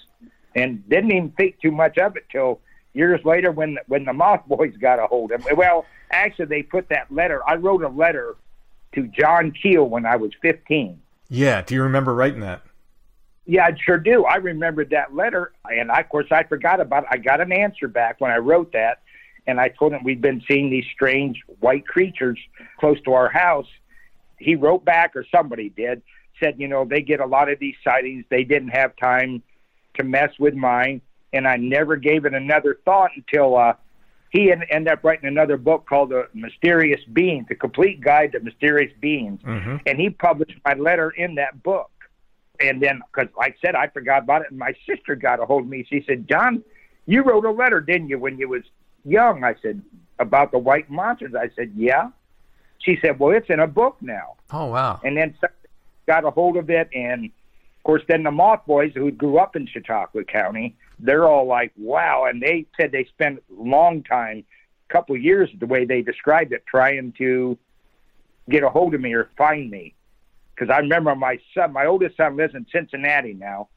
And 0.55 0.88
didn't 0.88 1.12
even 1.12 1.31
think 1.31 1.61
too 1.61 1.70
much 1.70 1.98
of 1.98 2.16
it 2.16 2.24
till 2.31 2.61
years 2.94 3.20
later 3.24 3.50
when 3.53 3.79
when 3.87 4.05
the 4.05 4.12
Moth 4.12 4.46
Boys 4.46 4.76
got 4.76 4.98
a 4.98 5.07
hold 5.07 5.33
of 5.33 5.44
him. 5.44 5.57
Well, 5.57 5.87
actually, 6.11 6.46
they 6.46 6.62
put 6.62 6.88
that 6.88 7.11
letter. 7.11 7.40
I 7.48 7.57
wrote 7.57 7.83
a 7.83 7.88
letter 7.88 8.37
to 8.94 9.07
John 9.09 9.53
Keel 9.53 9.88
when 9.88 10.05
I 10.05 10.16
was 10.16 10.33
15. 10.42 11.00
Yeah. 11.29 11.62
Do 11.62 11.74
you 11.74 11.83
remember 11.83 12.14
writing 12.14 12.40
that? 12.40 12.62
Yeah, 13.46 13.66
I 13.66 13.76
sure 13.85 13.98
do. 13.98 14.24
I 14.24 14.37
remembered 14.37 14.90
that 14.90 15.14
letter, 15.14 15.53
and 15.64 15.90
I, 15.90 16.00
of 16.00 16.09
course 16.09 16.26
I 16.31 16.44
forgot 16.44 16.81
about 16.81 17.05
it. 17.05 17.09
I 17.11 17.16
got 17.16 17.40
an 17.40 17.53
answer 17.53 17.88
back 17.88 18.20
when 18.20 18.31
I 18.31 18.37
wrote 18.37 18.72
that, 18.72 19.03
and 19.46 19.61
I 19.61 19.68
told 19.68 19.92
him 19.92 20.05
we'd 20.05 20.20
been 20.20 20.42
seeing 20.48 20.70
these 20.70 20.85
strange 20.92 21.42
white 21.61 21.87
creatures 21.87 22.38
close 22.79 23.00
to 23.03 23.12
our 23.12 23.29
house. 23.29 23.66
He 24.38 24.55
wrote 24.55 24.85
back, 24.85 25.16
or 25.16 25.24
somebody 25.35 25.68
did, 25.68 26.03
said, 26.38 26.57
you 26.59 26.68
know, 26.68 26.85
they 26.85 27.03
get 27.03 27.20
a 27.20 27.26
lot 27.26 27.50
of 27.50 27.59
these 27.59 27.74
sightings. 27.83 28.24
They 28.29 28.44
didn't 28.44 28.70
have 28.70 28.94
time 28.96 29.42
to 29.94 30.05
mess 30.05 30.31
with 30.38 30.55
mine, 30.55 31.00
and 31.32 31.46
I 31.46 31.56
never 31.56 31.96
gave 31.96 32.24
it 32.24 32.34
another 32.34 32.78
thought 32.84 33.10
until 33.16 33.56
uh, 33.56 33.74
he 34.30 34.50
en- 34.52 34.64
ended 34.70 34.92
up 34.92 35.04
writing 35.04 35.26
another 35.28 35.56
book 35.56 35.86
called 35.88 36.10
The 36.10 36.28
Mysterious 36.34 37.00
Beings, 37.12 37.46
The 37.48 37.54
Complete 37.54 38.00
Guide 38.00 38.32
to 38.32 38.40
Mysterious 38.40 38.92
Beings, 39.00 39.40
Mm-hmm. 39.42 39.76
and 39.86 39.98
he 39.98 40.10
published 40.10 40.56
my 40.64 40.74
letter 40.74 41.10
in 41.10 41.36
that 41.36 41.62
book 41.62 41.90
and 42.62 42.80
then 42.82 43.00
because 43.12 43.32
like 43.38 43.56
I 43.62 43.66
said, 43.66 43.74
I 43.74 43.86
forgot 43.88 44.22
about 44.24 44.42
it, 44.42 44.50
and 44.50 44.58
my 44.58 44.74
sister 44.86 45.14
got 45.16 45.40
a 45.40 45.46
hold 45.46 45.62
of 45.62 45.68
me. 45.68 45.86
She 45.88 46.04
said, 46.06 46.28
"John, 46.28 46.62
you 47.06 47.22
wrote 47.22 47.46
a 47.46 47.50
letter, 47.50 47.80
didn't 47.80 48.08
you, 48.10 48.18
when 48.18 48.36
you 48.36 48.48
was 48.50 48.64
young?" 49.02 49.44
I 49.44 49.54
said, 49.62 49.80
"About 50.18 50.50
the 50.52 50.58
white 50.58 50.90
monsters." 50.90 51.34
I 51.34 51.48
said, 51.56 51.72
"Yeah." 51.74 52.10
She 52.78 52.98
said, 53.00 53.18
"Well, 53.18 53.30
it's 53.34 53.48
in 53.48 53.60
a 53.60 53.66
book 53.66 53.96
now." 54.02 54.34
Oh 54.52 54.66
wow. 54.66 55.00
And 55.02 55.16
then 55.16 55.34
got 56.06 56.24
a 56.26 56.30
hold 56.30 56.58
of 56.58 56.68
it, 56.68 56.90
and 56.94 57.24
of 57.26 57.82
course, 57.84 58.02
then 58.08 58.24
the 58.24 58.30
Moth 58.30 58.66
Boys, 58.66 58.92
who 58.94 59.10
grew 59.10 59.38
up 59.38 59.56
in 59.56 59.66
Chautauqua 59.66 60.24
County, 60.24 60.76
they're 61.02 61.28
all 61.28 61.46
like, 61.46 61.72
"Wow!" 61.76 62.26
And 62.28 62.42
they 62.42 62.66
said 62.76 62.92
they 62.92 63.04
spent 63.04 63.42
a 63.50 63.62
long 63.62 64.02
time, 64.02 64.44
a 64.88 64.92
couple 64.92 65.16
of 65.16 65.22
years, 65.22 65.50
the 65.58 65.66
way 65.66 65.84
they 65.84 66.02
described 66.02 66.52
it, 66.52 66.64
trying 66.66 67.12
to 67.18 67.58
get 68.48 68.62
a 68.62 68.68
hold 68.68 68.94
of 68.94 69.00
me 69.00 69.14
or 69.14 69.30
find 69.36 69.70
me 69.70 69.94
because 70.60 70.72
I 70.72 70.78
remember 70.80 71.14
my 71.14 71.38
son, 71.54 71.72
my 71.72 71.86
oldest 71.86 72.18
son 72.18 72.36
lives 72.36 72.54
in 72.54 72.66
Cincinnati 72.70 73.32
now, 73.32 73.68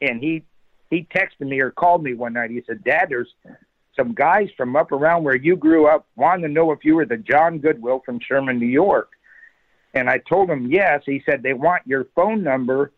and 0.00 0.20
he 0.20 0.42
he 0.90 1.06
texted 1.14 1.46
me 1.46 1.60
or 1.60 1.70
called 1.70 2.02
me 2.02 2.14
one 2.14 2.32
night. 2.32 2.50
He 2.50 2.62
said, 2.66 2.82
"Dad, 2.82 3.06
there's 3.10 3.32
some 3.96 4.12
guys 4.12 4.48
from 4.56 4.74
up 4.74 4.90
around 4.90 5.22
where 5.22 5.36
you 5.36 5.54
grew 5.54 5.86
up 5.86 6.06
wanting 6.16 6.42
to 6.42 6.48
know 6.48 6.72
if 6.72 6.84
you 6.84 6.96
were 6.96 7.06
the 7.06 7.16
John 7.16 7.58
Goodwill 7.58 8.02
from 8.04 8.18
Sherman, 8.18 8.58
New 8.58 8.66
York." 8.66 9.10
And 9.94 10.10
I 10.10 10.18
told 10.18 10.50
him 10.50 10.70
yes. 10.70 11.02
He 11.06 11.22
said 11.24 11.42
they 11.42 11.52
want 11.52 11.86
your 11.86 12.06
phone 12.16 12.42
number 12.42 12.90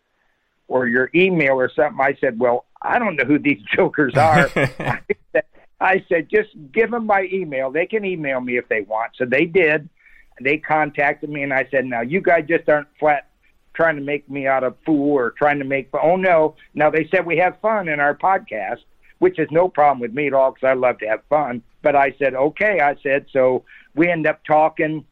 or 0.67 0.89
your 0.89 1.11
email 1.15 1.55
or 1.55 1.69
something. 1.69 2.01
I 2.01 2.15
said, 2.21 2.39
"Well, 2.41 2.65
I 2.85 2.99
don't 2.99 3.17
know 3.17 3.25
who 3.25 3.39
these 3.39 3.63
jokers 3.75 4.15
are." 4.15 4.49
I 4.57 5.01
said, 5.33 5.45
I 5.81 6.05
said, 6.09 6.29
just 6.31 6.51
give 6.73 6.91
them 6.91 7.07
my 7.07 7.29
email. 7.33 7.71
They 7.71 7.87
can 7.87 8.05
email 8.05 8.41
me 8.41 8.57
if 8.57 8.69
they 8.69 8.83
want. 8.83 9.13
So 9.17 9.25
they 9.25 9.45
did. 9.45 9.89
They 10.41 10.59
contacted 10.59 11.31
me, 11.31 11.43
and 11.43 11.53
I 11.53 11.67
said, 11.71 11.85
now 11.85 12.01
you 12.01 12.21
guys 12.21 12.45
just 12.49 12.69
aren't 12.69 12.89
flat 12.99 13.29
trying 13.75 13.97
to 13.97 14.03
make 14.03 14.29
me 14.31 14.47
out 14.47 14.65
a 14.65 14.75
fool 14.87 15.13
or 15.13 15.31
trying 15.33 15.59
to 15.59 15.65
make. 15.65 15.89
Oh 15.93 16.17
no! 16.17 16.57
Now 16.75 16.91
they 16.91 17.09
said 17.11 17.27
we 17.27 17.37
have 17.39 17.61
fun 17.61 17.89
in 17.89 18.01
our 18.01 18.17
podcast, 18.17 18.81
which 19.19 19.39
is 19.39 19.49
no 19.51 19.69
problem 19.69 20.01
with 20.01 20.13
me 20.13 20.29
at 20.29 20.33
all 20.33 20.53
because 20.53 20.69
I 20.69 20.75
love 20.75 20.99
to 21.01 21.07
have 21.07 21.23
fun. 21.29 21.63
But 21.83 21.97
I 21.97 22.15
said, 22.19 22.35
okay. 22.35 22.81
I 22.81 22.97
said 23.03 23.27
so. 23.33 23.65
We 23.95 24.09
end 24.09 24.27
up 24.27 24.45
talking, 24.45 25.05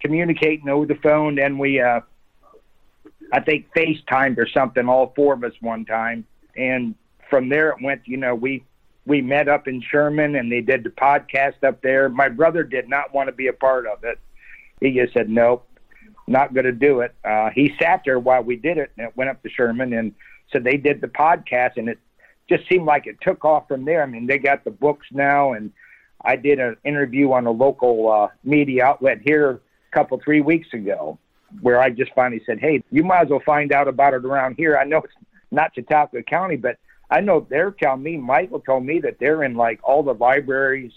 communicating 0.00 0.68
over 0.68 0.86
the 0.86 0.96
phone, 0.96 1.38
and 1.38 1.58
we, 1.58 1.80
uh, 1.80 2.00
I 3.32 3.40
think, 3.40 3.68
FaceTimed 3.74 4.38
or 4.38 4.48
something. 4.48 4.88
All 4.88 5.12
four 5.16 5.34
of 5.34 5.42
us 5.42 5.54
one 5.60 5.84
time, 5.84 6.26
and 6.56 6.94
from 7.32 7.48
there 7.48 7.70
it 7.70 7.78
went. 7.82 8.02
You 8.04 8.18
know, 8.18 8.34
we 8.34 8.62
we 9.06 9.22
met 9.22 9.48
up 9.48 9.66
in 9.66 9.80
Sherman, 9.80 10.36
and 10.36 10.52
they 10.52 10.60
did 10.60 10.84
the 10.84 10.90
podcast 10.90 11.64
up 11.64 11.80
there. 11.82 12.08
My 12.08 12.28
brother 12.28 12.62
did 12.62 12.88
not 12.88 13.14
want 13.14 13.28
to 13.28 13.32
be 13.32 13.46
a 13.46 13.52
part 13.52 13.86
of 13.86 14.04
it. 14.04 14.18
He 14.80 14.92
just 14.92 15.14
said, 15.14 15.28
nope 15.30 15.66
not 16.26 16.54
going 16.54 16.64
to 16.64 16.72
do 16.72 17.00
it. 17.00 17.14
Uh, 17.24 17.50
he 17.54 17.72
sat 17.80 18.02
there 18.04 18.18
while 18.18 18.42
we 18.42 18.56
did 18.56 18.78
it 18.78 18.90
and 18.96 19.06
it 19.06 19.16
went 19.16 19.30
up 19.30 19.42
to 19.42 19.48
Sherman 19.50 19.92
and 19.92 20.14
so 20.52 20.58
they 20.58 20.76
did 20.76 21.00
the 21.00 21.08
podcast 21.08 21.72
and 21.76 21.88
it 21.88 21.98
just 22.48 22.68
seemed 22.68 22.84
like 22.84 23.06
it 23.06 23.16
took 23.22 23.44
off 23.44 23.68
from 23.68 23.84
there. 23.84 24.02
I 24.02 24.06
mean, 24.06 24.26
they 24.26 24.38
got 24.38 24.64
the 24.64 24.70
books 24.70 25.06
now 25.12 25.52
and 25.52 25.72
I 26.24 26.36
did 26.36 26.60
an 26.60 26.76
interview 26.84 27.32
on 27.32 27.46
a 27.46 27.50
local 27.50 28.10
uh, 28.10 28.28
media 28.44 28.84
outlet 28.84 29.20
here 29.24 29.50
a 29.50 29.60
couple, 29.94 30.20
three 30.22 30.40
weeks 30.40 30.68
ago 30.72 31.18
where 31.60 31.80
I 31.80 31.90
just 31.90 32.12
finally 32.14 32.42
said, 32.46 32.60
Hey, 32.60 32.82
you 32.90 33.02
might 33.02 33.22
as 33.22 33.28
well 33.28 33.42
find 33.44 33.72
out 33.72 33.88
about 33.88 34.14
it 34.14 34.24
around 34.24 34.54
here. 34.56 34.76
I 34.76 34.84
know 34.84 34.98
it's 34.98 35.14
not 35.50 35.74
Chautauqua 35.74 36.22
County, 36.22 36.56
but 36.56 36.78
I 37.12 37.20
know 37.20 37.46
they're 37.48 37.72
telling 37.72 38.02
me, 38.02 38.16
Michael 38.16 38.60
told 38.60 38.86
me 38.86 38.98
that 39.00 39.18
they're 39.20 39.44
in 39.44 39.54
like 39.54 39.80
all 39.84 40.02
the 40.02 40.14
libraries 40.14 40.92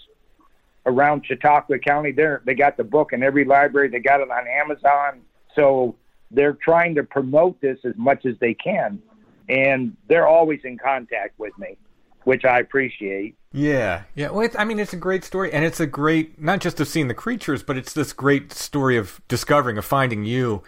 around 0.86 1.26
Chautauqua 1.26 1.78
County. 1.78 2.10
They're 2.10 2.40
they 2.46 2.54
got 2.54 2.78
the 2.78 2.84
book 2.84 3.12
in 3.12 3.22
every 3.22 3.44
library. 3.44 3.88
They 3.88 3.98
got 3.98 4.22
it 4.22 4.30
on 4.30 4.48
Amazon. 4.48 5.20
So 5.54 5.94
they're 6.30 6.54
trying 6.54 6.94
to 6.94 7.04
promote 7.04 7.60
this 7.60 7.78
as 7.84 7.92
much 7.96 8.24
as 8.24 8.34
they 8.40 8.54
can, 8.54 9.02
and 9.50 9.94
they're 10.08 10.26
always 10.26 10.60
in 10.64 10.78
contact 10.78 11.38
with 11.38 11.56
me, 11.58 11.76
which 12.24 12.46
I 12.46 12.60
appreciate. 12.60 13.36
Yeah, 13.52 14.04
yeah. 14.14 14.30
Well, 14.30 14.46
it's, 14.46 14.56
I 14.58 14.64
mean, 14.64 14.78
it's 14.78 14.94
a 14.94 14.98
great 14.98 15.22
story, 15.22 15.52
and 15.52 15.66
it's 15.66 15.80
a 15.80 15.86
great 15.86 16.40
not 16.40 16.60
just 16.60 16.80
of 16.80 16.88
seeing 16.88 17.08
the 17.08 17.14
creatures, 17.14 17.62
but 17.62 17.76
it's 17.76 17.92
this 17.92 18.14
great 18.14 18.54
story 18.54 18.96
of 18.96 19.20
discovering, 19.28 19.76
of 19.76 19.84
finding 19.84 20.24
you. 20.24 20.62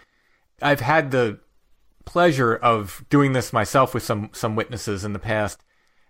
I've 0.60 0.80
had 0.80 1.10
the 1.10 1.38
pleasure 2.08 2.54
of 2.54 3.04
doing 3.10 3.34
this 3.34 3.52
myself 3.52 3.92
with 3.92 4.02
some 4.02 4.30
some 4.32 4.56
witnesses 4.56 5.04
in 5.04 5.12
the 5.12 5.18
past, 5.18 5.62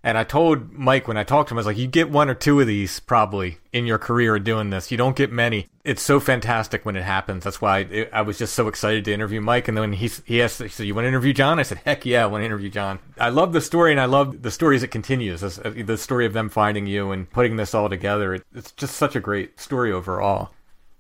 and 0.05 0.17
I 0.17 0.23
told 0.23 0.73
Mike 0.73 1.09
when 1.09 1.17
I 1.17 1.25
talked 1.25 1.49
to 1.49 1.55
him, 1.55 1.59
I 1.59 1.61
was 1.61 1.67
like, 1.67 1.77
"You 1.77 1.89
get 1.89 2.09
one 2.09 2.31
or 2.31 2.35
two 2.35 2.61
of 2.61 2.69
these 2.69 3.01
probably 3.01 3.59
in 3.73 3.85
your 3.85 3.99
career 3.99 4.39
doing 4.39 4.71
this. 4.71 4.93
You 4.93 4.97
don't 4.97 5.17
get 5.17 5.33
many. 5.33 5.67
It's 5.83 6.01
so 6.01 6.21
fantastic 6.21 6.87
when 6.87 6.95
it 6.95 7.03
happens. 7.03 7.43
That's 7.43 7.61
why 7.61 7.79
I, 7.79 8.09
I 8.13 8.23
was 8.23 8.39
just 8.39 8.55
so 8.55 8.69
excited 8.69 9.05
to 9.07 9.13
interview 9.13 9.41
Mike. 9.41 9.67
And 9.67 9.77
then 9.77 9.93
he 9.93 10.09
he 10.25 10.41
asked, 10.41 10.63
he 10.63 10.69
said, 10.69 10.87
"You 10.87 10.95
want 10.95 11.07
to 11.07 11.09
interview 11.09 11.33
John?" 11.33 11.59
I 11.59 11.65
said, 11.65 11.81
"Heck 11.85 12.07
yeah, 12.07 12.23
I 12.23 12.27
want 12.27 12.43
to 12.43 12.47
interview 12.47 12.71
John." 12.71 13.01
I 13.19 13.31
love 13.31 13.53
the 13.53 13.61
story, 13.61 13.91
and 13.91 14.01
I 14.01 14.05
love 14.05 14.43
the 14.43 14.53
story 14.53 14.77
as 14.77 14.85
it 14.85 14.93
continues. 14.93 15.41
The 15.41 15.97
story 15.99 16.27
of 16.27 16.33
them 16.33 16.49
finding 16.49 16.87
you 16.87 17.11
and 17.11 17.29
putting 17.29 17.57
this 17.57 17.75
all 17.75 17.89
together. 17.89 18.39
It's 18.55 18.71
just 18.71 18.97
such 18.97 19.17
a 19.17 19.21
great 19.21 19.59
story 19.59 19.91
overall. 19.91 20.51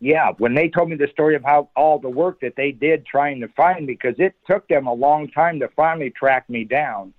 Yeah, 0.00 0.32
when 0.38 0.54
they 0.54 0.68
told 0.68 0.90
me 0.90 0.96
the 0.96 1.08
story 1.08 1.34
of 1.34 1.42
how 1.44 1.70
all 1.74 1.98
the 1.98 2.08
work 2.08 2.40
that 2.40 2.54
they 2.56 2.70
did 2.70 3.04
trying 3.04 3.40
to 3.40 3.48
find 3.48 3.86
me, 3.86 3.94
because 3.94 4.14
it 4.18 4.34
took 4.46 4.68
them 4.68 4.86
a 4.86 4.92
long 4.92 5.28
time 5.28 5.58
to 5.60 5.68
finally 5.68 6.10
track 6.10 6.48
me 6.48 6.64
down. 6.64 7.12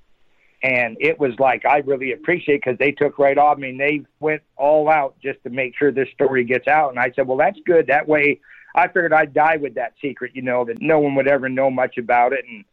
And 0.62 0.98
it 1.00 1.20
was 1.20 1.38
like, 1.39 1.65
I 1.65 1.78
really 1.80 2.12
appreciate 2.12 2.62
because 2.63 2.78
they 2.78 2.92
took 2.92 3.18
right 3.18 3.38
off 3.38 3.58
me 3.58 3.70
and 3.70 3.80
they 3.80 4.02
went 4.20 4.42
all 4.58 4.89
out 4.89 5.15
just 5.22 5.42
to 5.44 5.50
make 5.50 5.78
sure 5.78 5.92
this 5.92 6.10
story 6.13 6.44
gets 6.44 6.68
out. 6.68 6.89
And 6.89 7.00
I 7.00 7.12
said, 7.15 7.28
well, 7.28 7.38
that's 7.38 7.60
good. 7.65 7.88
That 7.88 8.08
way 8.08 8.39
I 8.76 8.88
figured 8.88 9.13
I'd 9.13 9.34
die 9.34 9.58
with 9.58 9.76
that 9.76 9.94
secret, 10.02 10.32
you 10.36 10.42
know, 10.42 10.65
that 10.65 10.82
no 10.82 11.00
one 11.00 11.15
would 11.15 11.28
ever 11.30 11.48
know 11.48 11.70
much 11.70 11.98
about 11.98 12.34
it. 12.34 12.44
And 12.46 12.65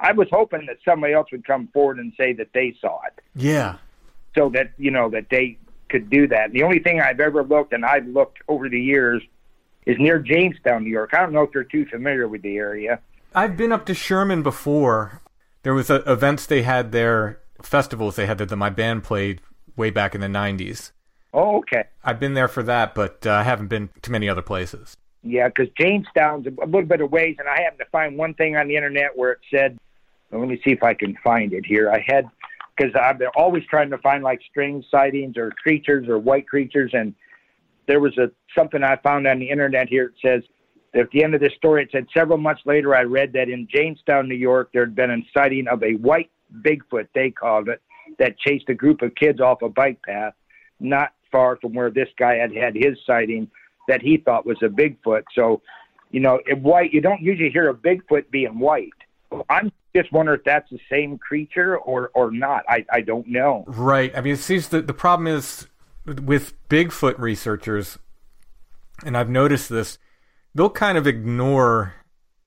I 0.00 0.12
was 0.12 0.28
hoping 0.30 0.66
that 0.66 0.78
somebody 0.84 1.14
else 1.14 1.30
would 1.32 1.44
come 1.44 1.68
forward 1.68 1.98
and 1.98 2.12
say 2.16 2.32
that 2.34 2.48
they 2.54 2.74
saw 2.80 3.00
it 3.06 3.20
Yeah. 3.34 3.76
so 4.36 4.48
that, 4.50 4.70
you 4.78 4.90
know, 4.92 5.10
that 5.10 5.26
they 5.30 5.58
could 5.88 6.08
do 6.10 6.26
that. 6.28 6.52
The 6.52 6.62
only 6.62 6.78
thing 6.78 7.00
I've 7.00 7.20
ever 7.20 7.42
looked, 7.42 7.72
and 7.72 7.84
I've 7.84 8.06
looked 8.06 8.38
over 8.48 8.68
the 8.68 8.80
years, 8.80 9.22
is 9.86 9.96
near 9.98 10.18
Jamestown, 10.18 10.84
New 10.84 10.90
York. 10.90 11.10
I 11.12 11.20
don't 11.20 11.32
know 11.32 11.42
if 11.42 11.50
you're 11.54 11.64
too 11.64 11.86
familiar 11.86 12.28
with 12.28 12.42
the 12.42 12.56
area. 12.56 13.00
I've 13.34 13.56
been 13.56 13.72
up 13.72 13.86
to 13.86 13.94
Sherman 13.94 14.42
before. 14.42 15.20
There 15.62 15.74
was 15.74 15.90
a, 15.90 15.96
events 16.10 16.46
they 16.46 16.62
had 16.62 16.92
there, 16.92 17.40
festivals 17.62 18.16
they 18.16 18.26
had 18.26 18.38
there 18.38 18.46
that 18.46 18.56
my 18.56 18.70
band 18.70 19.04
played 19.04 19.40
way 19.76 19.90
back 19.90 20.14
in 20.14 20.20
the 20.20 20.26
90s. 20.26 20.92
Oh, 21.34 21.58
okay. 21.58 21.84
I've 22.04 22.20
been 22.20 22.34
there 22.34 22.48
for 22.48 22.62
that, 22.64 22.94
but 22.94 23.26
uh, 23.26 23.32
I 23.32 23.42
haven't 23.42 23.68
been 23.68 23.88
to 24.02 24.10
many 24.10 24.28
other 24.28 24.42
places. 24.42 24.96
Yeah, 25.22 25.48
because 25.48 25.68
Jamestown's 25.78 26.46
a 26.46 26.66
little 26.66 26.82
bit 26.82 27.00
of 27.00 27.10
ways, 27.10 27.36
and 27.38 27.48
I 27.48 27.62
happened 27.62 27.78
to 27.78 27.90
find 27.90 28.18
one 28.18 28.34
thing 28.34 28.56
on 28.56 28.68
the 28.68 28.76
internet 28.76 29.16
where 29.16 29.32
it 29.32 29.38
said, 29.50 29.78
well, 30.30 30.40
let 30.40 30.48
me 30.48 30.60
see 30.64 30.72
if 30.72 30.82
I 30.82 30.94
can 30.94 31.16
find 31.22 31.52
it 31.52 31.64
here. 31.64 31.90
I 31.90 32.04
had, 32.06 32.28
because 32.76 32.92
I've 33.00 33.18
been 33.18 33.28
always 33.36 33.64
trying 33.66 33.90
to 33.90 33.98
find 33.98 34.24
like 34.24 34.40
strange 34.50 34.84
sightings 34.90 35.36
or 35.36 35.50
creatures 35.50 36.08
or 36.08 36.18
white 36.18 36.48
creatures, 36.48 36.90
and 36.92 37.14
there 37.92 38.00
was 38.00 38.16
a 38.16 38.30
something 38.56 38.82
I 38.82 38.96
found 38.96 39.26
on 39.26 39.38
the 39.38 39.50
internet 39.50 39.86
here. 39.86 40.06
It 40.06 40.14
says, 40.24 40.42
at 40.94 41.10
the 41.10 41.22
end 41.22 41.34
of 41.34 41.42
this 41.42 41.52
story, 41.58 41.82
it 41.82 41.90
said 41.92 42.06
several 42.16 42.38
months 42.38 42.62
later, 42.64 42.96
I 42.96 43.02
read 43.02 43.34
that 43.34 43.50
in 43.50 43.68
Jamestown, 43.70 44.30
New 44.30 44.34
York, 44.34 44.70
there 44.72 44.86
had 44.86 44.94
been 44.94 45.10
a 45.10 45.18
sighting 45.34 45.68
of 45.68 45.82
a 45.82 45.92
white 45.96 46.30
Bigfoot, 46.62 47.08
they 47.14 47.30
called 47.30 47.68
it, 47.68 47.82
that 48.18 48.38
chased 48.38 48.70
a 48.70 48.74
group 48.74 49.02
of 49.02 49.14
kids 49.14 49.42
off 49.42 49.60
a 49.60 49.68
bike 49.68 50.00
path, 50.06 50.32
not 50.80 51.12
far 51.30 51.56
from 51.56 51.74
where 51.74 51.90
this 51.90 52.08
guy 52.18 52.36
had 52.36 52.54
had 52.54 52.74
his 52.74 52.96
sighting 53.06 53.50
that 53.88 54.00
he 54.00 54.16
thought 54.16 54.46
was 54.46 54.56
a 54.62 54.68
Bigfoot. 54.68 55.24
So, 55.34 55.60
you 56.12 56.20
know, 56.20 56.40
white, 56.62 56.94
you 56.94 57.02
don't 57.02 57.20
usually 57.20 57.50
hear 57.50 57.68
a 57.68 57.74
Bigfoot 57.74 58.30
being 58.30 58.58
white. 58.58 58.88
I'm 59.50 59.70
just 59.94 60.10
wondering 60.12 60.38
if 60.38 60.44
that's 60.46 60.70
the 60.70 60.80
same 60.90 61.18
creature 61.18 61.76
or 61.76 62.10
or 62.14 62.30
not. 62.30 62.64
I 62.68 62.86
I 62.90 63.02
don't 63.02 63.26
know. 63.28 63.64
Right. 63.66 64.16
I 64.16 64.22
mean, 64.22 64.32
it 64.32 64.38
seems 64.38 64.68
that 64.68 64.86
the 64.86 64.94
problem 64.94 65.26
is 65.26 65.66
with 66.06 66.54
Bigfoot 66.68 67.18
researchers, 67.18 67.98
and 69.04 69.16
I've 69.16 69.30
noticed 69.30 69.68
this, 69.68 69.98
they'll 70.54 70.70
kind 70.70 70.98
of 70.98 71.06
ignore, 71.06 71.94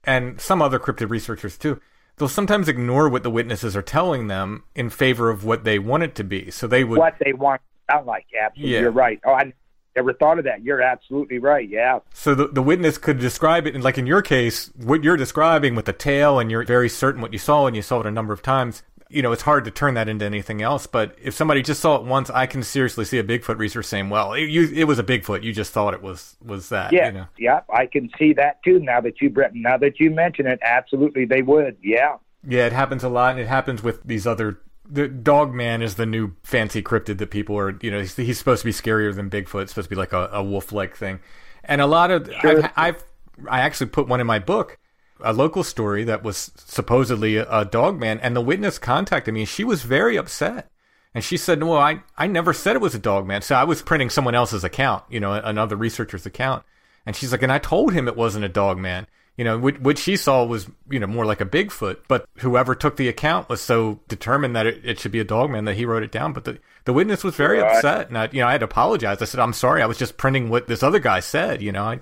and 0.03 0.39
some 0.39 0.61
other 0.61 0.79
cryptid 0.79 1.09
researchers 1.09 1.57
too, 1.57 1.79
they'll 2.17 2.27
sometimes 2.29 2.67
ignore 2.67 3.09
what 3.09 3.23
the 3.23 3.31
witnesses 3.31 3.75
are 3.75 3.81
telling 3.81 4.27
them 4.27 4.63
in 4.75 4.89
favor 4.89 5.29
of 5.29 5.43
what 5.43 5.63
they 5.63 5.79
want 5.79 6.03
it 6.03 6.15
to 6.15 6.23
be. 6.23 6.51
So 6.51 6.67
they 6.67 6.83
would. 6.83 6.99
What 6.99 7.15
they 7.23 7.33
want 7.33 7.61
to 7.61 7.93
sound 7.93 8.05
like. 8.05 8.25
Absolutely, 8.39 8.73
Yeah. 8.73 8.79
you're 8.81 8.91
right. 8.91 9.19
Oh, 9.25 9.33
I 9.33 9.53
never 9.95 10.13
thought 10.13 10.37
of 10.37 10.45
that. 10.45 10.61
You're 10.63 10.81
absolutely 10.81 11.39
right. 11.39 11.67
Yeah. 11.67 11.99
So 12.13 12.35
the, 12.35 12.47
the 12.47 12.61
witness 12.61 12.97
could 12.97 13.19
describe 13.19 13.65
it, 13.67 13.75
and 13.75 13.83
like 13.83 13.97
in 13.97 14.07
your 14.07 14.21
case, 14.21 14.71
what 14.75 15.03
you're 15.03 15.17
describing 15.17 15.75
with 15.75 15.85
the 15.85 15.93
tail, 15.93 16.39
and 16.39 16.51
you're 16.51 16.63
very 16.65 16.89
certain 16.89 17.21
what 17.21 17.33
you 17.33 17.39
saw, 17.39 17.67
and 17.67 17.75
you 17.75 17.81
saw 17.81 18.01
it 18.01 18.05
a 18.05 18.11
number 18.11 18.33
of 18.33 18.41
times. 18.41 18.83
You 19.09 19.21
know, 19.21 19.31
it's 19.31 19.43
hard 19.43 19.65
to 19.65 19.71
turn 19.71 19.93
that 19.93 20.09
into 20.09 20.25
anything 20.25 20.61
else. 20.61 20.87
But 20.87 21.15
if 21.21 21.33
somebody 21.35 21.61
just 21.61 21.79
saw 21.79 21.95
it 21.97 22.03
once, 22.03 22.29
I 22.31 22.47
can 22.47 22.63
seriously 22.63 23.05
see 23.05 23.19
a 23.19 23.23
Bigfoot 23.23 23.57
researcher 23.59 23.83
saying, 23.83 24.09
"Well, 24.09 24.33
it, 24.33 24.45
you, 24.49 24.67
it 24.73 24.85
was 24.85 24.97
a 24.97 25.03
Bigfoot. 25.03 25.43
You 25.43 25.53
just 25.53 25.71
thought 25.73 25.93
it 25.93 26.01
was 26.01 26.35
was 26.43 26.69
that." 26.69 26.91
Yeah, 26.91 27.07
You 27.07 27.13
know? 27.13 27.27
yeah, 27.37 27.61
I 27.73 27.85
can 27.85 28.09
see 28.17 28.33
that 28.33 28.63
too. 28.63 28.79
Now 28.79 29.01
that 29.01 29.21
you, 29.21 29.33
now 29.53 29.77
that 29.77 29.99
you 29.99 30.09
mention 30.09 30.47
it, 30.47 30.59
absolutely 30.63 31.25
they 31.25 31.41
would. 31.43 31.77
Yeah, 31.83 32.17
Yeah, 32.47 32.65
it 32.65 32.73
happens 32.73 33.03
a 33.03 33.09
lot, 33.09 33.31
and 33.31 33.39
it 33.39 33.47
happens 33.47 33.83
with 33.83 34.03
these 34.03 34.25
other. 34.25 34.59
The 34.87 35.07
dog 35.07 35.53
man 35.53 35.81
is 35.81 35.95
the 35.95 36.05
new 36.05 36.33
fancy 36.43 36.81
cryptid 36.83 37.17
that 37.17 37.31
people 37.31 37.57
are, 37.57 37.75
you 37.81 37.89
know, 37.89 37.99
he's, 37.99 38.15
he's 38.15 38.37
supposed 38.37 38.61
to 38.61 38.65
be 38.65 38.71
scarier 38.71 39.15
than 39.15 39.31
Bigfoot. 39.31 39.63
It's 39.63 39.71
supposed 39.71 39.89
to 39.89 39.95
be 39.95 39.95
like 39.95 40.13
a, 40.13 40.29
a 40.31 40.43
wolf-like 40.43 40.95
thing, 40.95 41.19
and 41.63 41.81
a 41.81 41.87
lot 41.87 42.11
of 42.11 42.29
Sure. 42.41 42.63
I've, 42.63 42.71
I've 42.75 43.03
I 43.49 43.61
actually 43.61 43.87
put 43.87 44.07
one 44.07 44.21
in 44.21 44.27
my 44.27 44.39
book, 44.39 44.77
a 45.21 45.34
local 45.34 45.63
story 45.63 46.04
that 46.06 46.23
was 46.23 46.51
supposedly 46.58 47.38
a, 47.38 47.47
a 47.49 47.65
dog 47.65 47.99
man, 47.99 48.19
and 48.19 48.36
the 48.36 48.41
witness 48.41 48.78
contacted 48.78 49.34
me, 49.34 49.41
and 49.41 49.49
she 49.49 49.63
was 49.63 49.84
very 49.84 50.17
upset, 50.17 50.69
and 51.13 51.23
she 51.23 51.38
said, 51.38 51.63
"Well, 51.63 51.78
I 51.78 52.01
I 52.17 52.28
never 52.28 52.54
said 52.54 52.75
it 52.75 52.82
was 52.82 52.95
a 52.95 52.99
dog 52.99 53.25
man, 53.25 53.41
so 53.41 53.56
I 53.56 53.63
was 53.63 53.82
printing 53.82 54.10
someone 54.10 54.36
else's 54.36 54.63
account, 54.63 55.04
you 55.10 55.19
know, 55.19 55.34
another 55.34 55.75
researcher's 55.75 56.25
account." 56.25 56.63
And 57.06 57.15
she's 57.15 57.32
like, 57.32 57.43
and 57.43 57.51
I 57.51 57.60
told 57.60 57.93
him 57.93 58.08
it 58.08 58.15
wasn't 58.17 58.45
a 58.45 58.49
dog 58.49 58.80
man. 58.80 59.06
You 59.38 59.43
know, 59.43 59.60
what, 59.60 59.80
what 59.80 59.97
she 59.99 60.15
saw 60.15 60.43
was, 60.43 60.67
you 60.89 60.99
know, 60.99 61.06
more 61.06 61.25
like 61.25 61.39
a 61.39 61.45
Bigfoot. 61.45 61.97
But 62.08 62.25
whoever 62.38 62.73
took 62.73 62.95
the 62.97 63.08
account 63.10 63.47
was 63.47 63.62
so 63.62 63.99
determined 64.08 64.56
that 64.56 64.65
it, 64.65 64.82
it 64.84 64.99
should 64.99 65.12
be 65.12 65.19
a 65.19 65.23
dog 65.25 65.51
man 65.51 65.65
that 65.65 65.75
he 65.75 65.86
wrote 65.86 66.01
it 66.01 66.12
down. 66.12 66.34
But 66.34 66.45
the, 66.45 66.58
the 66.86 66.93
witness 66.93 67.23
was 67.23 67.36
very 67.36 67.60
Right. 67.60 67.75
upset. 67.75 68.08
And 68.08 68.17
I, 68.17 68.30
you 68.32 68.39
know, 68.41 68.47
I 68.47 68.54
had 68.54 68.62
to 68.62 68.65
apologize. 68.65 69.21
I 69.21 69.25
said, 69.25 69.39
I'm 69.39 69.54
sorry. 69.54 69.84
I 69.84 69.86
was 69.86 69.99
just 69.99 70.17
printing 70.17 70.49
what 70.49 70.65
this 70.67 70.82
other 70.82 70.97
guy 70.97 71.19
said, 71.19 71.62
you 71.62 71.71
know, 71.71 71.84
I, 71.84 71.99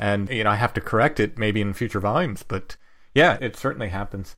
and, 0.00 0.28
you 0.30 0.42
know, 0.42 0.50
I 0.50 0.56
have 0.56 0.72
to 0.74 0.80
correct 0.80 1.20
it 1.20 1.38
maybe 1.38 1.60
in 1.60 1.72
future 1.74 2.00
volumes. 2.00 2.42
But 2.42 2.76
yeah, 3.14 3.38
it 3.40 3.54
certainly 3.56 3.90
happens. 3.90 4.34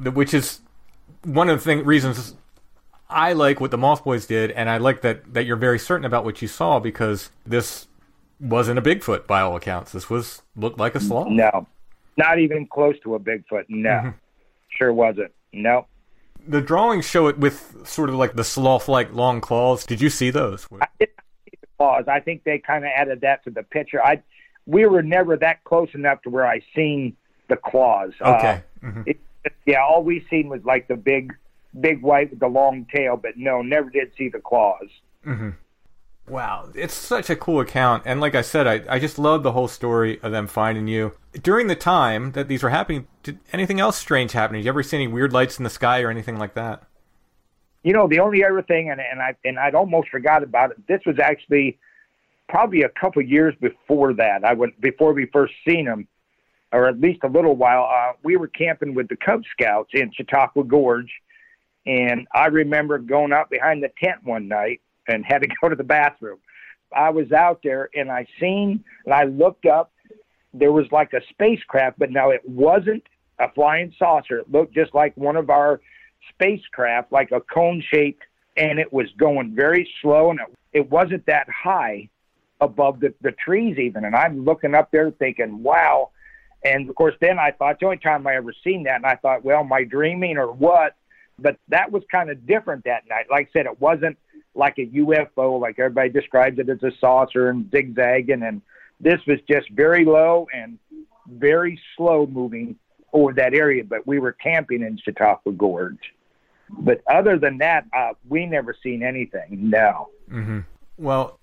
Which 0.00 0.32
is 0.32 0.60
one 1.24 1.50
of 1.50 1.58
the 1.58 1.64
thing, 1.64 1.84
reasons 1.84 2.34
I 3.10 3.32
like 3.34 3.60
what 3.60 3.70
the 3.70 3.78
Moth 3.78 4.04
Boys 4.04 4.24
did, 4.26 4.50
and 4.52 4.70
I 4.70 4.78
like 4.78 5.02
that 5.02 5.34
that 5.34 5.44
you're 5.44 5.56
very 5.56 5.78
certain 5.78 6.04
about 6.06 6.24
what 6.24 6.40
you 6.40 6.48
saw 6.48 6.80
because 6.80 7.30
this 7.46 7.86
wasn't 8.40 8.78
a 8.78 8.82
Bigfoot 8.82 9.26
by 9.26 9.40
all 9.40 9.56
accounts. 9.56 9.92
This 9.92 10.08
was 10.10 10.42
looked 10.56 10.78
like 10.78 10.94
a 10.94 11.00
sloth. 11.00 11.28
no, 11.28 11.66
not 12.16 12.38
even 12.38 12.66
close 12.66 12.96
to 13.04 13.14
a 13.14 13.20
Bigfoot. 13.20 13.64
No, 13.68 13.90
Mm-hmm. 13.90 14.08
sure 14.70 14.92
wasn't. 14.92 15.32
No, 15.52 15.86
The 16.48 16.60
drawings 16.60 17.04
show 17.08 17.28
it 17.28 17.38
with 17.38 17.86
sort 17.86 18.08
of 18.08 18.16
like 18.16 18.34
the 18.34 18.42
sloth-like 18.44 19.12
long 19.14 19.40
claws. 19.40 19.86
Did 19.86 20.00
you 20.00 20.10
see 20.10 20.30
those? 20.30 20.66
I 20.80 20.86
did 20.98 21.10
not 21.16 21.24
see 21.44 21.58
the 21.60 21.66
claws. 21.78 22.04
I 22.08 22.18
think 22.20 22.42
they 22.44 22.58
kind 22.58 22.84
of 22.84 22.90
added 22.96 23.20
that 23.20 23.44
to 23.44 23.50
the 23.50 23.62
picture. 23.62 24.02
I, 24.04 24.22
we 24.66 24.86
were 24.86 25.02
never 25.02 25.36
that 25.36 25.62
close 25.64 25.88
enough 25.94 26.22
to 26.22 26.30
where 26.30 26.46
I 26.46 26.60
seen 26.74 27.16
the 27.48 27.56
claws. 27.56 28.12
Okay. 28.20 28.62
Uh, 28.82 28.86
Mhm. 28.86 29.06
it, 29.06 29.20
yeah, 29.66 29.82
all 29.82 30.02
we 30.02 30.26
seen 30.30 30.48
was 30.48 30.64
like 30.64 30.88
the 30.88 30.96
big, 30.96 31.34
big 31.80 32.02
white 32.02 32.30
with 32.30 32.40
the 32.40 32.48
long 32.48 32.86
tail, 32.94 33.16
but 33.16 33.36
no, 33.36 33.62
never 33.62 33.90
did 33.90 34.12
see 34.16 34.28
the 34.28 34.40
claws. 34.40 34.88
Wow, 36.26 36.70
it's 36.74 36.94
such 36.94 37.28
a 37.28 37.36
cool 37.36 37.60
account, 37.60 38.04
and 38.06 38.18
like 38.18 38.34
I 38.34 38.40
said, 38.40 38.66
I, 38.66 38.82
I 38.88 38.98
just 38.98 39.18
love 39.18 39.42
the 39.42 39.52
whole 39.52 39.68
story 39.68 40.18
of 40.22 40.32
them 40.32 40.46
finding 40.46 40.88
you. 40.88 41.12
During 41.32 41.66
the 41.66 41.76
time 41.76 42.32
that 42.32 42.48
these 42.48 42.62
were 42.62 42.70
happening, 42.70 43.06
did 43.22 43.40
anything 43.52 43.78
else 43.78 43.98
strange 43.98 44.32
happen? 44.32 44.56
Did 44.56 44.64
you 44.64 44.70
ever 44.70 44.82
see 44.82 44.96
any 44.96 45.06
weird 45.06 45.34
lights 45.34 45.58
in 45.58 45.64
the 45.64 45.70
sky 45.70 46.00
or 46.00 46.08
anything 46.08 46.38
like 46.38 46.54
that? 46.54 46.84
You 47.82 47.92
know, 47.92 48.08
the 48.08 48.20
only 48.20 48.42
other 48.42 48.62
thing, 48.62 48.90
and, 48.90 49.02
and 49.02 49.20
I 49.20 49.34
and 49.44 49.58
I'd 49.58 49.74
almost 49.74 50.08
forgot 50.08 50.42
about 50.42 50.70
it. 50.70 50.86
This 50.86 51.02
was 51.04 51.18
actually 51.18 51.78
probably 52.48 52.82
a 52.82 52.88
couple 52.88 53.22
years 53.22 53.54
before 53.60 54.14
that. 54.14 54.44
I 54.44 54.54
went 54.54 54.80
before 54.80 55.12
we 55.12 55.26
first 55.32 55.54
seen 55.66 55.86
them, 55.86 56.06
or 56.72 56.88
at 56.88 57.00
least 57.00 57.20
a 57.24 57.28
little 57.28 57.56
while. 57.56 57.84
Uh, 57.84 58.12
we 58.22 58.36
were 58.36 58.48
camping 58.48 58.94
with 58.94 59.08
the 59.08 59.16
Cub 59.16 59.42
Scouts 59.52 59.90
in 59.92 60.12
Chautauqua 60.12 60.64
Gorge, 60.64 61.12
and 61.86 62.26
I 62.34 62.46
remember 62.46 62.98
going 62.98 63.32
out 63.32 63.50
behind 63.50 63.82
the 63.82 63.90
tent 64.02 64.24
one 64.24 64.48
night 64.48 64.80
and 65.08 65.24
had 65.24 65.42
to 65.42 65.48
go 65.60 65.68
to 65.68 65.76
the 65.76 65.84
bathroom. 65.84 66.38
I 66.94 67.10
was 67.10 67.32
out 67.32 67.60
there 67.64 67.88
and 67.94 68.10
I 68.10 68.26
seen 68.38 68.84
and 69.04 69.14
I 69.14 69.24
looked 69.24 69.66
up. 69.66 69.92
There 70.52 70.70
was 70.70 70.86
like 70.92 71.12
a 71.12 71.20
spacecraft, 71.30 71.98
but 71.98 72.10
now 72.10 72.30
it 72.30 72.48
wasn't 72.48 73.02
a 73.40 73.50
flying 73.50 73.92
saucer. 73.98 74.38
It 74.38 74.52
looked 74.52 74.74
just 74.74 74.94
like 74.94 75.16
one 75.16 75.36
of 75.36 75.50
our 75.50 75.80
spacecraft, 76.30 77.10
like 77.10 77.32
a 77.32 77.40
cone 77.40 77.82
shaped, 77.92 78.22
and 78.56 78.78
it 78.78 78.92
was 78.92 79.06
going 79.18 79.54
very 79.56 79.88
slow 80.00 80.30
and 80.30 80.38
it, 80.38 80.46
it 80.72 80.90
wasn't 80.90 81.26
that 81.26 81.48
high 81.50 82.08
above 82.60 83.00
the, 83.00 83.14
the 83.20 83.32
trees 83.32 83.78
even. 83.78 84.04
And 84.04 84.14
I'm 84.14 84.44
looking 84.44 84.74
up 84.74 84.90
there 84.90 85.10
thinking, 85.10 85.62
wow. 85.62 86.10
And 86.64 86.88
of 86.88 86.94
course, 86.94 87.14
then 87.20 87.38
I 87.38 87.50
thought 87.50 87.78
the 87.80 87.86
only 87.86 87.98
time 87.98 88.26
I 88.26 88.36
ever 88.36 88.52
seen 88.64 88.84
that, 88.84 88.96
and 88.96 89.06
I 89.06 89.16
thought, 89.16 89.44
well, 89.44 89.60
am 89.60 89.72
I 89.72 89.84
dreaming 89.84 90.38
or 90.38 90.50
what? 90.50 90.96
But 91.38 91.58
that 91.68 91.90
was 91.90 92.02
kind 92.10 92.30
of 92.30 92.46
different 92.46 92.84
that 92.84 93.08
night. 93.08 93.26
Like 93.30 93.48
I 93.48 93.58
said, 93.58 93.66
it 93.66 93.80
wasn't 93.80 94.16
like 94.54 94.78
a 94.78 94.86
UFO, 94.86 95.60
like 95.60 95.78
everybody 95.78 96.08
describes 96.08 96.58
it 96.58 96.68
as 96.68 96.82
a 96.82 96.92
saucer 97.00 97.50
and 97.50 97.70
zigzagging. 97.70 98.42
And 98.42 98.62
this 99.00 99.20
was 99.26 99.38
just 99.50 99.68
very 99.70 100.04
low 100.04 100.46
and 100.54 100.78
very 101.28 101.78
slow 101.96 102.26
moving 102.26 102.76
over 103.12 103.32
that 103.34 103.52
area. 103.52 103.84
But 103.84 104.06
we 104.06 104.18
were 104.20 104.32
camping 104.32 104.82
in 104.82 104.96
Chautauqua 105.04 105.52
Gorge. 105.52 106.14
But 106.70 107.02
other 107.12 107.36
than 107.38 107.58
that, 107.58 107.84
uh, 107.94 108.12
we 108.28 108.46
never 108.46 108.74
seen 108.82 109.02
anything. 109.02 109.70
No. 109.70 110.08
mhm 110.30 110.64
Well, 110.96 111.38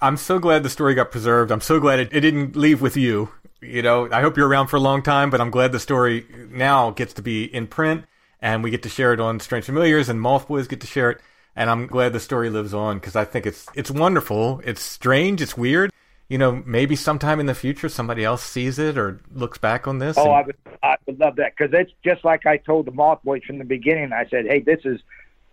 I'm 0.00 0.16
so 0.16 0.38
glad 0.38 0.62
the 0.62 0.70
story 0.70 0.94
got 0.94 1.10
preserved. 1.10 1.50
I'm 1.50 1.60
so 1.60 1.80
glad 1.80 1.98
it, 1.98 2.08
it 2.12 2.20
didn't 2.20 2.54
leave 2.54 2.80
with 2.80 2.96
you. 2.96 3.30
You 3.60 3.82
know, 3.82 4.08
I 4.12 4.20
hope 4.20 4.36
you're 4.36 4.46
around 4.46 4.68
for 4.68 4.76
a 4.76 4.80
long 4.80 5.02
time, 5.02 5.30
but 5.30 5.40
I'm 5.40 5.50
glad 5.50 5.72
the 5.72 5.80
story 5.80 6.24
now 6.50 6.90
gets 6.90 7.12
to 7.14 7.22
be 7.22 7.44
in 7.44 7.66
print 7.66 8.04
and 8.40 8.62
we 8.62 8.70
get 8.70 8.84
to 8.84 8.88
share 8.88 9.12
it 9.12 9.18
on 9.18 9.40
Strange 9.40 9.64
Familiars 9.64 10.08
and 10.08 10.20
Moth 10.20 10.46
Boys 10.46 10.68
get 10.68 10.80
to 10.82 10.86
share 10.86 11.10
it. 11.10 11.20
And 11.56 11.68
I'm 11.68 11.88
glad 11.88 12.12
the 12.12 12.20
story 12.20 12.50
lives 12.50 12.72
on 12.72 12.98
because 12.98 13.16
I 13.16 13.24
think 13.24 13.44
it's 13.44 13.66
it's 13.74 13.90
wonderful. 13.90 14.60
It's 14.64 14.80
strange. 14.80 15.42
It's 15.42 15.56
weird. 15.56 15.90
you 16.28 16.36
know, 16.36 16.62
maybe 16.66 16.94
sometime 16.94 17.40
in 17.40 17.46
the 17.46 17.54
future 17.54 17.88
somebody 17.88 18.24
else 18.24 18.42
sees 18.42 18.78
it 18.78 18.98
or 18.98 19.20
looks 19.32 19.58
back 19.58 19.88
on 19.88 19.98
this? 19.98 20.16
Oh, 20.18 20.30
I 20.30 20.42
would, 20.42 20.56
I 20.82 20.96
would 21.06 21.18
love 21.18 21.36
that 21.36 21.54
because 21.56 21.72
it's 21.72 21.92
just 22.04 22.24
like 22.24 22.46
I 22.46 22.58
told 22.58 22.86
the 22.86 22.92
Moth 22.92 23.22
Boys 23.24 23.42
from 23.44 23.58
the 23.58 23.64
beginning. 23.64 24.12
I 24.12 24.26
said, 24.28 24.46
hey, 24.46 24.60
this 24.60 24.80
is 24.84 25.00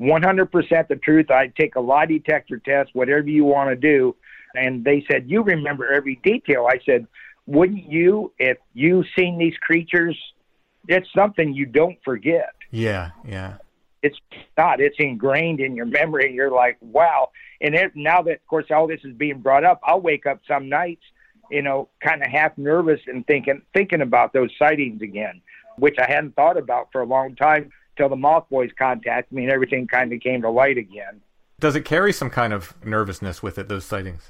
100% 0.02 0.88
the 0.88 0.96
truth. 0.98 1.32
I 1.32 1.48
take 1.48 1.76
a 1.76 1.80
lie 1.80 2.06
detector 2.06 2.58
test, 2.60 2.92
whatever 2.94 3.28
you 3.28 3.46
want 3.46 3.70
to 3.70 3.76
do. 3.76 4.16
And 4.58 4.84
they 4.84 5.06
said, 5.10 5.30
you 5.30 5.42
remember 5.42 5.92
every 5.92 6.20
detail. 6.24 6.68
I 6.70 6.80
said, 6.86 7.08
wouldn't 7.46 7.92
you 7.92 8.34
if 8.40 8.58
you've 8.74 9.06
seen 9.18 9.38
these 9.38 9.56
creatures? 9.58 10.18
It's 10.88 11.08
something 11.16 11.54
you 11.54 11.66
don't 11.66 11.98
forget. 12.04 12.54
yeah, 12.72 13.12
yeah. 13.28 13.58
It's 14.04 14.20
not. 14.56 14.82
It's 14.82 14.98
ingrained 15.00 15.60
in 15.60 15.76
your 15.76 15.88
memory. 15.88 16.28
And 16.28 16.36
you're 16.36 16.52
like, 16.52 16.78
wow. 16.80 17.30
And 17.60 17.74
it, 17.74 17.94
now 17.96 18.22
that, 18.22 18.34
of 18.34 18.48
course, 18.48 18.66
all 18.70 18.86
this 18.86 19.00
is 19.04 19.16
being 19.16 19.40
brought 19.40 19.64
up, 19.64 19.80
I'll 19.84 20.00
wake 20.00 20.28
up 20.28 20.42
some 20.48 20.70
nights, 20.70 21.02
you 21.50 21.64
know, 21.64 21.90
kind 22.04 22.22
of 22.22 22.30
half 22.30 22.56
nervous 22.56 23.00
and 23.08 23.26
thinking 23.26 23.64
thinking 23.74 24.02
about 24.02 24.32
those 24.32 24.52
sightings 24.60 25.02
again, 25.02 25.42
which 25.78 25.96
I 25.98 26.06
hadn't 26.08 26.36
thought 26.36 26.56
about 26.56 26.90
for 26.92 27.02
a 27.02 27.06
long 27.06 27.36
time 27.36 27.72
till 27.98 28.10
the 28.10 28.16
Moth 28.16 28.48
Boys 28.52 28.70
contacted 28.78 29.36
me 29.36 29.44
and 29.44 29.52
everything 29.52 29.88
kind 29.88 30.14
of 30.14 30.20
came 30.20 30.44
to 30.44 30.52
light 30.52 30.78
again. 30.78 31.22
Does 31.60 31.76
it 31.76 31.86
carry 31.86 32.14
some 32.14 32.30
kind 32.30 32.54
of 32.54 32.76
nervousness 32.86 33.42
with 33.42 33.58
it, 33.58 33.70
those 33.70 33.86
sightings? 33.86 34.30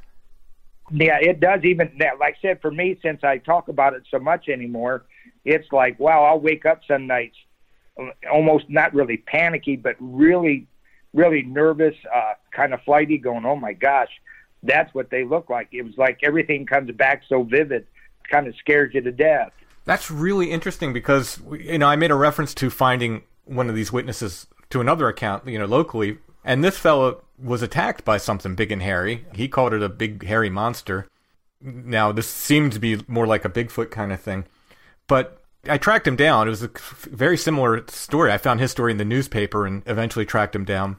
Yeah, 0.92 1.18
it 1.20 1.40
does. 1.40 1.64
Even 1.64 1.92
that, 2.00 2.20
like 2.20 2.36
I 2.38 2.42
said, 2.42 2.62
for 2.62 2.72
me, 2.72 3.00
since 3.02 3.24
I 3.24 3.40
talk 3.40 3.68
about 3.70 3.94
it 3.94 4.04
so 4.12 4.20
much 4.20 4.50
anymore, 4.50 5.06
it's 5.44 5.72
like, 5.72 6.00
wow, 6.00 6.24
I'll 6.24 6.40
wake 6.40 6.66
up 6.66 6.82
some 6.88 7.08
nights 7.08 7.36
um, 8.00 8.12
almost 8.32 8.66
not 8.70 8.94
really 8.94 9.18
panicky, 9.18 9.76
but 9.76 9.96
really, 10.00 10.68
really 11.14 11.44
nervous, 11.44 11.96
uh, 12.14 12.34
kind 12.52 12.74
of 12.74 12.82
flighty, 12.84 13.18
going, 13.18 13.46
oh 13.46 13.56
my 13.56 13.74
gosh, 13.74 14.10
that's 14.64 14.94
what 14.94 15.10
they 15.10 15.24
look 15.24 15.50
like. 15.50 15.70
It 15.72 15.84
was 15.84 15.98
like 15.98 16.20
everything 16.24 16.66
comes 16.66 16.92
back 16.92 17.24
so 17.28 17.44
vivid, 17.44 17.88
kind 18.30 18.48
of 18.48 18.56
scares 18.58 18.94
you 18.94 19.02
to 19.02 19.12
death. 19.12 19.52
That's 19.86 20.10
really 20.10 20.52
interesting 20.52 20.94
because 20.94 21.40
you 21.52 21.78
know 21.78 21.88
I 21.88 21.96
made 21.96 22.12
a 22.12 22.16
reference 22.16 22.54
to 22.56 22.70
finding 22.70 23.24
one 23.46 23.70
of 23.70 23.76
these 23.76 23.94
witnesses 23.94 24.48
to 24.72 24.82
another 24.82 25.08
account, 25.08 25.48
you 25.48 25.60
know, 25.60 25.66
locally, 25.66 26.18
and 26.44 26.64
this 26.64 26.78
fellow 26.78 27.22
was 27.42 27.62
attacked 27.62 28.06
by 28.06 28.18
something 28.18 28.56
big 28.56 28.72
and 28.72 28.82
hairy. 28.82 29.26
He 29.34 29.48
called 29.48 29.74
it 29.74 29.84
a 29.84 29.90
big 29.90 30.24
hairy 30.26 30.50
monster. 30.50 31.08
Now 31.62 32.12
this 32.12 32.30
seemed 32.30 32.74
to 32.74 32.80
be 32.80 33.02
more 33.08 33.28
like 33.28 33.46
a 33.46 33.50
Bigfoot 33.50 33.92
kind 33.92 34.12
of 34.12 34.22
thing, 34.22 34.46
but 35.08 35.42
I 35.68 35.78
tracked 35.78 36.08
him 36.08 36.16
down. 36.16 36.48
It 36.48 36.52
was 36.52 36.64
a 36.64 36.72
very 37.10 37.38
similar 37.38 37.86
story. 37.88 38.32
I 38.32 38.38
found 38.38 38.60
his 38.60 38.72
story 38.72 38.92
in 38.92 38.98
the 38.98 39.06
newspaper 39.06 39.66
and 39.66 39.82
eventually 39.86 40.26
tracked 40.26 40.56
him 40.56 40.66
down, 40.66 40.98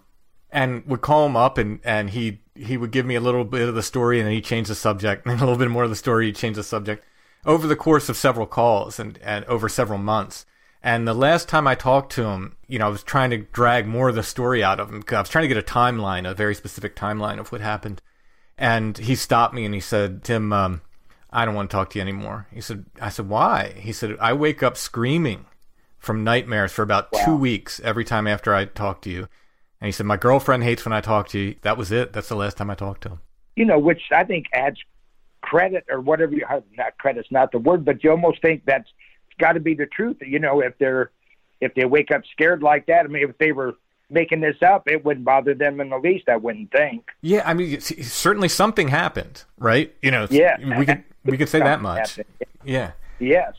and 0.50 0.84
would 0.86 1.02
call 1.02 1.26
him 1.26 1.36
up 1.36 1.58
and 1.58 1.80
and 1.84 2.10
he 2.10 2.40
he 2.54 2.76
would 2.76 2.90
give 2.90 3.06
me 3.06 3.14
a 3.14 3.20
little 3.20 3.44
bit 3.44 3.68
of 3.68 3.74
the 3.74 3.82
story 3.82 4.18
and 4.18 4.26
then 4.26 4.34
he 4.34 4.40
changed 4.40 4.70
the 4.70 4.74
subject 4.74 5.26
and 5.26 5.40
a 5.40 5.44
little 5.44 5.58
bit 5.58 5.70
more 5.70 5.84
of 5.84 5.90
the 5.90 5.96
story. 5.96 6.26
He 6.26 6.32
changed 6.32 6.58
the 6.58 6.64
subject 6.64 7.04
over 7.44 7.66
the 7.66 7.76
course 7.76 8.08
of 8.08 8.16
several 8.16 8.46
calls 8.46 8.98
and, 8.98 9.18
and 9.22 9.44
over 9.44 9.68
several 9.68 9.98
months. 9.98 10.44
And 10.82 11.06
the 11.06 11.14
last 11.14 11.48
time 11.48 11.66
I 11.66 11.74
talked 11.74 12.12
to 12.12 12.24
him, 12.24 12.56
you 12.68 12.78
know, 12.78 12.86
I 12.86 12.90
was 12.90 13.02
trying 13.02 13.30
to 13.30 13.38
drag 13.38 13.86
more 13.86 14.08
of 14.10 14.14
the 14.14 14.22
story 14.22 14.62
out 14.62 14.78
of 14.78 14.90
him. 14.90 15.02
I 15.10 15.20
was 15.20 15.28
trying 15.28 15.48
to 15.48 15.48
get 15.48 15.56
a 15.56 15.62
timeline, 15.62 16.28
a 16.28 16.34
very 16.34 16.54
specific 16.54 16.94
timeline 16.94 17.40
of 17.40 17.50
what 17.50 17.60
happened. 17.60 18.02
And 18.56 18.96
he 18.96 19.14
stopped 19.14 19.54
me 19.54 19.64
and 19.64 19.74
he 19.74 19.80
said, 19.80 20.22
Tim, 20.22 20.52
um, 20.52 20.80
I 21.30 21.44
don't 21.44 21.54
want 21.54 21.70
to 21.70 21.76
talk 21.76 21.90
to 21.90 21.98
you 21.98 22.02
anymore. 22.02 22.46
He 22.52 22.60
said, 22.60 22.86
I 23.00 23.08
said, 23.08 23.28
why? 23.28 23.74
He 23.76 23.92
said, 23.92 24.16
I 24.20 24.32
wake 24.32 24.62
up 24.62 24.76
screaming 24.76 25.46
from 25.98 26.24
nightmares 26.24 26.72
for 26.72 26.82
about 26.82 27.12
two 27.24 27.36
weeks 27.36 27.80
every 27.80 28.04
time 28.04 28.26
after 28.26 28.54
I 28.54 28.66
talk 28.66 29.02
to 29.02 29.10
you. 29.10 29.28
And 29.80 29.86
he 29.86 29.92
said, 29.92 30.06
my 30.06 30.16
girlfriend 30.16 30.62
hates 30.62 30.84
when 30.84 30.92
I 30.92 31.00
talk 31.00 31.28
to 31.28 31.38
you. 31.38 31.56
That 31.62 31.76
was 31.76 31.92
it. 31.92 32.12
That's 32.12 32.28
the 32.28 32.36
last 32.36 32.56
time 32.56 32.70
I 32.70 32.74
talked 32.74 33.02
to 33.02 33.10
him. 33.10 33.20
You 33.56 33.64
know, 33.64 33.78
which 33.78 34.02
I 34.12 34.24
think 34.24 34.46
adds 34.52 34.78
credit 35.42 35.84
or 35.90 36.00
whatever 36.00 36.34
you 36.34 36.46
have. 36.48 36.62
not 36.76 36.96
credit's 36.98 37.30
not 37.30 37.52
the 37.52 37.58
word, 37.58 37.84
but 37.84 38.02
you 38.02 38.10
almost 38.10 38.40
think 38.40 38.62
that's 38.66 38.88
got 39.38 39.52
to 39.52 39.60
be 39.60 39.74
the 39.74 39.86
truth. 39.86 40.16
You 40.20 40.38
know, 40.38 40.60
if 40.60 40.76
they're 40.78 41.10
if 41.60 41.74
they 41.74 41.84
wake 41.84 42.10
up 42.10 42.22
scared 42.32 42.62
like 42.62 42.86
that, 42.86 43.04
I 43.04 43.08
mean, 43.08 43.28
if 43.28 43.38
they 43.38 43.52
were 43.52 43.74
making 44.10 44.40
this 44.40 44.56
up, 44.62 44.86
it 44.88 45.04
wouldn't 45.04 45.24
bother 45.24 45.54
them 45.54 45.80
in 45.80 45.88
the 45.90 45.98
least. 45.98 46.28
I 46.28 46.36
wouldn't 46.36 46.70
think. 46.70 47.08
Yeah, 47.22 47.42
I 47.44 47.54
mean, 47.54 47.80
certainly 47.80 48.48
something 48.48 48.88
happened, 48.88 49.44
right? 49.58 49.94
You 50.02 50.10
know, 50.10 50.26
Yeah, 50.30 50.78
we 50.78 50.86
could 50.86 51.02
we 51.24 51.36
could 51.36 51.48
say 51.48 51.58
that 51.60 51.80
much. 51.80 52.16
happened. 52.16 52.26
Yeah. 52.64 52.92
Yes. 53.18 53.54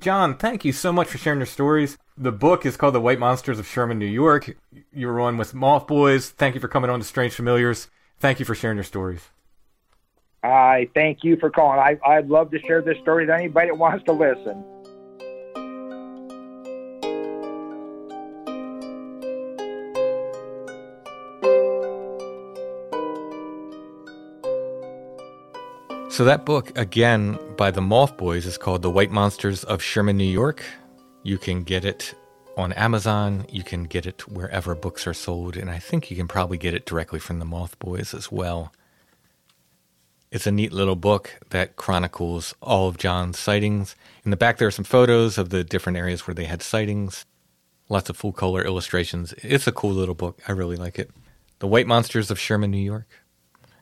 John, 0.00 0.36
thank 0.36 0.64
you 0.64 0.72
so 0.72 0.92
much 0.92 1.08
for 1.08 1.18
sharing 1.18 1.40
your 1.40 1.46
stories. 1.46 1.98
The 2.16 2.30
book 2.30 2.64
is 2.64 2.76
called 2.76 2.94
The 2.94 3.00
White 3.00 3.18
Monsters 3.18 3.58
of 3.58 3.66
Sherman, 3.66 3.98
New 3.98 4.06
York. 4.06 4.56
You 4.92 5.08
were 5.08 5.18
on 5.20 5.36
with 5.36 5.54
Moth 5.54 5.88
Boys. 5.88 6.30
Thank 6.30 6.54
you 6.54 6.60
for 6.60 6.68
coming 6.68 6.88
on 6.90 7.00
to 7.00 7.04
Strange 7.04 7.32
Familiars. 7.34 7.88
Thank 8.20 8.38
you 8.38 8.44
for 8.44 8.54
sharing 8.54 8.76
your 8.76 8.84
stories. 8.84 9.28
I 10.42 10.88
thank 10.94 11.24
you 11.24 11.36
for 11.36 11.50
calling. 11.50 11.80
I, 11.80 11.98
I'd 12.08 12.28
love 12.28 12.50
to 12.52 12.60
share 12.60 12.80
this 12.80 12.96
story 12.98 13.26
with 13.26 13.34
anybody 13.34 13.68
that 13.70 13.74
wants 13.76 14.04
to 14.04 14.12
listen. 14.12 14.64
So 26.18 26.24
that 26.24 26.44
book, 26.44 26.76
again, 26.76 27.38
by 27.56 27.70
the 27.70 27.80
Moth 27.80 28.16
Boys, 28.16 28.44
is 28.44 28.58
called 28.58 28.82
The 28.82 28.90
White 28.90 29.12
Monsters 29.12 29.62
of 29.62 29.80
Sherman, 29.80 30.16
New 30.16 30.24
York. 30.24 30.64
You 31.22 31.38
can 31.38 31.62
get 31.62 31.84
it 31.84 32.12
on 32.56 32.72
Amazon. 32.72 33.46
You 33.48 33.62
can 33.62 33.84
get 33.84 34.04
it 34.04 34.26
wherever 34.26 34.74
books 34.74 35.06
are 35.06 35.14
sold, 35.14 35.56
and 35.56 35.70
I 35.70 35.78
think 35.78 36.10
you 36.10 36.16
can 36.16 36.26
probably 36.26 36.58
get 36.58 36.74
it 36.74 36.84
directly 36.84 37.20
from 37.20 37.38
the 37.38 37.44
Moth 37.44 37.78
Boys 37.78 38.14
as 38.14 38.32
well. 38.32 38.72
It's 40.32 40.48
a 40.48 40.50
neat 40.50 40.72
little 40.72 40.96
book 40.96 41.38
that 41.50 41.76
chronicles 41.76 42.52
all 42.60 42.88
of 42.88 42.98
John's 42.98 43.38
sightings. 43.38 43.94
In 44.24 44.32
the 44.32 44.36
back, 44.36 44.58
there 44.58 44.66
are 44.66 44.72
some 44.72 44.84
photos 44.84 45.38
of 45.38 45.50
the 45.50 45.62
different 45.62 45.98
areas 45.98 46.26
where 46.26 46.34
they 46.34 46.46
had 46.46 46.64
sightings. 46.64 47.26
Lots 47.88 48.10
of 48.10 48.16
full 48.16 48.32
color 48.32 48.64
illustrations. 48.64 49.34
It's 49.44 49.68
a 49.68 49.72
cool 49.72 49.92
little 49.92 50.16
book. 50.16 50.40
I 50.48 50.50
really 50.50 50.74
like 50.74 50.98
it. 50.98 51.12
The 51.60 51.68
White 51.68 51.86
Monsters 51.86 52.28
of 52.28 52.40
Sherman, 52.40 52.72
New 52.72 52.78
York. 52.78 53.06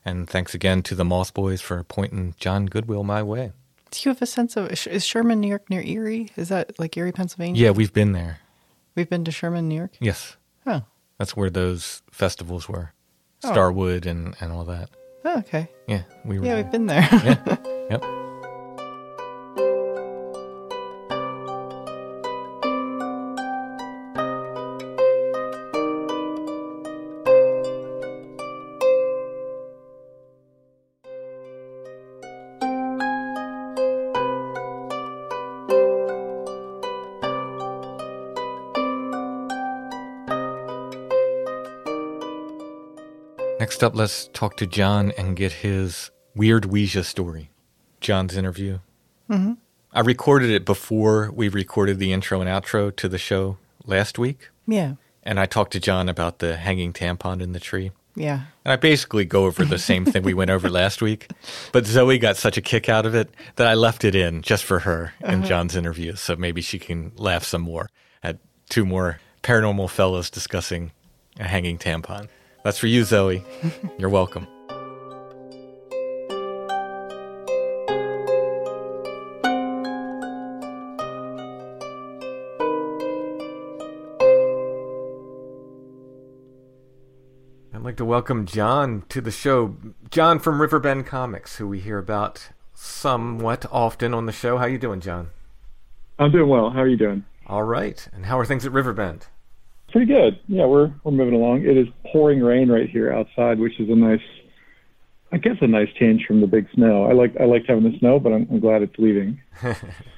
And 0.07 0.30
thanks 0.30 0.54
again 0.54 0.82
to 0.84 0.94
the 0.94 1.04
Moth 1.04 1.34
Boys 1.34 1.61
for 1.61 1.82
pointing 1.82 2.34
John 2.38 2.66
Goodwill 2.66 3.02
my 3.02 3.22
way. 3.24 3.50
Do 3.90 4.00
you 4.04 4.11
have 4.11 4.22
a 4.22 4.26
sense 4.26 4.57
of 4.57 4.70
is 4.86 5.04
Sherman, 5.04 5.40
New 5.40 5.48
York, 5.48 5.68
near 5.68 5.82
Erie? 5.82 6.30
Is 6.36 6.48
that 6.50 6.78
like 6.78 6.96
Erie, 6.96 7.11
Pennsylvania? 7.12 7.61
Yeah, 7.61 7.70
we've 7.72 7.92
been 7.92 8.12
there. 8.12 8.38
We've 8.94 9.11
been 9.11 9.24
to 9.24 9.32
Sherman, 9.32 9.68
New 9.68 9.74
York. 9.74 9.96
Yes. 10.00 10.36
Oh, 10.64 10.82
That's 11.18 11.36
where 11.36 11.50
those 11.50 12.02
festivals 12.11 12.68
were. 12.68 12.92
Oh. 13.42 13.50
Starwood 13.50 14.07
and, 14.07 14.36
and 14.40 14.52
all 14.52 14.64
that. 14.66 14.90
oh 15.24 15.38
okay. 15.40 15.68
Yeah, 15.88 16.02
we 16.24 16.38
were 16.38 16.46
Yeah, 16.46 16.54
there. 16.54 16.62
we've 16.62 16.72
been 16.72 16.86
there. 16.86 17.09
yeah. 17.12 17.57
Yep. 17.90 18.02
Next 43.66 43.82
up, 43.82 43.96
let's 43.96 44.28
talk 44.28 44.56
to 44.58 44.66
John 44.68 45.10
and 45.18 45.34
get 45.34 45.50
his 45.50 46.12
weird 46.36 46.66
Ouija 46.66 47.02
story. 47.02 47.50
John's 48.00 48.36
interview. 48.36 48.78
Mm-hmm. 49.28 49.54
I 49.92 50.00
recorded 50.02 50.50
it 50.50 50.64
before 50.64 51.32
we 51.34 51.48
recorded 51.48 51.98
the 51.98 52.12
intro 52.12 52.40
and 52.40 52.48
outro 52.48 52.94
to 52.94 53.08
the 53.08 53.18
show 53.18 53.58
last 53.84 54.20
week. 54.20 54.50
yeah, 54.68 54.92
And 55.24 55.40
I 55.40 55.46
talked 55.46 55.72
to 55.72 55.80
John 55.80 56.08
about 56.08 56.38
the 56.38 56.56
hanging 56.56 56.92
tampon 56.92 57.42
in 57.42 57.54
the 57.54 57.58
tree. 57.58 57.90
yeah. 58.14 58.42
And 58.64 58.72
I 58.72 58.76
basically 58.76 59.24
go 59.24 59.46
over 59.46 59.64
the 59.64 59.80
same 59.80 60.04
thing 60.04 60.22
we 60.22 60.32
went 60.32 60.52
over 60.52 60.70
last 60.70 61.02
week. 61.02 61.28
But 61.72 61.86
Zoe 61.86 62.18
got 62.18 62.36
such 62.36 62.56
a 62.56 62.62
kick 62.62 62.88
out 62.88 63.04
of 63.04 63.16
it 63.16 63.30
that 63.56 63.66
I 63.66 63.74
left 63.74 64.04
it 64.04 64.14
in 64.14 64.42
just 64.42 64.62
for 64.62 64.78
her 64.78 65.12
in 65.24 65.42
John's 65.42 65.74
interview. 65.74 66.14
So 66.14 66.36
maybe 66.36 66.60
she 66.60 66.78
can 66.78 67.10
laugh 67.16 67.42
some 67.42 67.62
more 67.62 67.88
at 68.22 68.38
two 68.68 68.84
more 68.84 69.18
paranormal 69.42 69.90
fellows 69.90 70.30
discussing 70.30 70.92
a 71.40 71.48
hanging 71.48 71.78
tampon. 71.78 72.28
That's 72.66 72.78
for 72.78 72.88
you, 72.88 73.04
Zoe. 73.04 73.44
You're 73.96 74.08
welcome. 74.08 74.44
I'd 87.72 87.82
like 87.82 87.96
to 87.98 88.04
welcome 88.04 88.46
John 88.46 89.04
to 89.10 89.20
the 89.20 89.30
show. 89.30 89.76
John 90.10 90.40
from 90.40 90.60
Riverbend 90.60 91.06
Comics, 91.06 91.58
who 91.58 91.68
we 91.68 91.78
hear 91.78 91.98
about 91.98 92.48
somewhat 92.74 93.64
often 93.70 94.12
on 94.12 94.26
the 94.26 94.32
show. 94.32 94.58
How 94.58 94.66
you 94.66 94.78
doing, 94.78 94.98
John? 94.98 95.28
I'm 96.18 96.32
doing 96.32 96.48
well. 96.48 96.70
How 96.70 96.80
are 96.80 96.88
you 96.88 96.96
doing? 96.96 97.24
All 97.46 97.62
right. 97.62 98.08
And 98.12 98.26
how 98.26 98.40
are 98.40 98.44
things 98.44 98.66
at 98.66 98.72
Riverbend? 98.72 99.28
Pretty 99.97 100.12
good. 100.12 100.38
Yeah, 100.47 100.66
we're 100.66 100.92
we're 101.05 101.12
moving 101.12 101.32
along. 101.32 101.62
It 101.62 101.74
is 101.78 101.86
pouring 102.12 102.40
rain 102.42 102.68
right 102.70 102.86
here 102.86 103.11
outside, 103.14 103.59
which 103.59 103.80
is 103.80 103.88
a 103.88 103.94
nice 103.94 104.20
I 105.32 105.38
guess 105.38 105.57
a 105.62 105.66
nice 105.66 105.88
change 105.99 106.26
from 106.26 106.42
the 106.42 106.47
big 106.47 106.66
snow. 106.74 107.07
I 107.07 107.14
like 107.14 107.34
I 107.40 107.44
liked 107.47 107.66
having 107.66 107.90
the 107.90 107.99
snow, 107.99 108.20
but 108.20 108.30
I'm, 108.34 108.47
I'm 108.51 108.61
glad 108.61 108.82
it's 108.82 108.99
leaving. 108.99 109.40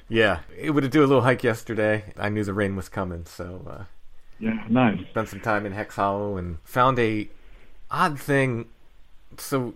Yeah, 0.09 0.39
it 0.57 0.71
would 0.71 0.89
do 0.91 0.99
a 1.01 1.07
little 1.07 1.21
hike 1.21 1.43
yesterday. 1.43 2.03
I 2.17 2.27
knew 2.27 2.43
the 2.43 2.53
rain 2.53 2.75
was 2.75 2.89
coming, 2.89 3.23
so 3.25 3.65
uh, 3.69 3.83
Yeah, 4.37 4.65
nice. 4.67 4.99
spent 5.11 5.29
some 5.29 5.39
time 5.39 5.65
in 5.65 5.71
Hex 5.71 5.95
Hollow 5.95 6.35
and 6.35 6.57
found 6.63 6.99
a 6.99 7.29
odd 7.89 8.19
thing. 8.19 8.65
So, 9.37 9.75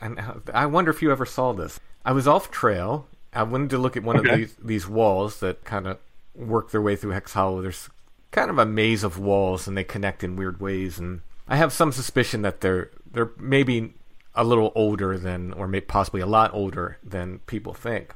and 0.00 0.20
I 0.52 0.66
wonder 0.66 0.92
if 0.92 1.02
you 1.02 1.10
ever 1.10 1.26
saw 1.26 1.52
this. 1.54 1.80
I 2.04 2.12
was 2.12 2.28
off 2.28 2.52
trail. 2.52 3.08
I 3.32 3.42
wanted 3.42 3.70
to 3.70 3.78
look 3.78 3.96
at 3.96 4.04
one 4.04 4.16
of 4.16 4.24
these 4.24 4.54
these 4.62 4.86
walls 4.86 5.40
that 5.40 5.64
kind 5.64 5.88
of 5.88 5.98
work 6.36 6.70
their 6.70 6.82
way 6.82 6.94
through 6.94 7.12
Hex 7.12 7.32
Hollow. 7.32 7.60
There's 7.60 7.88
kind 8.34 8.50
of 8.50 8.58
a 8.58 8.66
maze 8.66 9.04
of 9.04 9.18
walls, 9.18 9.66
and 9.66 9.76
they 9.76 9.84
connect 9.84 10.22
in 10.24 10.36
weird 10.36 10.60
ways. 10.60 10.98
And 10.98 11.20
I 11.48 11.56
have 11.56 11.72
some 11.72 11.92
suspicion 11.92 12.42
that 12.42 12.60
they're 12.60 12.90
they're 13.10 13.30
maybe 13.38 13.94
a 14.34 14.44
little 14.44 14.72
older 14.74 15.16
than, 15.16 15.52
or 15.52 15.68
may 15.68 15.80
possibly 15.80 16.20
a 16.20 16.26
lot 16.26 16.52
older 16.52 16.98
than 17.02 17.38
people 17.46 17.72
think. 17.72 18.14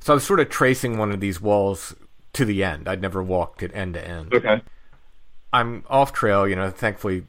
So 0.00 0.12
I 0.12 0.14
was 0.14 0.24
sort 0.24 0.40
of 0.40 0.48
tracing 0.50 0.98
one 0.98 1.10
of 1.10 1.20
these 1.20 1.40
walls 1.40 1.94
to 2.34 2.44
the 2.44 2.62
end. 2.62 2.86
I'd 2.88 3.00
never 3.00 3.22
walked 3.22 3.62
it 3.62 3.74
end 3.74 3.94
to 3.94 4.06
end. 4.06 4.34
Okay. 4.34 4.60
I'm 5.52 5.84
off 5.88 6.12
trail. 6.12 6.46
You 6.46 6.54
know, 6.56 6.70
thankfully, 6.70 7.26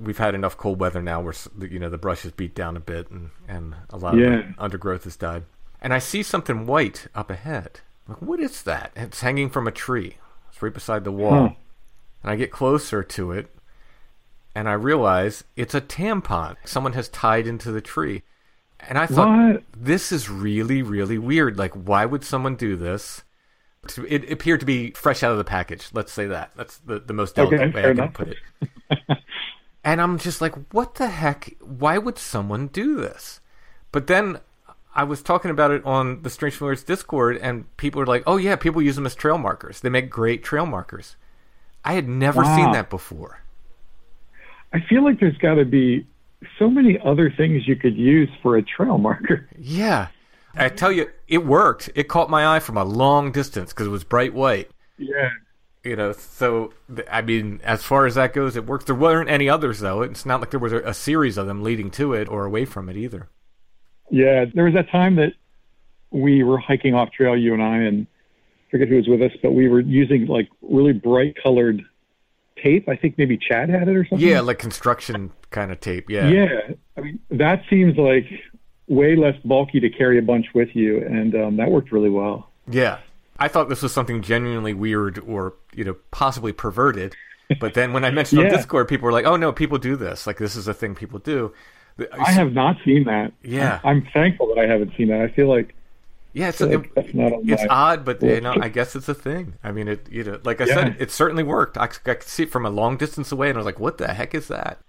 we've 0.00 0.18
had 0.18 0.34
enough 0.34 0.56
cold 0.56 0.80
weather 0.80 1.02
now 1.02 1.20
where 1.20 1.34
you 1.60 1.78
know 1.78 1.90
the 1.90 1.98
brush 1.98 2.24
is 2.24 2.32
beat 2.32 2.54
down 2.54 2.76
a 2.76 2.80
bit 2.80 3.10
and 3.10 3.30
and 3.46 3.74
a 3.90 3.96
lot 3.98 4.16
Yeah. 4.16 4.38
of 4.40 4.46
the 4.46 4.54
undergrowth 4.58 5.04
has 5.04 5.16
died. 5.16 5.44
And 5.82 5.92
I 5.92 5.98
see 5.98 6.22
something 6.22 6.66
white 6.66 7.06
up 7.14 7.30
ahead. 7.30 7.80
I'm 8.08 8.14
like, 8.14 8.22
what 8.22 8.40
is 8.40 8.62
that? 8.62 8.90
It's 8.96 9.20
hanging 9.20 9.50
from 9.50 9.66
a 9.68 9.70
tree. 9.70 10.16
It's 10.54 10.62
right 10.62 10.72
beside 10.72 11.02
the 11.02 11.10
wall. 11.10 11.48
Huh. 11.48 11.54
And 12.22 12.30
I 12.30 12.36
get 12.36 12.52
closer 12.52 13.02
to 13.02 13.32
it, 13.32 13.52
and 14.54 14.68
I 14.68 14.74
realize 14.74 15.42
it's 15.56 15.74
a 15.74 15.80
tampon. 15.80 16.54
Someone 16.64 16.92
has 16.92 17.08
tied 17.08 17.48
into 17.48 17.72
the 17.72 17.80
tree. 17.80 18.22
And 18.78 18.96
I 18.96 19.06
thought, 19.06 19.54
What? 19.54 19.62
this 19.76 20.12
is 20.12 20.30
really, 20.30 20.80
really 20.80 21.18
weird. 21.18 21.58
Like, 21.58 21.72
why 21.72 22.04
would 22.06 22.22
someone 22.22 22.54
do 22.54 22.76
this? 22.76 23.24
It 24.08 24.30
appeared 24.30 24.60
to 24.60 24.66
be 24.66 24.92
fresh 24.92 25.24
out 25.24 25.32
of 25.32 25.38
the 25.38 25.44
package. 25.44 25.88
Let's 25.92 26.12
say 26.12 26.26
that. 26.26 26.52
That's 26.54 26.78
the, 26.78 27.00
the 27.00 27.12
most 27.12 27.34
delicate 27.34 27.60
Okay, 27.60 27.74
way 27.74 27.90
I 27.90 27.94
can 27.94 28.12
put 28.12 28.28
it. 28.28 29.18
and 29.84 30.00
I'm 30.00 30.18
just 30.18 30.40
like, 30.40 30.54
what 30.72 30.94
the 30.94 31.08
heck? 31.08 31.52
Why 31.60 31.98
would 31.98 32.16
someone 32.16 32.68
do 32.68 32.94
this? 32.94 33.40
But 33.90 34.06
then 34.06 34.38
I 34.94 35.04
was 35.04 35.22
talking 35.22 35.50
about 35.50 35.72
it 35.72 35.84
on 35.84 36.22
the 36.22 36.30
Strange 36.30 36.54
Familiars 36.54 36.84
Discord, 36.84 37.36
and 37.38 37.74
people 37.76 37.98
were 37.98 38.06
like, 38.06 38.22
oh, 38.26 38.36
yeah, 38.36 38.56
people 38.56 38.80
use 38.80 38.94
them 38.96 39.06
as 39.06 39.14
trail 39.14 39.38
markers. 39.38 39.80
They 39.80 39.88
make 39.88 40.08
great 40.08 40.44
trail 40.44 40.66
markers. 40.66 41.16
I 41.84 41.94
had 41.94 42.08
never 42.08 42.44
seen 42.44 42.72
that 42.72 42.90
before. 42.90 43.40
I 44.72 44.80
feel 44.80 45.04
like 45.04 45.20
there's 45.20 45.36
got 45.38 45.54
to 45.54 45.64
be 45.64 46.06
so 46.58 46.68
many 46.68 46.98
other 47.04 47.30
things 47.30 47.66
you 47.66 47.76
could 47.76 47.96
use 47.96 48.28
for 48.42 48.56
a 48.56 48.62
trail 48.62 48.98
marker. 48.98 49.48
Yeah. 49.58 50.08
I 50.56 50.68
tell 50.68 50.92
you, 50.92 51.10
it 51.26 51.44
worked. 51.44 51.90
It 51.94 52.04
caught 52.04 52.30
my 52.30 52.56
eye 52.56 52.60
from 52.60 52.76
a 52.76 52.84
long 52.84 53.32
distance 53.32 53.72
because 53.72 53.86
it 53.86 53.90
was 53.90 54.04
bright 54.04 54.34
white. 54.34 54.70
Yeah. 54.98 55.30
You 55.82 55.96
know, 55.96 56.12
so 56.12 56.72
I 57.10 57.22
mean, 57.22 57.60
as 57.62 57.82
far 57.82 58.06
as 58.06 58.14
that 58.14 58.32
goes, 58.32 58.56
it 58.56 58.66
worked. 58.66 58.86
There 58.86 58.94
weren't 58.94 59.28
any 59.28 59.48
others 59.48 59.80
though. 59.80 60.02
It's 60.02 60.24
not 60.24 60.40
like 60.40 60.50
there 60.50 60.60
was 60.60 60.72
a, 60.72 60.78
a 60.78 60.94
series 60.94 61.36
of 61.36 61.46
them 61.46 61.62
leading 61.62 61.90
to 61.92 62.14
it 62.14 62.28
or 62.28 62.44
away 62.46 62.64
from 62.64 62.88
it 62.88 62.96
either. 62.96 63.28
Yeah. 64.10 64.44
There 64.52 64.64
was 64.64 64.74
that 64.74 64.90
time 64.90 65.16
that 65.16 65.32
we 66.10 66.42
were 66.42 66.58
hiking 66.58 66.94
off 66.94 67.10
trail, 67.12 67.36
you 67.36 67.54
and 67.54 67.62
I, 67.62 67.78
and 67.78 68.06
I 68.06 68.70
forget 68.70 68.88
who 68.88 68.96
was 68.96 69.08
with 69.08 69.22
us, 69.22 69.32
but 69.42 69.52
we 69.52 69.68
were 69.68 69.80
using 69.80 70.26
like 70.26 70.48
really 70.62 70.92
bright 70.92 71.36
colored 71.42 71.82
tape. 72.62 72.88
I 72.88 72.96
think 72.96 73.18
maybe 73.18 73.36
Chad 73.36 73.68
had 73.68 73.88
it 73.88 73.96
or 73.96 74.06
something. 74.06 74.26
Yeah, 74.26 74.40
like 74.40 74.58
construction 74.58 75.32
kind 75.50 75.72
of 75.72 75.80
tape. 75.80 76.08
Yeah. 76.08 76.28
Yeah. 76.28 76.60
I 76.96 77.00
mean, 77.00 77.18
that 77.30 77.62
seems 77.68 77.96
like 77.96 78.26
way 78.86 79.16
less 79.16 79.36
bulky 79.44 79.80
to 79.80 79.90
carry 79.90 80.18
a 80.18 80.22
bunch 80.22 80.46
with 80.54 80.74
you, 80.74 80.98
and 80.98 81.34
um, 81.34 81.56
that 81.56 81.70
worked 81.70 81.92
really 81.92 82.10
well. 82.10 82.50
Yeah. 82.68 82.98
I 83.38 83.48
thought 83.48 83.68
this 83.68 83.82
was 83.82 83.92
something 83.92 84.22
genuinely 84.22 84.74
weird 84.74 85.18
or, 85.18 85.54
you 85.74 85.84
know, 85.84 85.96
possibly 86.12 86.52
perverted. 86.52 87.16
But 87.60 87.74
then 87.74 87.92
when 87.92 88.04
I 88.04 88.10
mentioned 88.10 88.40
on 88.40 88.48
Discord, 88.50 88.88
people 88.88 89.06
were 89.06 89.12
like, 89.12 89.26
oh 89.26 89.36
no, 89.36 89.52
people 89.52 89.78
do 89.78 89.96
this. 89.96 90.26
Like, 90.26 90.38
this 90.38 90.56
is 90.56 90.68
a 90.68 90.74
thing 90.74 90.94
people 90.94 91.18
do. 91.18 91.52
I 92.12 92.32
have 92.32 92.52
not 92.52 92.76
seen 92.84 93.04
that. 93.04 93.32
Yeah. 93.42 93.80
I'm 93.84 94.06
thankful 94.12 94.48
that 94.54 94.58
I 94.60 94.66
haven't 94.66 94.92
seen 94.96 95.08
that. 95.08 95.20
I 95.20 95.28
feel 95.28 95.48
like 95.48 95.74
Yeah, 96.32 96.48
it's, 96.48 96.58
feel 96.58 96.72
it- 96.72 96.90
it's 96.96 97.14
my 97.14 97.66
odd, 97.70 98.04
but 98.04 98.20
you 98.22 98.40
know, 98.40 98.54
I 98.60 98.68
guess 98.68 98.96
it's 98.96 99.08
a 99.08 99.14
thing. 99.14 99.54
I 99.62 99.70
mean, 99.70 99.86
it 99.88 100.08
you 100.10 100.24
know, 100.24 100.40
like 100.44 100.60
I 100.60 100.64
Yeah. 100.64 100.74
said, 100.74 100.96
it 100.98 101.10
certainly 101.12 101.44
worked. 101.44 101.78
I, 101.78 101.84
I 101.84 101.86
could 101.86 102.22
see 102.24 102.42
it 102.44 102.50
from 102.50 102.66
a 102.66 102.70
long 102.70 102.96
distance 102.96 103.30
away, 103.30 103.48
and 103.48 103.56
I 103.56 103.60
was 103.60 103.66
like, 103.66 103.78
"What 103.80 103.98
the 103.98 104.12
heck 104.12 104.34
is 104.34 104.48
that?" 104.48 104.80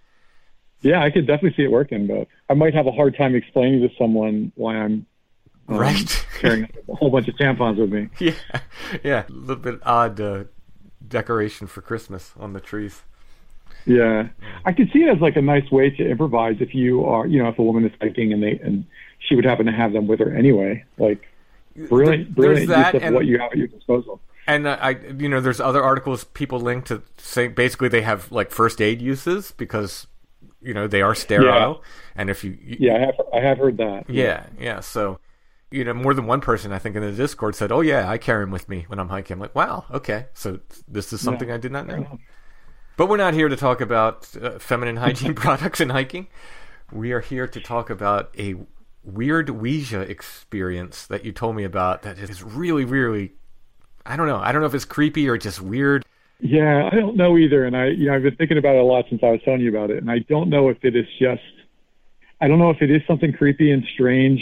Yeah, 0.82 1.02
I 1.04 1.10
could 1.10 1.26
definitely 1.26 1.56
see 1.58 1.64
it 1.64 1.72
working, 1.72 2.08
but 2.08 2.28
I 2.50 2.54
might 2.54 2.74
have 2.74 2.86
a 2.88 2.92
hard 2.92 3.18
time 3.18 3.36
explaining 3.36 3.82
to 3.88 3.96
someone 3.98 4.52
why 4.56 4.76
I'm 4.78 5.06
um, 5.68 5.78
Right. 5.78 6.26
carrying 6.40 6.70
a 6.90 6.96
whole 6.96 7.10
bunch 7.10 7.28
of 7.28 7.36
tampons 7.36 7.78
with 7.78 7.92
me. 7.92 8.10
yeah, 8.20 8.60
yeah, 9.04 9.24
a 9.28 9.32
little 9.32 9.56
bit 9.64 9.80
odd 9.84 10.20
uh, 10.22 10.44
decoration 11.08 11.68
for 11.68 11.82
Christmas 11.82 12.34
on 12.40 12.54
the 12.54 12.60
trees. 12.62 13.02
Yeah, 13.86 14.28
I 14.66 14.74
could 14.74 14.90
see 14.92 15.00
it 15.04 15.10
as 15.16 15.22
like 15.22 15.36
a 15.36 15.42
nice 15.42 15.70
way 15.72 15.90
to 15.92 16.10
improvise 16.10 16.58
if 16.60 16.74
you 16.74 17.06
are, 17.06 17.28
you 17.28 17.42
know, 17.42 17.50
if 17.50 17.60
a 17.60 17.64
woman 17.64 17.86
is 17.86 17.92
hiking 18.02 18.34
and 18.34 18.42
they 18.42 18.60
and 18.64 18.86
she 19.20 19.36
would 19.36 19.46
happen 19.46 19.66
to 19.68 19.72
have 19.72 19.94
them 19.94 20.08
with 20.08 20.20
her 20.20 20.36
anyway. 20.36 20.84
Like 20.98 21.22
brilliant, 21.76 22.28
There- 22.28 22.34
brilliant 22.36 22.68
there's 22.68 22.70
that, 22.70 22.94
use 22.94 23.02
of 23.02 23.08
and- 23.08 23.16
what 23.16 23.26
you 23.26 23.40
have 23.40 23.52
at 23.52 23.58
your 23.58 23.68
disposal. 23.68 24.22
And 24.48 24.68
uh, 24.68 24.78
I, 24.80 24.90
you 25.18 25.28
know, 25.28 25.42
there's 25.42 25.60
other 25.60 25.82
articles 25.84 26.24
people 26.26 26.60
link 26.60 26.86
to 26.86 27.02
say 27.18 27.48
basically 27.48 27.90
they 27.90 28.04
have 28.04 28.32
like 28.32 28.52
first 28.52 28.80
aid 28.80 29.02
uses 29.02 29.52
because 29.54 30.06
you 30.62 30.72
know 30.74 30.88
they 30.88 31.02
are 31.02 31.16
sterile, 31.16 31.82
yeah. 31.82 31.90
and 32.16 32.30
if 32.30 32.44
you, 32.44 32.56
you 32.64 32.78
Yeah, 32.80 32.94
I 32.96 33.00
have 33.00 33.16
I 33.34 33.40
have 33.40 33.58
heard 33.58 33.78
that. 33.78 34.08
Yeah, 34.08 34.46
yeah. 34.60 34.82
So, 34.82 35.20
you 35.72 35.84
know, 35.84 35.96
more 35.96 36.14
than 36.14 36.28
one 36.28 36.42
person 36.42 36.72
I 36.72 36.78
think 36.78 36.96
in 36.96 37.02
the 37.02 37.12
Discord 37.12 37.56
said, 37.56 37.72
"Oh 37.72 37.82
yeah, 37.82 38.08
I 38.08 38.20
carry 38.20 38.44
him 38.44 38.52
with 38.52 38.70
me 38.70 38.86
when 38.88 39.00
I'm 39.00 39.10
hiking." 39.10 39.34
I'm 39.34 39.40
like, 39.40 39.56
"Wow, 39.56 39.86
okay." 39.92 40.28
So 40.36 40.60
this 40.88 41.12
is 41.12 41.22
something 41.22 41.50
I 41.50 41.58
did 41.58 41.72
not 41.72 41.88
know. 41.88 42.20
But 42.98 43.10
we're 43.10 43.18
not 43.18 43.34
here 43.34 43.50
to 43.50 43.56
talk 43.56 43.82
about 43.82 44.30
uh, 44.42 44.58
feminine 44.60 44.98
hygiene 44.98 45.36
products 45.36 45.82
and 45.82 45.92
hiking. 45.92 46.28
We 46.92 47.12
are 47.12 47.20
here 47.20 47.48
to 47.48 47.60
talk 47.60 47.90
about 47.90 48.34
a 48.38 48.56
weird 49.04 49.50
Ouija 49.50 50.02
experience 50.02 51.06
that 51.08 51.26
you 51.26 51.32
told 51.32 51.56
me 51.56 51.64
about 51.64 52.04
that 52.04 52.18
is 52.18 52.42
really, 52.42 52.86
really. 52.86 53.34
I 54.06 54.16
don't 54.16 54.28
know. 54.28 54.38
I 54.38 54.52
don't 54.52 54.62
know 54.62 54.68
if 54.68 54.74
it's 54.74 54.86
creepy 54.86 55.28
or 55.28 55.38
just 55.38 55.62
weird. 55.62 56.06
Yeah, 56.40 56.90
I 56.92 56.96
don't 56.96 57.16
know 57.16 57.38
either, 57.38 57.66
and 57.66 57.76
I, 57.76 57.88
you 57.88 58.08
know, 58.08 58.16
I've 58.16 58.24
been 58.24 58.36
thinking 58.36 58.58
about 58.58 58.76
it 58.76 58.82
a 58.82 58.84
lot 58.84 59.06
since 59.10 59.22
I 59.24 59.32
was 59.32 59.40
telling 59.44 59.62
you 59.62 59.70
about 59.70 59.90
it, 59.90 59.98
and 59.98 60.12
I 60.12 60.20
don't 60.20 60.50
know 60.50 60.70
if 60.70 60.84
it 60.84 60.96
is 60.96 61.06
just, 61.18 61.42
I 62.42 62.48
don't 62.48 62.60
know 62.60 62.70
if 62.70 62.82
it 62.82 62.92
is 62.92 63.02
something 63.08 63.32
creepy 63.32 63.72
and 63.72 63.84
strange 63.94 64.42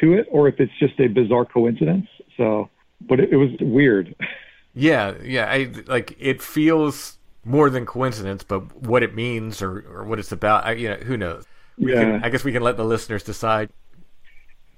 to 0.00 0.12
it, 0.14 0.26
or 0.30 0.48
if 0.48 0.60
it's 0.60 0.72
just 0.78 1.00
a 1.00 1.08
bizarre 1.08 1.46
coincidence. 1.46 2.06
So, 2.36 2.68
but 3.00 3.20
it, 3.20 3.32
it 3.32 3.36
was 3.36 3.50
weird. 3.60 4.14
Yeah, 4.74 5.14
yeah. 5.22 5.46
I 5.50 5.72
like 5.86 6.16
it 6.18 6.42
feels 6.42 7.18
more 7.44 7.70
than 7.70 7.86
coincidence, 7.86 8.42
but 8.42 8.74
what 8.76 9.02
it 9.02 9.14
means 9.14 9.62
or, 9.62 9.80
or 9.88 10.04
what 10.04 10.18
it's 10.18 10.32
about, 10.32 10.64
I, 10.64 10.72
you 10.72 10.88
know, 10.88 10.96
who 10.96 11.16
knows? 11.16 11.44
We 11.78 11.92
Yeah. 11.92 12.00
can, 12.00 12.24
I 12.24 12.28
guess 12.30 12.44
we 12.44 12.52
can 12.52 12.62
let 12.62 12.76
the 12.76 12.84
listeners 12.84 13.22
decide. 13.22 13.70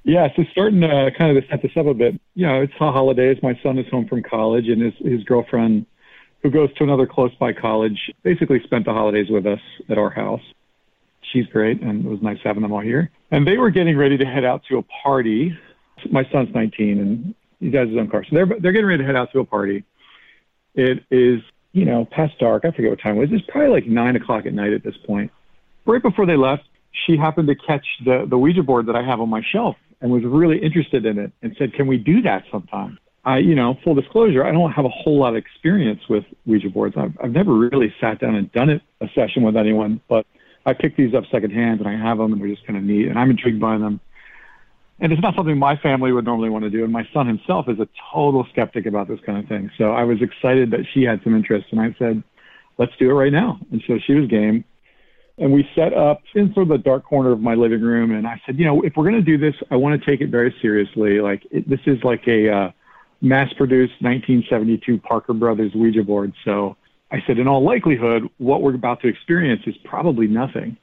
Yeah, 0.05 0.29
so 0.37 0.45
starting 0.53 0.83
uh, 0.85 1.11
kind 1.17 1.37
of 1.37 1.43
to 1.43 1.49
set 1.51 1.63
this 1.63 1.73
up 1.77 1.87
a 1.87 1.95
bit, 1.95 2.21
you 2.35 2.47
know, 2.47 2.63
it's 2.63 2.73
the 2.79 2.93
holidays. 2.93 3.39
My 3.43 3.59
son 3.63 3.79
is 3.79 3.87
home 3.91 4.07
from 4.07 4.23
college, 4.23 4.69
and 4.69 4.81
his 4.81 4.95
his 4.99 5.25
girlfriend, 5.25 5.87
who 6.43 6.51
goes 6.51 6.73
to 6.75 6.85
another 6.85 7.07
close 7.07 7.35
by 7.41 7.53
college, 7.53 7.99
basically 8.23 8.63
spent 8.63 8.85
the 8.85 8.93
holidays 8.93 9.29
with 9.31 9.47
us 9.47 9.61
at 9.89 9.99
our 9.99 10.11
house. 10.11 10.43
She's 11.33 11.47
great, 11.47 11.81
and 11.83 12.05
it 12.07 12.09
was 12.09 12.23
nice 12.23 12.39
having 12.45 12.63
them 12.63 12.73
all 12.73 12.81
here. 12.81 13.11
And 13.33 13.45
they 13.47 13.59
were 13.59 13.71
getting 13.71 13.97
ready 13.97 14.17
to 14.19 14.25
head 14.25 14.45
out 14.45 14.63
to 14.69 14.79
a 14.79 14.83
party. 14.83 15.57
My 16.11 16.25
son's 16.31 16.55
19, 16.55 17.01
and 17.01 17.35
he 17.61 17.71
has 17.73 17.89
his 17.89 17.99
own 17.99 18.09
car, 18.09 18.25
so 18.25 18.35
they're 18.35 18.47
they're 18.61 18.73
getting 18.73 18.87
ready 18.87 19.03
to 19.03 19.07
head 19.07 19.17
out 19.17 19.33
to 19.33 19.41
a 19.41 19.45
party. 19.45 19.85
It 20.75 21.05
is, 21.11 21.41
you 21.73 21.85
know, 21.85 22.05
past 22.05 22.39
dark. 22.39 22.65
I 22.65 22.71
forget 22.71 22.91
what 22.91 23.01
time 23.01 23.17
it 23.17 23.21
was. 23.21 23.29
It's 23.33 23.47
probably 23.49 23.71
like 23.71 23.87
nine 23.87 24.17
o'clock 24.17 24.47
at 24.47 24.53
night 24.53 24.73
at 24.73 24.83
this 24.83 24.97
point. 25.07 25.31
Right 25.87 26.03
before 26.03 26.27
they 26.27 26.37
left, 26.37 26.65
she 27.07 27.17
happened 27.17 27.49
to 27.49 27.55
catch 27.55 27.87
the 28.05 28.27
the 28.29 28.39
Ouija 28.39 28.63
board 28.63 28.87
that 28.87 28.97
I 28.97 29.03
have 29.03 29.21
on 29.21 29.31
my 29.31 29.43
shelf 29.53 29.77
and 30.01 30.11
was 30.11 30.23
really 30.25 30.59
interested 30.63 31.07
in 31.07 31.19
it 31.19 31.33
and 31.43 31.55
said, 31.59 31.73
"Can 31.75 31.87
we 31.87 31.97
do 31.97 32.23
that 32.23 32.45
sometime?" 32.51 32.99
I, 33.25 33.39
you 33.39 33.57
know, 33.57 33.77
full 33.83 33.95
disclosure, 33.95 34.45
I 34.45 34.53
don't 34.53 34.71
have 34.71 34.85
a 34.85 34.89
whole 34.89 35.19
lot 35.19 35.31
of 35.31 35.37
experience 35.37 36.01
with 36.09 36.25
Ouija 36.47 36.71
boards. 36.71 36.95
I've 36.97 37.13
I've 37.23 37.33
never 37.33 37.53
really 37.53 37.93
sat 38.01 38.21
down 38.21 38.37
and 38.37 38.51
done 38.53 38.71
it 38.71 38.83
a 39.01 39.09
session 39.15 39.43
with 39.43 39.57
anyone, 39.57 40.01
but 40.09 40.27
I 40.65 40.75
picked 40.75 40.97
these 40.97 41.13
up 41.15 41.25
secondhand 41.31 41.81
and 41.81 41.89
I 41.89 41.97
have 41.97 42.19
them 42.19 42.33
and 42.33 42.41
they're 42.41 42.49
just 42.49 42.67
kind 42.67 42.77
of 42.77 42.85
neat 42.85 43.09
and 43.09 43.19
I'm 43.19 43.31
intrigued 43.31 43.61
by 43.61 43.79
them. 43.79 44.01
And 44.99 45.13
it's 45.13 45.21
not 45.21 45.35
something 45.35 45.59
my 45.59 45.77
family 45.77 46.11
would 46.13 46.25
normally 46.25 46.49
want 46.49 46.65
to 46.65 46.71
do. 46.71 46.83
And 46.83 46.93
my 46.93 47.07
son 47.13 47.27
himself 47.27 47.69
is 47.69 47.79
a 47.79 47.89
total 48.15 48.47
skeptic 48.51 48.87
about 48.87 49.09
this 49.09 49.21
kind 49.27 49.39
of 49.39 49.47
thing. 49.47 49.71
So 49.77 49.93
I 49.93 50.05
was 50.05 50.23
excited 50.23 50.71
that 50.71 50.87
she 50.93 51.03
had 51.03 51.21
some 51.23 51.37
interest 51.37 51.67
and 51.71 51.81
I 51.81 51.95
said, 51.99 52.23
let's 52.79 52.93
do 52.99 53.11
it 53.11 53.15
right 53.15 53.33
now. 53.33 53.59
And 53.71 53.83
so 53.87 53.99
she 53.99 54.15
was 54.15 54.29
game. 54.29 54.65
And 55.39 55.53
we 55.53 55.69
set 55.75 55.93
up 55.93 56.23
in 56.35 56.55
sort 56.55 56.63
of 56.63 56.69
the 56.69 56.79
dark 56.79 57.05
corner 57.05 57.31
of 57.31 57.41
my 57.41 57.55
living 57.55 57.83
room. 57.83 58.11
And 58.11 58.27
I 58.27 58.41
said, 58.47 58.59
you 58.59 58.65
know, 58.65 58.81
if 58.81 58.95
we're 58.97 59.05
going 59.05 59.23
to 59.23 59.37
do 59.37 59.37
this, 59.37 59.55
I 59.71 59.77
want 59.77 60.01
to 60.01 60.11
take 60.11 60.23
it 60.23 60.31
very 60.31 60.55
seriously. 60.63 61.21
Like 61.21 61.43
it, 61.51 61.69
this 61.69 61.81
is 61.85 62.03
like 62.03 62.27
a 62.27 62.51
uh, 62.51 62.71
mass-produced 63.21 64.01
1972 64.01 64.99
Parker 64.99 65.35
Brothers 65.35 65.73
Ouija 65.75 66.03
board. 66.05 66.33
So 66.43 66.79
I 67.11 67.23
said, 67.27 67.39
in 67.39 67.49
all 67.49 67.63
likelihood, 67.63 68.31
what 68.39 68.63
we're 68.63 68.75
about 68.75 69.03
to 69.03 69.09
experience 69.09 69.63
is 69.67 69.77
probably 69.85 70.27
nothing. 70.27 70.79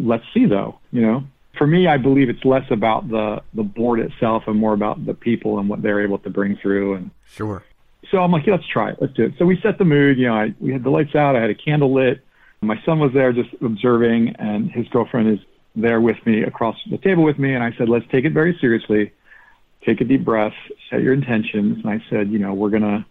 let's 0.00 0.24
see 0.32 0.46
though, 0.46 0.78
you 0.90 1.02
know. 1.02 1.24
For 1.58 1.66
me, 1.66 1.86
I 1.86 1.96
believe 1.98 2.28
it's 2.28 2.44
less 2.44 2.68
about 2.70 3.08
the 3.08 3.42
the 3.54 3.62
board 3.62 4.00
itself 4.00 4.44
and 4.46 4.56
more 4.58 4.72
about 4.74 5.04
the 5.06 5.14
people 5.14 5.58
and 5.58 5.68
what 5.68 5.82
they're 5.82 6.02
able 6.02 6.18
to 6.18 6.30
bring 6.30 6.56
through. 6.56 6.94
And 6.94 7.10
Sure. 7.26 7.62
so 8.10 8.18
I'm 8.18 8.32
like, 8.32 8.46
yeah, 8.46 8.54
let's 8.54 8.66
try 8.66 8.90
it. 8.90 8.98
Let's 9.00 9.14
do 9.14 9.24
it. 9.24 9.34
So 9.38 9.44
we 9.46 9.60
set 9.60 9.78
the 9.78 9.84
mood. 9.84 10.18
You 10.18 10.26
know, 10.26 10.34
I, 10.34 10.54
we 10.60 10.72
had 10.72 10.82
the 10.82 10.90
lights 10.90 11.14
out. 11.14 11.36
I 11.36 11.40
had 11.40 11.50
a 11.50 11.54
candle 11.54 11.92
lit. 11.94 12.24
My 12.60 12.80
son 12.84 12.98
was 12.98 13.12
there 13.12 13.32
just 13.32 13.50
observing, 13.62 14.36
and 14.38 14.70
his 14.70 14.88
girlfriend 14.88 15.28
is 15.28 15.38
there 15.76 16.00
with 16.00 16.24
me 16.24 16.42
across 16.42 16.76
the 16.90 16.98
table 16.98 17.22
with 17.22 17.38
me. 17.38 17.54
And 17.54 17.62
I 17.62 17.72
said, 17.76 17.88
let's 17.88 18.06
take 18.10 18.24
it 18.24 18.32
very 18.32 18.56
seriously. 18.60 19.12
Take 19.84 20.00
a 20.00 20.04
deep 20.04 20.24
breath. 20.24 20.54
Set 20.88 21.02
your 21.02 21.12
intentions. 21.12 21.84
And 21.84 21.88
I 21.90 22.02
said, 22.08 22.30
you 22.30 22.38
know, 22.38 22.54
we're 22.54 22.70
gonna 22.70 23.04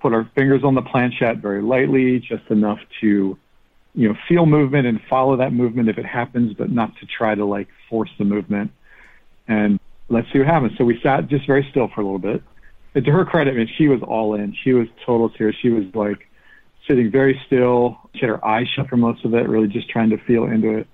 put 0.00 0.14
our 0.14 0.24
fingers 0.34 0.62
on 0.64 0.74
the 0.74 0.82
planchette 0.82 1.38
very 1.38 1.60
lightly, 1.60 2.18
just 2.20 2.48
enough 2.50 2.78
to, 3.00 3.36
you 3.98 4.08
know, 4.08 4.14
feel 4.28 4.46
movement 4.46 4.86
and 4.86 5.00
follow 5.10 5.36
that 5.38 5.52
movement 5.52 5.88
if 5.88 5.98
it 5.98 6.06
happens, 6.06 6.54
but 6.54 6.70
not 6.70 6.96
to 7.00 7.06
try 7.06 7.34
to 7.34 7.44
like 7.44 7.66
force 7.90 8.10
the 8.16 8.24
movement. 8.24 8.70
And 9.48 9.80
let's 10.08 10.28
see 10.32 10.38
what 10.38 10.46
happens. 10.46 10.78
So 10.78 10.84
we 10.84 11.00
sat 11.02 11.26
just 11.26 11.48
very 11.48 11.66
still 11.68 11.88
for 11.92 12.00
a 12.00 12.04
little 12.04 12.20
bit. 12.20 12.40
And 12.94 13.04
to 13.04 13.10
her 13.10 13.24
credit, 13.24 13.56
man, 13.56 13.66
she 13.76 13.88
was 13.88 14.00
all 14.06 14.36
in. 14.36 14.54
She 14.62 14.72
was 14.72 14.86
total 15.04 15.32
serious. 15.36 15.56
She 15.60 15.70
was 15.70 15.84
like 15.94 16.28
sitting 16.86 17.10
very 17.10 17.40
still. 17.46 17.98
She 18.14 18.20
had 18.20 18.28
her 18.28 18.44
eyes 18.46 18.68
shut 18.68 18.86
for 18.86 18.96
most 18.96 19.24
of 19.24 19.34
it, 19.34 19.48
really 19.48 19.66
just 19.66 19.90
trying 19.90 20.10
to 20.10 20.18
feel 20.18 20.44
into 20.44 20.78
it. 20.78 20.86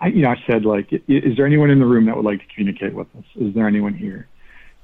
I, 0.00 0.06
you 0.06 0.22
know, 0.22 0.30
I 0.30 0.36
said 0.46 0.64
like, 0.64 0.92
is 1.08 1.36
there 1.36 1.44
anyone 1.44 1.70
in 1.70 1.80
the 1.80 1.86
room 1.86 2.06
that 2.06 2.14
would 2.14 2.24
like 2.24 2.38
to 2.38 2.54
communicate 2.54 2.94
with 2.94 3.08
us? 3.18 3.24
Is 3.34 3.52
there 3.52 3.66
anyone 3.66 3.94
here? 3.94 4.28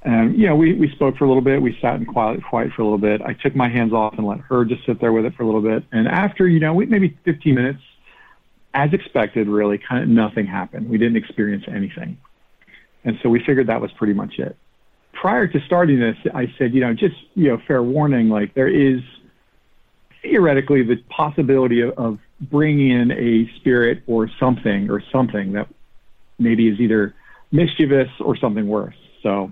And 0.05 0.37
you 0.37 0.47
know, 0.47 0.55
we 0.55 0.73
we 0.73 0.89
spoke 0.91 1.17
for 1.17 1.25
a 1.25 1.27
little 1.27 1.41
bit. 1.41 1.59
We 1.59 1.75
sat 1.81 1.95
in 1.95 2.05
quiet, 2.05 2.43
quiet 2.47 2.71
for 2.73 2.83
a 2.83 2.85
little 2.85 2.99
bit. 2.99 3.21
I 3.23 3.33
took 3.33 3.55
my 3.55 3.67
hands 3.67 3.91
off 3.91 4.13
and 4.17 4.25
let 4.25 4.39
her 4.41 4.63
just 4.63 4.85
sit 4.85 5.01
there 5.01 5.11
with 5.11 5.25
it 5.25 5.33
for 5.35 5.41
a 5.41 5.47
little 5.47 5.63
bit. 5.63 5.83
And 5.91 6.07
after 6.07 6.47
you 6.47 6.59
know, 6.59 6.75
we, 6.75 6.85
maybe 6.85 7.17
15 7.25 7.55
minutes, 7.55 7.81
as 8.75 8.93
expected, 8.93 9.47
really, 9.47 9.79
kind 9.79 10.03
of 10.03 10.09
nothing 10.09 10.45
happened. 10.45 10.89
We 10.89 10.99
didn't 10.99 11.17
experience 11.17 11.65
anything, 11.67 12.19
and 13.03 13.17
so 13.23 13.29
we 13.29 13.43
figured 13.43 13.65
that 13.65 13.81
was 13.81 13.91
pretty 13.93 14.13
much 14.13 14.37
it. 14.37 14.55
Prior 15.13 15.47
to 15.47 15.59
starting 15.61 15.99
this, 15.99 16.17
I 16.35 16.53
said, 16.59 16.75
you 16.75 16.81
know, 16.81 16.93
just 16.93 17.15
you 17.33 17.47
know, 17.47 17.59
fair 17.67 17.81
warning, 17.81 18.29
like 18.29 18.53
there 18.53 18.67
is 18.67 19.01
theoretically 20.21 20.83
the 20.83 20.97
possibility 21.09 21.81
of, 21.81 21.97
of 21.97 22.19
bringing 22.39 22.91
in 22.91 23.11
a 23.11 23.49
spirit 23.55 24.03
or 24.05 24.29
something 24.39 24.91
or 24.91 25.01
something 25.11 25.53
that 25.53 25.67
maybe 26.37 26.67
is 26.67 26.79
either 26.79 27.15
mischievous 27.51 28.09
or 28.19 28.35
something 28.35 28.67
worse. 28.67 28.95
So 29.23 29.51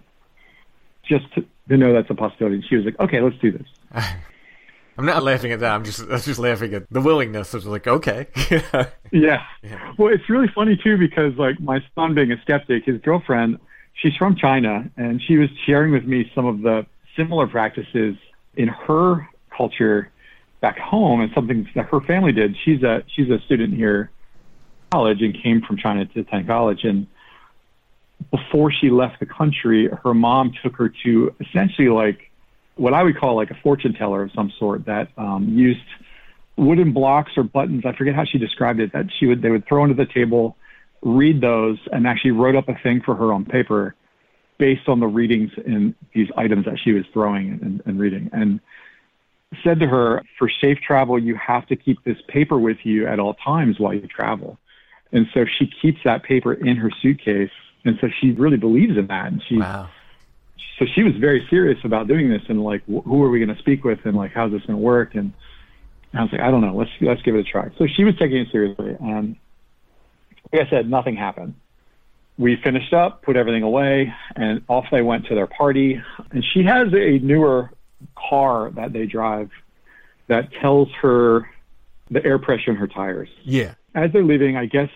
just 1.06 1.32
to, 1.36 1.46
to 1.70 1.78
know 1.78 1.94
that's 1.94 2.10
a 2.10 2.16
possibility. 2.16 2.56
And 2.56 2.66
she 2.66 2.76
was 2.76 2.86
like, 2.86 3.00
okay, 3.00 3.22
let's 3.22 3.38
do 3.38 3.52
this. 3.52 3.68
I'm 4.98 5.06
not 5.06 5.24
laughing 5.24 5.52
at 5.52 5.60
that. 5.62 5.72
I'm 5.72 5.84
just 5.84 6.02
I'm 6.02 6.20
just 6.20 6.40
laughing 6.40 6.74
at 6.76 6.84
the 6.92 7.02
willingness. 7.02 7.54
It's 7.54 7.66
like 7.66 7.88
okay. 7.88 8.28
Yeah. 9.12 9.44
yeah. 9.62 9.94
Well, 9.98 10.12
it's 10.12 10.28
really 10.28 10.48
funny 10.56 10.76
too 10.76 10.98
because 10.98 11.36
like 11.38 11.60
my 11.60 11.84
son 11.94 12.16
being 12.16 12.32
a 12.32 12.42
skeptic, 12.42 12.86
his 12.86 13.00
girlfriend, 13.02 13.60
she's 13.94 14.16
from 14.16 14.36
China 14.36 14.90
and 14.98 15.22
she 15.22 15.38
was 15.38 15.50
sharing 15.68 15.92
with 15.92 16.06
me 16.06 16.32
some 16.34 16.48
of 16.48 16.62
the 16.62 16.86
similar 17.16 17.46
practices 17.46 18.16
in 18.56 18.68
her 18.70 19.28
culture 19.56 20.12
back 20.62 20.80
home 20.80 21.22
and 21.22 21.32
something 21.36 21.68
that 21.76 21.86
her 21.86 22.02
family 22.02 22.32
did. 22.32 22.56
She's 22.64 22.82
a 22.82 23.04
she's 23.16 23.30
a 23.30 23.40
student 23.46 23.76
here 23.76 24.10
college 24.92 25.22
and 25.22 25.36
came 25.42 25.62
from 25.62 25.78
China 25.78 26.06
to 26.06 26.20
attend 26.20 26.48
college 26.48 26.84
and 26.84 27.08
before 28.32 28.72
she 28.72 28.90
left 28.90 29.20
the 29.20 29.26
country, 29.26 29.90
her 30.04 30.14
mom 30.14 30.54
took 30.64 30.76
her 30.78 30.92
to 31.04 31.36
essentially 31.40 31.90
like 31.90 32.32
what 32.76 32.94
I 32.94 33.04
would 33.04 33.18
call 33.18 33.36
like 33.36 33.52
a 33.52 33.58
fortune 33.62 33.94
teller 33.94 34.24
of 34.24 34.32
some 34.34 34.52
sort 34.58 34.86
that 34.86 35.10
um, 35.18 35.48
used 35.50 35.80
wooden 36.58 36.94
blocks 36.94 37.32
or 37.38 37.44
buttons. 37.44 37.84
I 37.86 37.96
forget 37.96 38.16
how 38.16 38.26
she 38.26 38.38
described 38.38 38.80
it. 38.80 38.94
That 38.94 39.06
she 39.20 39.26
would 39.26 39.42
they 39.42 39.50
would 39.50 39.68
throw 39.68 39.84
into 39.84 39.96
the 39.96 40.12
table, 40.12 40.58
read 41.02 41.42
those, 41.42 41.78
and 41.92 42.08
actually 42.08 42.32
wrote 42.32 42.56
up 42.56 42.70
a 42.70 42.76
thing 42.82 43.02
for 43.02 43.16
her 43.16 43.34
on 43.34 43.46
paper 43.46 43.96
based 44.58 44.88
on 44.88 45.00
the 45.00 45.08
readings 45.08 45.52
in 45.66 45.96
these 46.14 46.30
items 46.38 46.66
that 46.66 46.80
she 46.84 46.94
was 46.94 47.04
throwing 47.12 47.60
and, 47.62 47.82
and 47.86 48.00
reading. 48.00 48.30
And 48.32 48.60
said 49.64 49.80
to 49.80 49.88
her, 49.88 50.24
for 50.40 50.50
safe 50.62 50.80
travel, 50.80 51.20
you 51.20 51.36
have 51.36 51.68
to 51.68 51.76
keep 51.76 52.04
this 52.04 52.18
paper 52.28 52.58
with 52.58 52.78
you 52.84 53.08
at 53.08 53.20
all 53.20 53.34
times 53.34 53.80
while 53.80 53.94
you 53.94 54.08
travel. 54.08 54.58
And 55.12 55.28
so 55.34 55.46
she 55.46 55.70
keeps 55.82 56.00
that 56.06 56.24
paper 56.24 56.54
in 56.54 56.78
her 56.78 56.90
suitcase. 57.02 57.52
And 57.86 57.98
so 58.00 58.10
she 58.20 58.32
really 58.32 58.58
believes 58.58 58.98
in 58.98 59.08
that. 59.08 59.28
And 59.28 59.42
she, 59.48 59.58
wow. 59.58 59.90
so 60.80 60.86
she 60.86 61.04
was 61.04 61.16
very 61.16 61.46
serious 61.50 61.80
about 61.84 62.08
doing 62.08 62.30
this 62.30 62.42
and 62.48 62.64
like, 62.64 62.82
wh- 62.86 63.04
who 63.04 63.24
are 63.24 63.30
we 63.30 63.40
going 63.40 63.54
to 63.54 63.62
speak 63.62 63.84
with? 63.84 64.00
And 64.06 64.16
like, 64.16 64.32
how's 64.32 64.52
this 64.52 64.62
going 64.62 64.78
to 64.78 64.84
work? 64.84 65.16
And 65.16 65.34
I 66.14 66.22
was 66.22 66.32
like, 66.32 66.42
I 66.42 66.52
don't 66.52 66.62
know. 66.62 66.76
Let's, 66.76 66.92
let's 67.02 67.22
give 67.24 67.36
it 67.36 67.40
a 67.40 67.44
try. 67.44 67.70
So 67.78 67.88
she 67.88 68.04
was 68.04 68.16
taking 68.18 68.38
it 68.38 68.48
seriously. 68.52 68.96
And 69.00 69.36
like 70.52 70.68
I 70.68 70.70
said, 70.70 70.90
nothing 70.90 71.16
happened. 71.16 71.56
We 72.38 72.56
finished 72.56 72.94
up, 72.94 73.22
put 73.22 73.36
everything 73.36 73.64
away, 73.64 74.14
and 74.36 74.64
off 74.68 74.86
they 74.92 75.02
went 75.02 75.28
to 75.28 75.36
their 75.36 75.48
party. 75.48 76.02
And 76.32 76.44
she 76.44 76.64
has 76.64 76.88
a 76.94 77.20
newer 77.20 77.72
car 78.16 78.72
that 78.72 78.94
they 78.94 79.06
drive 79.06 79.52
that 80.28 80.52
tells 80.54 80.90
her 81.02 81.50
the 82.10 82.24
air 82.26 82.40
pressure 82.40 82.72
in 82.72 82.78
her 82.78 82.88
tires. 82.88 83.30
Yeah. 83.44 83.76
As 83.94 84.12
they're 84.12 84.24
leaving, 84.24 84.58
I 84.58 84.66
guess 84.66 84.90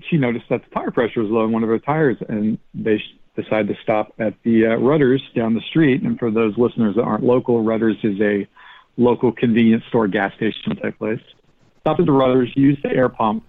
she 0.00 0.16
noticed 0.16 0.46
that 0.50 0.62
the 0.64 0.74
tire 0.74 0.90
pressure 0.90 1.22
was 1.22 1.30
low 1.30 1.44
in 1.44 1.52
one 1.52 1.62
of 1.62 1.68
her 1.68 1.78
tires, 1.78 2.16
and 2.28 2.58
they 2.74 3.00
decided 3.36 3.68
to 3.68 3.82
stop 3.82 4.12
at 4.18 4.34
the 4.44 4.66
uh, 4.66 4.76
Rutter's 4.76 5.22
down 5.34 5.54
the 5.54 5.60
street. 5.60 6.02
And 6.02 6.18
for 6.18 6.30
those 6.30 6.56
listeners 6.56 6.96
that 6.96 7.02
aren't 7.02 7.24
local, 7.24 7.62
Rutter's 7.62 7.96
is 8.02 8.20
a 8.20 8.46
local 8.96 9.32
convenience 9.32 9.84
store 9.88 10.08
gas 10.08 10.32
station 10.34 10.76
type 10.76 10.98
place. 10.98 11.20
Stop 11.80 12.00
at 12.00 12.06
the 12.06 12.12
Rutter's, 12.12 12.50
use 12.54 12.78
the 12.82 12.90
air 12.90 13.08
pump 13.08 13.44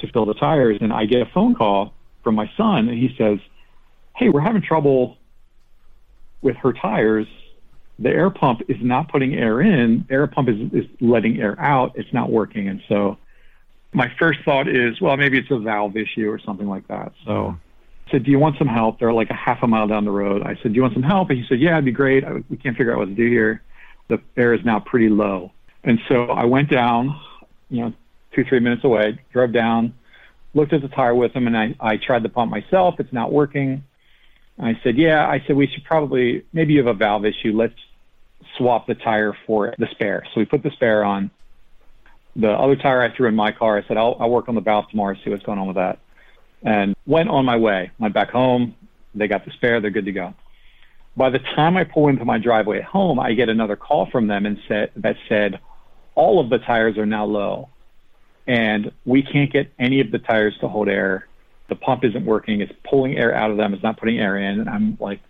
to 0.00 0.10
fill 0.12 0.26
the 0.26 0.34
tires, 0.34 0.78
and 0.80 0.92
I 0.92 1.04
get 1.04 1.22
a 1.22 1.26
phone 1.32 1.54
call 1.54 1.92
from 2.22 2.34
my 2.34 2.50
son, 2.56 2.88
and 2.88 2.98
he 2.98 3.14
says, 3.16 3.38
"Hey, 4.16 4.28
we're 4.28 4.40
having 4.40 4.62
trouble 4.62 5.16
with 6.42 6.56
her 6.56 6.72
tires. 6.72 7.26
The 7.98 8.10
air 8.10 8.30
pump 8.30 8.62
is 8.68 8.78
not 8.80 9.10
putting 9.10 9.34
air 9.34 9.60
in. 9.60 10.06
Air 10.10 10.26
pump 10.26 10.48
is, 10.48 10.56
is 10.72 10.86
letting 11.00 11.40
air 11.40 11.58
out. 11.60 11.92
It's 11.94 12.12
not 12.12 12.30
working." 12.30 12.68
And 12.68 12.82
so, 12.88 13.18
my 13.92 14.12
first 14.18 14.40
thought 14.44 14.68
is, 14.68 15.00
well, 15.00 15.16
maybe 15.16 15.38
it's 15.38 15.50
a 15.50 15.58
valve 15.58 15.96
issue 15.96 16.30
or 16.30 16.38
something 16.38 16.68
like 16.68 16.86
that. 16.88 17.12
So. 17.24 17.56
I 18.06 18.12
said, 18.12 18.24
"Do 18.24 18.30
you 18.32 18.38
want 18.40 18.58
some 18.58 18.66
help?" 18.66 18.98
They're 18.98 19.12
like 19.12 19.30
a 19.30 19.34
half 19.34 19.62
a 19.62 19.68
mile 19.68 19.86
down 19.86 20.04
the 20.04 20.10
road. 20.10 20.42
I 20.42 20.56
said, 20.56 20.72
"Do 20.72 20.76
you 20.76 20.82
want 20.82 20.94
some 20.94 21.02
help?" 21.02 21.30
And 21.30 21.38
he 21.38 21.46
said, 21.46 21.60
"Yeah, 21.60 21.74
it'd 21.74 21.84
be 21.84 21.92
great. 21.92 22.24
I, 22.24 22.42
we 22.48 22.56
can't 22.56 22.76
figure 22.76 22.92
out 22.92 22.98
what 22.98 23.04
to 23.08 23.14
do 23.14 23.28
here. 23.28 23.62
The 24.08 24.20
air 24.36 24.52
is 24.52 24.64
now 24.64 24.80
pretty 24.80 25.08
low." 25.08 25.52
And 25.84 26.00
so 26.08 26.24
I 26.24 26.44
went 26.44 26.70
down, 26.70 27.16
you 27.68 27.82
know, 27.82 27.92
two 28.32 28.44
three 28.44 28.58
minutes 28.58 28.82
away, 28.82 29.20
drove 29.32 29.52
down, 29.52 29.94
looked 30.54 30.72
at 30.72 30.82
the 30.82 30.88
tire 30.88 31.14
with 31.14 31.32
him, 31.32 31.46
and 31.46 31.56
I 31.56 31.74
I 31.78 31.98
tried 31.98 32.24
the 32.24 32.28
pump 32.28 32.50
myself. 32.50 32.98
It's 32.98 33.12
not 33.12 33.32
working. 33.32 33.84
I 34.58 34.78
said, 34.82 34.96
"Yeah." 34.98 35.26
I 35.28 35.42
said, 35.46 35.54
"We 35.54 35.68
should 35.68 35.84
probably 35.84 36.42
maybe 36.52 36.72
you 36.72 36.80
have 36.80 36.88
a 36.88 36.98
valve 36.98 37.24
issue. 37.24 37.52
Let's 37.56 37.78
swap 38.56 38.88
the 38.88 38.96
tire 38.96 39.36
for 39.46 39.72
the 39.78 39.86
spare." 39.92 40.24
So 40.34 40.40
we 40.40 40.46
put 40.46 40.64
the 40.64 40.70
spare 40.72 41.04
on. 41.04 41.30
The 42.40 42.50
other 42.50 42.76
tire 42.76 43.02
I 43.02 43.14
threw 43.14 43.28
in 43.28 43.34
my 43.34 43.52
car. 43.52 43.78
I 43.78 43.86
said, 43.86 43.96
"I'll 43.96 44.16
I'll 44.18 44.30
work 44.30 44.48
on 44.48 44.54
the 44.54 44.60
valve 44.60 44.88
tomorrow. 44.90 45.16
See 45.24 45.30
what's 45.30 45.42
going 45.42 45.58
on 45.58 45.66
with 45.66 45.76
that." 45.76 45.98
and 46.62 46.94
went 47.06 47.28
on 47.28 47.44
my 47.44 47.56
way. 47.56 47.90
Went 47.98 48.14
back 48.14 48.30
home. 48.30 48.74
They 49.14 49.28
got 49.28 49.44
the 49.44 49.50
spare. 49.52 49.80
They're 49.80 49.90
good 49.90 50.04
to 50.04 50.12
go. 50.12 50.34
By 51.16 51.30
the 51.30 51.38
time 51.38 51.76
I 51.76 51.84
pull 51.84 52.08
into 52.08 52.24
my 52.24 52.38
driveway 52.38 52.78
at 52.78 52.84
home, 52.84 53.18
I 53.18 53.32
get 53.34 53.48
another 53.48 53.76
call 53.76 54.06
from 54.06 54.28
them 54.28 54.46
and 54.46 54.58
said 54.68 54.92
that 54.96 55.16
said 55.28 55.60
all 56.14 56.40
of 56.40 56.50
the 56.50 56.58
tires 56.58 56.98
are 56.98 57.06
now 57.06 57.24
low, 57.24 57.68
and 58.46 58.92
we 59.04 59.22
can't 59.22 59.52
get 59.52 59.72
any 59.78 60.00
of 60.00 60.10
the 60.10 60.18
tires 60.18 60.56
to 60.60 60.68
hold 60.68 60.88
air. 60.88 61.26
The 61.68 61.74
pump 61.76 62.04
isn't 62.04 62.24
working. 62.24 62.60
It's 62.60 62.72
pulling 62.88 63.16
air 63.16 63.34
out 63.34 63.50
of 63.50 63.56
them. 63.56 63.74
It's 63.74 63.82
not 63.82 63.96
putting 63.96 64.18
air 64.18 64.36
in. 64.36 64.60
And 64.60 64.68
I'm 64.68 64.96
like, 65.00 65.20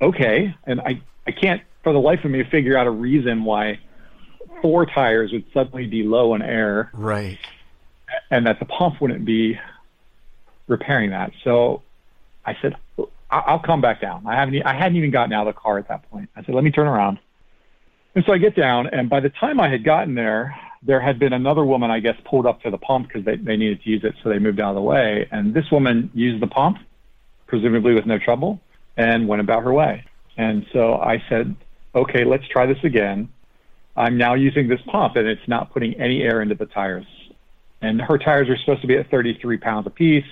okay. 0.00 0.54
And 0.64 0.80
I 0.80 1.00
I 1.26 1.32
can't 1.32 1.62
for 1.82 1.92
the 1.92 2.00
life 2.00 2.24
of 2.24 2.30
me 2.30 2.42
figure 2.44 2.76
out 2.76 2.86
a 2.86 2.90
reason 2.90 3.44
why 3.44 3.80
four 4.62 4.86
tires 4.86 5.32
would 5.32 5.44
suddenly 5.52 5.86
be 5.86 6.02
low 6.02 6.34
in 6.34 6.42
air 6.42 6.90
Right. 6.94 7.38
and 8.30 8.46
that 8.46 8.58
the 8.58 8.64
pump 8.66 9.00
wouldn't 9.00 9.24
be 9.24 9.58
repairing 10.66 11.10
that. 11.10 11.32
So 11.42 11.82
I 12.44 12.56
said, 12.60 12.76
I'll 13.30 13.58
come 13.58 13.80
back 13.80 14.00
down. 14.00 14.26
I 14.26 14.36
haven't, 14.36 14.62
I 14.64 14.74
hadn't 14.74 14.96
even 14.96 15.10
gotten 15.10 15.32
out 15.32 15.46
of 15.46 15.54
the 15.54 15.60
car 15.60 15.78
at 15.78 15.88
that 15.88 16.08
point. 16.10 16.28
I 16.36 16.44
said, 16.44 16.54
let 16.54 16.64
me 16.64 16.70
turn 16.70 16.86
around. 16.86 17.18
And 18.14 18.24
so 18.24 18.32
I 18.32 18.38
get 18.38 18.54
down, 18.54 18.86
and 18.86 19.10
by 19.10 19.18
the 19.20 19.30
time 19.30 19.58
I 19.58 19.68
had 19.68 19.82
gotten 19.82 20.14
there, 20.14 20.54
there 20.82 21.00
had 21.00 21.18
been 21.18 21.32
another 21.32 21.64
woman, 21.64 21.90
I 21.90 21.98
guess, 21.98 22.16
pulled 22.24 22.46
up 22.46 22.62
to 22.62 22.70
the 22.70 22.78
pump 22.78 23.08
because 23.08 23.24
they, 23.24 23.36
they 23.36 23.56
needed 23.56 23.82
to 23.82 23.90
use 23.90 24.04
it, 24.04 24.14
so 24.22 24.28
they 24.28 24.38
moved 24.38 24.60
out 24.60 24.68
of 24.70 24.74
the 24.76 24.82
way. 24.82 25.26
And 25.32 25.52
this 25.52 25.70
woman 25.72 26.10
used 26.14 26.40
the 26.40 26.46
pump, 26.46 26.78
presumably 27.46 27.92
with 27.94 28.06
no 28.06 28.18
trouble, 28.18 28.60
and 28.96 29.26
went 29.26 29.40
about 29.40 29.64
her 29.64 29.72
way. 29.72 30.04
And 30.36 30.64
so 30.72 30.94
I 30.94 31.22
said, 31.28 31.56
okay, 31.94 32.24
let's 32.24 32.46
try 32.46 32.66
this 32.66 32.78
again. 32.84 33.28
I'm 33.96 34.18
now 34.18 34.34
using 34.34 34.68
this 34.68 34.80
pump, 34.86 35.16
and 35.16 35.26
it's 35.28 35.46
not 35.46 35.72
putting 35.72 35.94
any 35.94 36.22
air 36.22 36.42
into 36.42 36.54
the 36.54 36.66
tires. 36.66 37.06
And 37.80 38.00
her 38.00 38.18
tires 38.18 38.48
are 38.48 38.56
supposed 38.56 38.80
to 38.80 38.86
be 38.86 38.96
at 38.96 39.10
33 39.10 39.58
pounds 39.58 39.86
apiece. 39.86 40.24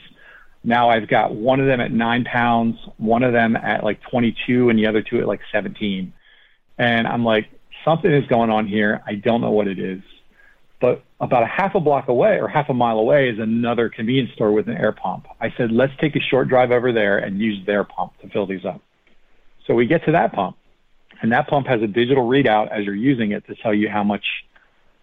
Now 0.65 0.91
I've 0.91 1.09
got 1.09 1.35
one 1.35 1.61
of 1.61 1.67
them 1.67 1.81
at 1.81 1.93
nine 1.93 2.25
pounds, 2.25 2.77
one 2.97 3.23
of 3.23 3.33
them 3.33 3.57
at 3.57 3.85
like 3.85 4.01
22, 4.11 4.71
and 4.71 4.79
the 4.79 4.87
other 4.87 5.03
two 5.03 5.21
at 5.21 5.27
like 5.27 5.41
17. 5.53 6.13
And 6.79 7.07
I'm 7.07 7.25
like, 7.25 7.49
something 7.85 8.11
is 8.11 8.27
going 8.27 8.51
on 8.51 8.67
here. 8.67 9.03
I 9.07 9.15
don't 9.15 9.41
know 9.41 9.51
what 9.51 9.69
it 9.69 9.79
is. 9.79 10.03
But 10.81 11.05
about 11.21 11.45
a 11.45 11.47
half 11.47 11.77
a 11.77 11.81
block 11.81 12.09
away 12.09 12.41
or 12.41 12.49
half 12.49 12.69
a 12.69 12.75
mile 12.75 12.99
away 12.99 13.29
is 13.29 13.39
another 13.39 13.89
convenience 13.89 14.33
store 14.35 14.51
with 14.51 14.67
an 14.67 14.77
air 14.77 14.91
pump. 14.91 15.27
I 15.41 15.53
said, 15.57 15.71
let's 15.71 15.93
take 16.01 16.17
a 16.17 16.21
short 16.21 16.49
drive 16.49 16.73
over 16.73 16.93
there 16.93 17.19
and 17.19 17.39
use 17.41 17.65
their 17.67 17.85
pump 17.85 18.19
to 18.21 18.29
fill 18.29 18.47
these 18.47 18.65
up. 18.65 18.81
So 19.67 19.75
we 19.75 19.87
get 19.87 20.05
to 20.07 20.13
that 20.13 20.33
pump, 20.33 20.57
and 21.23 21.33
that 21.33 21.49
pump 21.49 21.67
has 21.69 21.81
a 21.81 21.87
digital 21.87 22.29
readout 22.29 22.71
as 22.71 22.85
you're 22.85 22.95
using 22.95 23.33
it 23.33 23.47
to 23.47 23.55
tell 23.55 23.73
you 23.73 23.89
how 23.89 24.03
much, 24.03 24.25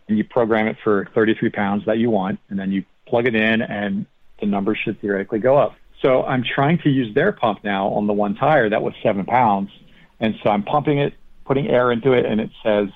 and 0.08 0.18
you 0.18 0.24
program 0.24 0.68
it 0.68 0.78
for 0.84 1.10
33 1.16 1.50
pounds 1.50 1.86
that 1.86 1.98
you 1.98 2.10
want, 2.10 2.40
and 2.50 2.60
then 2.60 2.72
you 2.72 2.84
plug 3.08 3.26
it 3.26 3.36
in, 3.36 3.62
and 3.62 4.06
the 4.40 4.46
numbers 4.46 4.78
should 4.84 5.00
theoretically 5.02 5.40
go 5.40 5.58
up. 5.58 5.76
So 6.02 6.24
I'm 6.24 6.44
trying 6.44 6.78
to 6.80 6.90
use 6.90 7.14
their 7.16 7.32
pump 7.32 7.64
now 7.64 7.88
on 7.88 8.08
the 8.08 8.14
one 8.14 8.36
tire 8.36 8.70
that 8.70 8.82
was 8.82 8.94
seven 9.02 9.26
pounds, 9.26 9.72
and 10.20 10.36
so 10.44 10.50
I'm 10.50 10.64
pumping 10.64 11.00
it, 11.00 11.14
putting 11.46 11.68
air 11.68 11.92
into 11.92 12.14
it, 12.14 12.26
and 12.26 12.40
it 12.40 12.52
says 12.64 12.90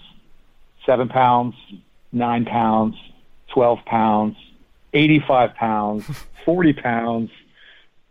seven 0.85 1.09
pounds, 1.09 1.55
nine 2.11 2.45
pounds, 2.45 2.95
12 3.53 3.79
pounds, 3.85 4.35
85 4.93 5.55
pounds, 5.55 6.05
40 6.45 6.73
pounds, 6.73 7.31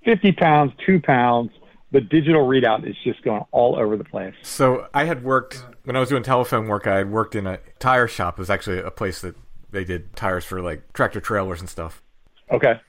50 0.04 0.32
pounds, 0.32 0.72
two 0.84 1.00
pounds. 1.00 1.50
The 1.92 2.00
digital 2.00 2.46
readout 2.48 2.88
is 2.88 2.96
just 3.04 3.22
going 3.22 3.42
all 3.52 3.76
over 3.78 3.96
the 3.96 4.04
place. 4.04 4.34
So 4.42 4.88
I 4.94 5.04
had 5.04 5.22
worked 5.24 5.64
when 5.84 5.94
I 5.94 6.00
was 6.00 6.08
doing 6.08 6.22
telephone 6.22 6.66
work. 6.66 6.86
I 6.86 6.96
had 6.98 7.10
worked 7.10 7.34
in 7.34 7.46
a 7.46 7.58
tire 7.78 8.08
shop. 8.08 8.38
It 8.38 8.40
was 8.40 8.50
actually 8.50 8.78
a 8.78 8.90
place 8.90 9.20
that 9.20 9.36
they 9.70 9.84
did 9.84 10.16
tires 10.16 10.44
for 10.44 10.60
like 10.62 10.92
tractor 10.94 11.20
trailers 11.20 11.60
and 11.60 11.68
stuff. 11.68 12.02
Okay. 12.50 12.80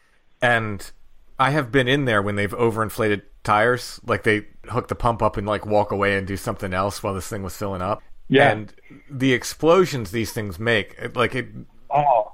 And 0.42 0.90
I 1.38 1.50
have 1.52 1.72
been 1.72 1.88
in 1.88 2.06
there 2.06 2.22
when 2.22 2.36
they've 2.36 2.52
overinflated 2.52 3.24
tires. 3.44 4.00
Like 4.06 4.24
they 4.24 4.48
hook 4.70 4.88
the 4.88 4.96
pump 4.96 5.22
up 5.22 5.36
and 5.38 5.46
like 5.46 5.66
walk 5.66 5.92
away 5.92 6.18
and 6.18 6.26
do 6.26 6.38
something 6.38 6.74
else 6.74 7.04
while 7.04 7.14
this 7.14 7.28
thing 7.28 7.44
was 7.44 7.56
filling 7.58 7.82
up. 7.82 8.02
Yeah. 8.30 8.52
And 8.52 8.74
the 9.10 9.34
explosions 9.34 10.12
these 10.12 10.32
things 10.32 10.58
make, 10.60 11.16
like 11.16 11.36
it 11.36 11.48
Oh, 11.96 12.32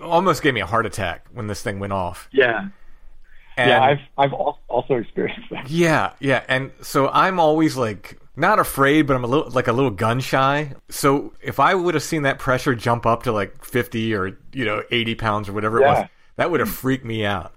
almost 0.00 0.42
gave 0.42 0.52
me 0.54 0.60
a 0.60 0.66
heart 0.66 0.84
attack 0.84 1.26
when 1.32 1.46
this 1.46 1.62
thing 1.62 1.78
went 1.78 1.92
off. 1.92 2.28
yeah. 2.32 2.68
And 3.58 3.70
yeah, 3.70 3.82
I've 3.82 3.98
I've 4.16 4.32
also 4.32 4.94
experienced 4.94 5.50
that. 5.50 5.68
Yeah, 5.68 6.12
yeah, 6.20 6.44
and 6.48 6.70
so 6.80 7.08
I'm 7.08 7.40
always 7.40 7.76
like 7.76 8.20
not 8.36 8.60
afraid, 8.60 9.08
but 9.08 9.16
I'm 9.16 9.24
a 9.24 9.26
little 9.26 9.50
like 9.50 9.66
a 9.66 9.72
little 9.72 9.90
gun 9.90 10.20
shy. 10.20 10.74
So 10.88 11.34
if 11.42 11.58
I 11.58 11.74
would 11.74 11.94
have 11.94 12.04
seen 12.04 12.22
that 12.22 12.38
pressure 12.38 12.76
jump 12.76 13.04
up 13.04 13.24
to 13.24 13.32
like 13.32 13.64
50 13.64 14.14
or 14.14 14.38
you 14.52 14.64
know 14.64 14.84
80 14.92 15.16
pounds 15.16 15.48
or 15.48 15.54
whatever 15.54 15.82
it 15.82 15.86
was, 15.86 16.06
that 16.36 16.52
would 16.52 16.60
have 16.60 16.70
freaked 16.70 17.04
me 17.04 17.26
out. 17.26 17.52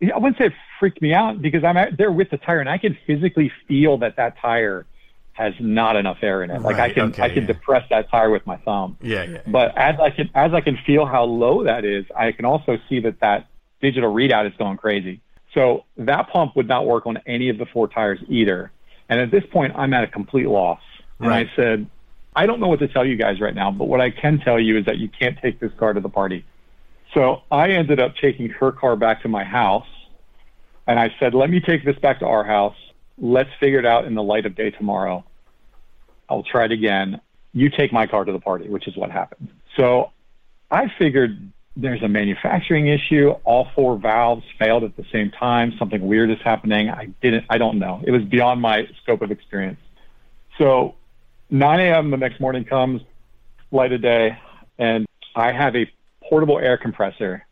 Yeah, 0.00 0.14
I 0.14 0.18
wouldn't 0.18 0.38
say 0.38 0.46
it 0.46 0.52
freaked 0.80 1.02
me 1.02 1.12
out 1.12 1.42
because 1.42 1.64
I'm 1.64 1.76
out 1.76 1.98
there 1.98 2.10
with 2.10 2.30
the 2.30 2.38
tire 2.38 2.60
and 2.60 2.68
I 2.68 2.78
can 2.78 2.96
physically 3.06 3.52
feel 3.68 3.98
that 3.98 4.16
that 4.16 4.38
tire 4.40 4.86
has 5.34 5.52
not 5.60 5.96
enough 5.96 6.18
air 6.22 6.42
in 6.42 6.50
it. 6.50 6.62
Like 6.62 6.76
I 6.76 6.90
can 6.94 7.10
okay, 7.10 7.22
I 7.22 7.28
can 7.28 7.42
yeah. 7.42 7.48
depress 7.48 7.86
that 7.90 8.08
tire 8.08 8.30
with 8.30 8.46
my 8.46 8.56
thumb. 8.56 8.96
Yeah, 9.02 9.24
yeah, 9.24 9.38
But 9.46 9.76
as 9.76 10.00
I 10.00 10.08
can 10.08 10.30
as 10.34 10.54
I 10.54 10.62
can 10.62 10.78
feel 10.86 11.04
how 11.04 11.24
low 11.24 11.64
that 11.64 11.84
is, 11.84 12.06
I 12.16 12.32
can 12.32 12.46
also 12.46 12.78
see 12.88 13.00
that 13.00 13.20
that 13.20 13.48
digital 13.82 14.14
readout 14.14 14.46
is 14.46 14.56
going 14.56 14.78
crazy. 14.78 15.20
So 15.56 15.84
that 15.96 16.28
pump 16.28 16.54
would 16.54 16.68
not 16.68 16.86
work 16.86 17.06
on 17.06 17.18
any 17.26 17.48
of 17.48 17.56
the 17.56 17.64
four 17.64 17.88
tires 17.88 18.18
either. 18.28 18.70
And 19.08 19.20
at 19.20 19.30
this 19.30 19.44
point, 19.50 19.72
I'm 19.74 19.94
at 19.94 20.04
a 20.04 20.06
complete 20.06 20.46
loss. 20.46 20.80
And 21.18 21.28
Right. 21.28 21.48
I 21.50 21.56
said, 21.56 21.86
I 22.34 22.44
don't 22.44 22.60
know 22.60 22.68
what 22.68 22.80
to 22.80 22.88
tell 22.88 23.06
you 23.06 23.16
guys 23.16 23.40
right 23.40 23.54
now, 23.54 23.70
but 23.70 23.86
what 23.86 24.02
I 24.02 24.10
can 24.10 24.38
tell 24.38 24.60
you 24.60 24.76
is 24.76 24.84
that 24.84 24.98
you 24.98 25.08
can't 25.08 25.38
take 25.40 25.58
this 25.58 25.72
car 25.78 25.94
to 25.94 26.00
the 26.00 26.10
party. 26.10 26.44
So 27.14 27.42
I 27.50 27.70
ended 27.70 27.98
up 28.00 28.16
taking 28.16 28.50
her 28.50 28.70
car 28.70 28.96
back 28.96 29.22
to 29.22 29.28
my 29.28 29.44
house. 29.44 29.86
And 30.86 31.00
I 31.00 31.14
said, 31.18 31.32
let 31.32 31.48
me 31.48 31.60
take 31.60 31.84
this 31.84 31.98
back 31.98 32.18
to 32.18 32.26
our 32.26 32.44
house. 32.44 32.76
Let's 33.16 33.50
figure 33.58 33.78
it 33.78 33.86
out 33.86 34.04
in 34.04 34.14
the 34.14 34.22
light 34.22 34.44
of 34.44 34.54
day 34.54 34.70
tomorrow. 34.70 35.24
I'll 36.28 36.42
try 36.42 36.66
it 36.66 36.72
again. 36.72 37.20
You 37.54 37.70
take 37.70 37.94
my 37.94 38.06
car 38.06 38.26
to 38.26 38.32
the 38.32 38.40
party, 38.40 38.68
which 38.68 38.86
is 38.86 38.94
what 38.94 39.10
happened. 39.10 39.48
So 39.76 40.12
I 40.70 40.92
figured 40.98 41.50
there's 41.76 42.02
a 42.02 42.08
manufacturing 42.08 42.88
issue. 42.88 43.30
All 43.44 43.68
four 43.74 43.98
valves 43.98 44.44
failed 44.58 44.82
at 44.82 44.96
the 44.96 45.04
same 45.12 45.30
time. 45.30 45.74
Something 45.78 46.06
weird 46.06 46.30
is 46.30 46.38
happening. 46.42 46.88
I 46.88 47.08
didn't, 47.20 47.44
I 47.50 47.58
don't 47.58 47.78
know. 47.78 48.02
It 48.04 48.10
was 48.10 48.22
beyond 48.24 48.62
my 48.62 48.88
scope 49.02 49.20
of 49.20 49.30
experience. 49.30 49.78
So 50.58 50.94
9 51.50 51.80
a.m. 51.80 52.10
the 52.10 52.16
next 52.16 52.40
morning 52.40 52.64
comes, 52.64 53.02
light 53.70 53.92
of 53.92 54.00
day, 54.00 54.38
and 54.78 55.06
I 55.34 55.52
have 55.52 55.76
a 55.76 55.90
portable 56.22 56.58
air 56.58 56.78
compressor. 56.78 57.46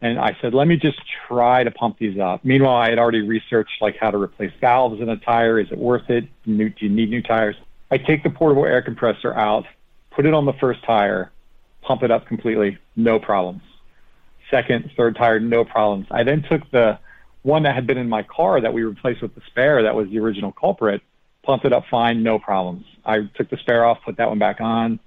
And 0.00 0.18
I 0.18 0.36
said, 0.42 0.52
let 0.52 0.66
me 0.66 0.76
just 0.76 0.98
try 1.28 1.62
to 1.62 1.70
pump 1.70 1.98
these 1.98 2.18
up. 2.18 2.44
Meanwhile, 2.44 2.74
I 2.74 2.90
had 2.90 2.98
already 2.98 3.22
researched 3.22 3.80
like 3.80 3.96
how 4.00 4.10
to 4.10 4.18
replace 4.18 4.50
valves 4.60 5.00
in 5.00 5.08
a 5.08 5.16
tire. 5.16 5.60
Is 5.60 5.70
it 5.70 5.78
worth 5.78 6.10
it? 6.10 6.24
New, 6.44 6.70
do 6.70 6.86
you 6.86 6.90
need 6.90 7.10
new 7.10 7.22
tires? 7.22 7.54
I 7.92 7.98
take 7.98 8.24
the 8.24 8.30
portable 8.30 8.66
air 8.66 8.82
compressor 8.82 9.32
out, 9.32 9.64
put 10.10 10.26
it 10.26 10.34
on 10.34 10.46
the 10.46 10.54
first 10.54 10.82
tire, 10.84 11.30
pump 11.82 12.02
it 12.02 12.10
up 12.10 12.26
completely, 12.26 12.78
no 12.96 13.18
problems. 13.18 13.62
Second, 14.50 14.90
third 14.96 15.16
tire, 15.16 15.40
no 15.40 15.64
problems. 15.64 16.06
I 16.10 16.22
then 16.22 16.42
took 16.42 16.70
the 16.70 16.98
one 17.42 17.64
that 17.64 17.74
had 17.74 17.86
been 17.86 17.98
in 17.98 18.08
my 18.08 18.22
car 18.22 18.60
that 18.60 18.72
we 18.72 18.82
replaced 18.82 19.22
with 19.22 19.34
the 19.34 19.42
spare 19.46 19.82
that 19.82 19.94
was 19.94 20.08
the 20.08 20.18
original 20.18 20.52
culprit, 20.52 21.02
pumped 21.42 21.64
it 21.64 21.72
up 21.72 21.84
fine, 21.90 22.22
no 22.22 22.38
problems. 22.38 22.84
I 23.04 23.28
took 23.34 23.50
the 23.50 23.56
spare 23.56 23.84
off, 23.84 23.98
put 24.04 24.16
that 24.18 24.28
one 24.28 24.38
back 24.38 24.60
on, 24.60 25.00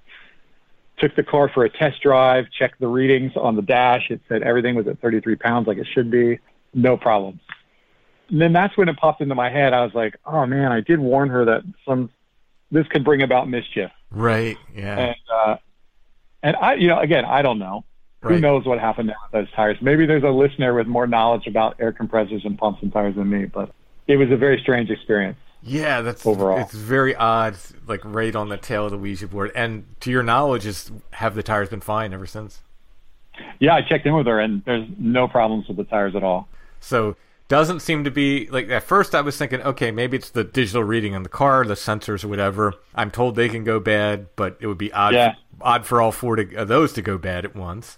took 0.98 1.16
the 1.16 1.24
car 1.24 1.50
for 1.50 1.64
a 1.64 1.70
test 1.70 2.02
drive, 2.02 2.46
checked 2.58 2.80
the 2.80 2.88
readings 2.88 3.34
on 3.36 3.56
the 3.56 3.62
dash. 3.62 4.10
It 4.10 4.22
said 4.28 4.44
everything 4.44 4.76
was 4.76 4.88
at 4.88 5.00
33 5.00 5.36
pounds 5.36 5.68
like 5.68 5.78
it 5.78 5.88
should 5.94 6.12
be, 6.12 6.40
no 6.74 6.98
problems. 6.98 7.40
And 8.30 8.42
then 8.42 8.54
that's 8.54 8.76
when 8.78 8.90
it 8.90 8.98
popped 8.98 9.22
into 9.22 9.36
my 9.36 9.50
head. 9.50 9.74
I 9.74 9.84
was 9.84 9.94
like, 9.94 10.16
oh 10.26 10.46
man, 10.46 10.72
I 10.72 10.82
did 10.82 11.00
warn 11.00 11.30
her 11.30 11.46
that 11.46 11.64
some 11.88 12.10
this 12.72 12.88
could 12.88 13.04
bring 13.04 13.22
about 13.22 13.48
mischief. 13.48 13.92
right, 14.12 14.58
yeah, 14.76 14.98
And 14.98 15.16
uh, 15.34 15.58
and 16.46 16.56
I, 16.58 16.76
you 16.76 16.88
know, 16.88 17.00
again, 17.00 17.26
I 17.26 17.42
don't 17.42 17.60
know. 17.60 17.84
Who 18.22 18.40
knows 18.40 18.66
what 18.66 18.80
happened 18.80 19.10
to 19.10 19.16
those 19.32 19.52
tires? 19.52 19.78
Maybe 19.82 20.08
there's 20.08 20.24
a 20.24 20.30
listener 20.30 20.74
with 20.74 20.88
more 20.88 21.06
knowledge 21.06 21.46
about 21.46 21.76
air 21.80 21.92
compressors 21.92 22.44
and 22.44 22.58
pumps 22.58 22.82
and 22.82 22.92
tires 22.92 23.16
than 23.16 23.30
me, 23.30 23.46
but 23.46 23.72
it 24.08 24.18
was 24.18 24.32
a 24.32 24.36
very 24.36 24.60
strange 24.60 24.90
experience. 24.90 25.38
yeah. 25.62 26.02
That's 26.02 26.26
Overall. 26.26 26.58
It's 26.60 26.74
very 26.74 27.16
odd, 27.16 27.56
like 27.86 28.02
right 28.04 28.36
on 28.36 28.50
the 28.50 28.58
tail 28.58 28.86
of 28.86 28.92
the 28.92 28.98
Ouija 28.98 29.28
board. 29.28 29.52
And 29.56 29.86
to 30.00 30.10
your 30.10 30.24
knowledge, 30.24 30.66
is 30.66 30.92
have 31.12 31.36
the 31.36 31.44
tires 31.44 31.70
been 31.70 31.82
fine 31.82 32.14
ever 32.14 32.26
since? 32.26 32.62
Yeah, 33.60 33.76
I 33.76 33.82
checked 33.82 34.06
in 34.06 34.16
with 34.16 34.26
her, 34.28 34.40
and 34.40 34.64
there's 34.66 34.88
no 34.98 35.28
problems 35.28 35.68
with 35.68 35.78
the 35.78 35.84
tires 35.84 36.16
at 36.16 36.24
all. 36.24 36.48
So 36.80 37.16
doesn't 37.48 37.82
seem 37.82 38.04
to 38.04 38.12
be 38.12 38.48
like 38.48 38.70
at 38.70 38.84
first 38.84 39.14
I 39.14 39.22
was 39.22 39.38
thinking, 39.38 39.62
okay, 39.62 39.92
maybe 39.92 40.18
it's 40.18 40.32
the 40.32 40.44
digital 40.44 40.84
reading 40.84 41.14
in 41.14 41.24
the 41.24 41.30
car, 41.30 41.64
the 41.64 41.76
sensors 41.76 42.24
or 42.24 42.28
whatever. 42.28 42.74
I'm 42.96 43.12
told 43.12 43.36
they 43.36 43.50
can 43.50 43.64
go 43.64 43.80
bad, 43.80 44.28
but 44.36 44.58
it 44.60 44.68
would 44.68 44.78
be 44.80 44.92
odd 44.92 45.14
Yeah. 45.14 45.36
Odd 45.62 45.86
for 45.86 46.02
all 46.02 46.12
four 46.12 46.36
to, 46.36 46.56
of 46.56 46.68
those 46.68 46.94
to 46.94 47.02
go 47.02 47.18
bad 47.18 47.46
at 47.46 47.56
once. 47.56 47.98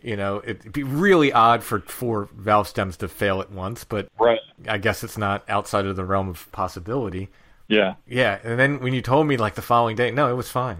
You 0.00 0.16
know, 0.16 0.42
it'd 0.44 0.72
be 0.72 0.82
really 0.82 1.32
odd 1.32 1.62
for 1.62 1.80
four 1.80 2.28
valve 2.36 2.66
stems 2.66 2.96
to 2.98 3.08
fail 3.08 3.40
at 3.40 3.52
once, 3.52 3.84
but 3.84 4.08
Right. 4.18 4.40
I 4.68 4.78
guess 4.78 5.04
it's 5.04 5.16
not 5.16 5.44
outside 5.48 5.86
of 5.86 5.94
the 5.96 6.04
realm 6.04 6.28
of 6.28 6.50
possibility. 6.52 7.28
Yeah. 7.68 7.94
Yeah, 8.06 8.38
and 8.42 8.58
then 8.58 8.80
when 8.80 8.94
you 8.94 9.00
told 9.00 9.26
me 9.26 9.36
like 9.36 9.54
the 9.54 9.62
following 9.62 9.96
day, 9.96 10.10
no, 10.10 10.28
it 10.28 10.34
was 10.34 10.50
fine. 10.50 10.78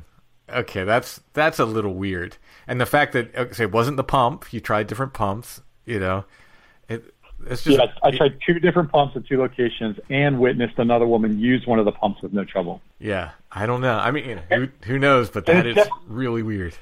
Okay, 0.50 0.84
that's 0.84 1.20
that's 1.32 1.58
a 1.58 1.64
little 1.64 1.94
weird. 1.94 2.36
And 2.66 2.80
the 2.80 2.86
fact 2.86 3.12
that 3.12 3.34
okay, 3.34 3.62
it 3.64 3.72
wasn't 3.72 3.96
the 3.96 4.04
pump, 4.04 4.52
you 4.52 4.60
tried 4.60 4.88
different 4.88 5.12
pumps, 5.14 5.62
you 5.86 6.00
know. 6.00 6.24
It 6.88 7.14
it's 7.46 7.62
just 7.64 7.78
Yeah, 7.78 7.86
I 8.02 8.10
tried 8.10 8.38
two 8.44 8.58
different 8.58 8.90
pumps 8.90 9.16
at 9.16 9.24
two 9.26 9.38
locations 9.38 9.98
and 10.10 10.38
witnessed 10.40 10.78
another 10.78 11.06
woman 11.06 11.38
use 11.38 11.66
one 11.66 11.78
of 11.78 11.84
the 11.84 11.92
pumps 11.92 12.22
with 12.22 12.32
no 12.32 12.44
trouble. 12.44 12.82
Yeah, 12.98 13.30
I 13.54 13.66
don't 13.66 13.80
know. 13.80 13.98
I 13.98 14.10
mean, 14.10 14.40
who 14.50 14.68
who 14.84 14.98
knows? 14.98 15.30
But 15.30 15.46
that 15.46 15.66
it's 15.66 15.76
def- 15.76 15.88
really 16.08 16.42
weird. 16.42 16.74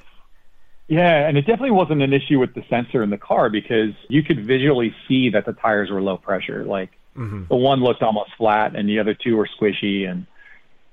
Yeah, 0.87 1.29
and 1.29 1.39
it 1.39 1.43
definitely 1.43 1.71
wasn't 1.73 2.03
an 2.03 2.13
issue 2.13 2.39
with 2.39 2.55
the 2.55 2.65
sensor 2.69 3.03
in 3.03 3.11
the 3.11 3.19
car 3.19 3.49
because 3.49 3.93
you 4.09 4.23
could 4.23 4.45
visually 4.45 4.95
see 5.07 5.31
that 5.31 5.47
the 5.47 5.53
tires 5.53 5.91
were 5.91 6.03
low 6.03 6.17
pressure. 6.17 6.65
Like 6.65 6.91
mm-hmm. 7.17 7.45
the 7.49 7.57
one 7.57 7.81
looked 7.81 8.03
almost 8.03 8.31
flat, 8.37 8.75
and 8.77 8.89
the 8.89 8.99
other 8.99 9.15
two 9.15 9.37
were 9.37 9.49
squishy, 9.49 10.09
and 10.09 10.27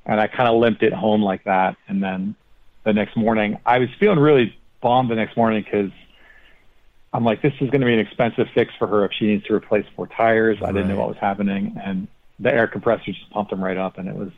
and 0.06 0.20
I 0.20 0.28
kind 0.28 0.50
of 0.50 0.60
limped 0.60 0.84
it 0.84 0.94
home 0.94 1.22
like 1.22 1.44
that. 1.44 1.78
And 1.88 2.02
then 2.02 2.36
the 2.84 2.94
next 2.94 3.16
morning, 3.16 3.60
I 3.66 3.80
was 3.80 3.90
feeling 4.00 4.20
really 4.20 4.58
bummed 4.82 5.12
the 5.12 5.16
next 5.16 5.36
morning 5.36 5.64
because 5.64 5.92
I'm 7.14 7.24
like, 7.24 7.42
this 7.42 7.54
is 7.60 7.70
going 7.70 7.82
to 7.82 7.88
be 7.88 7.94
an 7.94 8.00
expensive 8.00 8.48
fix 8.54 8.74
for 8.78 8.88
her 8.88 9.06
if 9.06 9.12
she 9.18 9.26
needs 9.28 9.46
to 9.46 9.54
replace 9.54 9.86
four 9.96 10.08
tires. 10.08 10.58
I 10.62 10.72
didn't 10.72 10.90
know 10.90 10.98
what 10.98 11.10
was 11.10 11.18
happening, 11.18 11.80
and 11.84 12.08
the 12.40 12.54
air 12.54 12.68
compressor 12.68 13.06
just 13.06 13.30
pumped 13.32 13.52
them 13.52 13.64
right 13.64 13.78
up, 13.78 13.98
and 13.98 14.08
it 14.08 14.16
was 14.16 14.32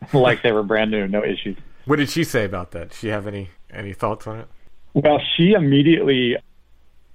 like 0.12 0.42
they 0.42 0.52
were 0.52 0.62
brand 0.62 0.90
new, 0.90 1.06
no 1.08 1.24
issues. 1.24 1.56
What 1.84 1.96
did 1.96 2.10
she 2.10 2.24
say 2.24 2.44
about 2.44 2.72
that? 2.72 2.90
Does 2.90 2.98
she 2.98 3.08
have 3.08 3.26
any 3.26 3.50
any 3.72 3.92
thoughts 3.92 4.26
on 4.26 4.40
it? 4.40 4.48
Well, 4.94 5.20
she 5.36 5.52
immediately 5.52 6.36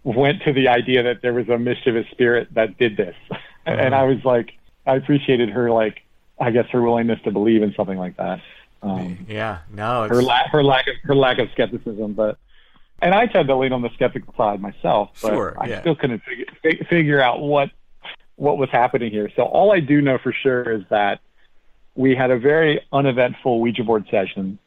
went 0.03 0.41
to 0.43 0.53
the 0.53 0.67
idea 0.67 1.03
that 1.03 1.21
there 1.21 1.33
was 1.33 1.47
a 1.49 1.57
mischievous 1.57 2.05
spirit 2.11 2.53
that 2.53 2.77
did 2.77 2.97
this. 2.97 3.15
And 3.65 3.95
I 3.95 4.03
was 4.03 4.17
like, 4.25 4.51
I 4.85 4.95
appreciated 4.97 5.47
her, 5.51 5.71
like, 5.71 6.01
I 6.37 6.51
guess 6.51 6.65
her 6.71 6.81
willingness 6.81 7.21
to 7.23 7.31
believe 7.31 7.63
in 7.63 7.73
something 7.75 7.97
like 7.97 8.17
that. 8.17 8.41
Um, 8.81 9.25
Yeah, 9.29 9.59
no, 9.71 10.05
her, 10.09 10.21
la- 10.21 10.49
her 10.51 10.61
lack 10.61 10.85
of 10.87 10.95
her 11.03 11.15
lack 11.15 11.39
of 11.39 11.49
skepticism, 11.53 12.11
but 12.11 12.37
and 13.01 13.13
I 13.15 13.25
tend 13.27 13.47
to 13.47 13.55
lean 13.55 13.71
on 13.71 13.81
the 13.81 13.89
skeptical 13.93 14.33
side 14.35 14.59
myself, 14.61 15.11
but 15.21 15.29
Sure, 15.29 15.55
I 15.57 15.67
yeah. 15.67 15.79
still 15.79 15.95
couldn't 15.95 16.23
figure, 16.23 16.45
figure 16.89 17.21
out 17.21 17.39
what 17.39 17.69
what 18.35 18.57
was 18.57 18.69
happening 18.69 19.11
here. 19.11 19.29
So 19.37 19.43
all 19.43 19.71
I 19.71 19.79
do 19.79 20.01
know 20.01 20.17
for 20.17 20.33
sure 20.33 20.69
is 20.73 20.83
that 20.89 21.21
we 21.95 22.15
had 22.15 22.31
a 22.31 22.39
very 22.39 22.81
uneventful 22.91 23.59
Ouija 23.61 23.83
board 23.83 24.05
session. 24.09 24.57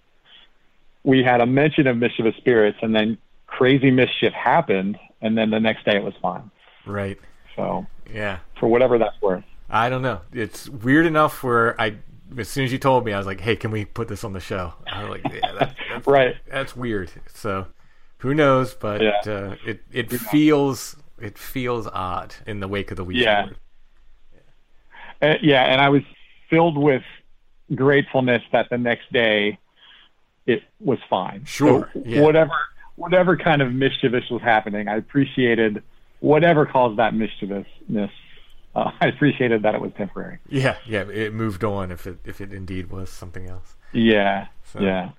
We 1.05 1.23
had 1.23 1.41
a 1.41 1.47
mention 1.47 1.87
of 1.87 1.97
mischievous 1.97 2.37
spirits, 2.37 2.79
and 2.83 2.95
then 2.95 3.19
crazy 3.47 3.91
mischief 3.91 4.33
happened, 4.33 4.99
and 5.23 5.37
then 5.37 5.51
the 5.51 5.61
next 5.61 5.85
day 5.85 5.97
it 5.97 6.03
was 6.03 6.15
fine. 6.21 6.51
Right. 6.85 7.19
So 7.55 7.87
Yeah. 8.13 8.39
for 8.59 8.69
whatever 8.69 8.99
that's 8.99 9.21
worth. 9.23 9.45
I 9.69 9.89
don't 9.89 10.03
know. 10.03 10.21
It's 10.33 10.69
weird 10.69 11.07
enough 11.07 11.43
where 11.43 11.81
I, 11.81 11.97
as 12.39 12.49
soon 12.49 12.65
as 12.65 12.73
you 12.73 12.79
told 12.79 13.05
me, 13.05 13.13
I 13.13 13.19
was 13.19 13.27
like, 13.27 13.41
"Hey, 13.41 13.57
can 13.57 13.71
we 13.73 13.85
put 13.85 14.07
this 14.09 14.23
on 14.23 14.33
the 14.33 14.41
show?" 14.41 14.75
I 14.89 15.01
was 15.03 15.11
like, 15.11 15.33
"Yeah, 15.33 15.53
that, 15.53 15.75
that's 15.91 16.07
Right. 16.17 16.37
That's 16.49 16.77
weird." 16.77 17.11
So, 17.33 17.67
who 18.19 18.33
knows? 18.35 18.75
But 18.75 19.01
Yeah. 19.03 19.21
uh, 19.27 19.57
it 19.65 19.83
it 19.93 20.13
feels 20.13 20.97
it 21.21 21.37
feels 21.39 21.89
odd 21.89 22.35
in 22.47 22.61
the 22.61 22.69
wake 22.69 22.91
of 22.93 22.97
the 22.97 23.05
Ouija 23.05 23.21
Yeah. 23.25 23.43
board. 23.43 23.57
Uh, 25.23 25.35
yeah, 25.43 25.65
and 25.65 25.81
I 25.81 25.89
was 25.89 26.03
filled 26.51 26.79
with 26.79 27.03
gratefulness 27.75 28.43
that 28.53 28.69
the 28.71 28.79
next 28.79 29.13
day 29.13 29.59
it 30.47 30.63
was 30.81 30.99
fine. 31.11 31.45
Sure, 31.45 31.91
So 31.93 32.03
yeah. 32.05 32.21
Whatever 32.21 32.53
whatever 32.97 33.37
kind 33.37 33.61
of 33.63 33.73
mischievous 33.73 34.25
was 34.31 34.41
happening, 34.43 34.89
I 34.89 34.97
appreciated 34.97 35.83
whatever 36.21 36.65
caused 36.67 36.99
that 36.99 37.15
mischievousness. 37.15 38.11
Uh, 38.75 38.91
I 39.01 39.07
appreciated 39.09 39.63
that 39.63 39.75
it 39.75 39.81
was 39.81 39.93
temporary. 39.97 40.39
Yeah, 40.49 40.77
yeah. 40.87 41.03
It 41.11 41.35
moved 41.35 41.65
on 41.65 41.91
if 41.91 42.07
it 42.07 42.19
if 42.25 42.41
it 42.41 42.53
indeed 42.53 42.91
was 42.91 43.11
something 43.11 43.47
else. 43.49 43.75
Yeah. 43.93 44.47
So- 44.65 44.81
Yeah. 44.81 45.11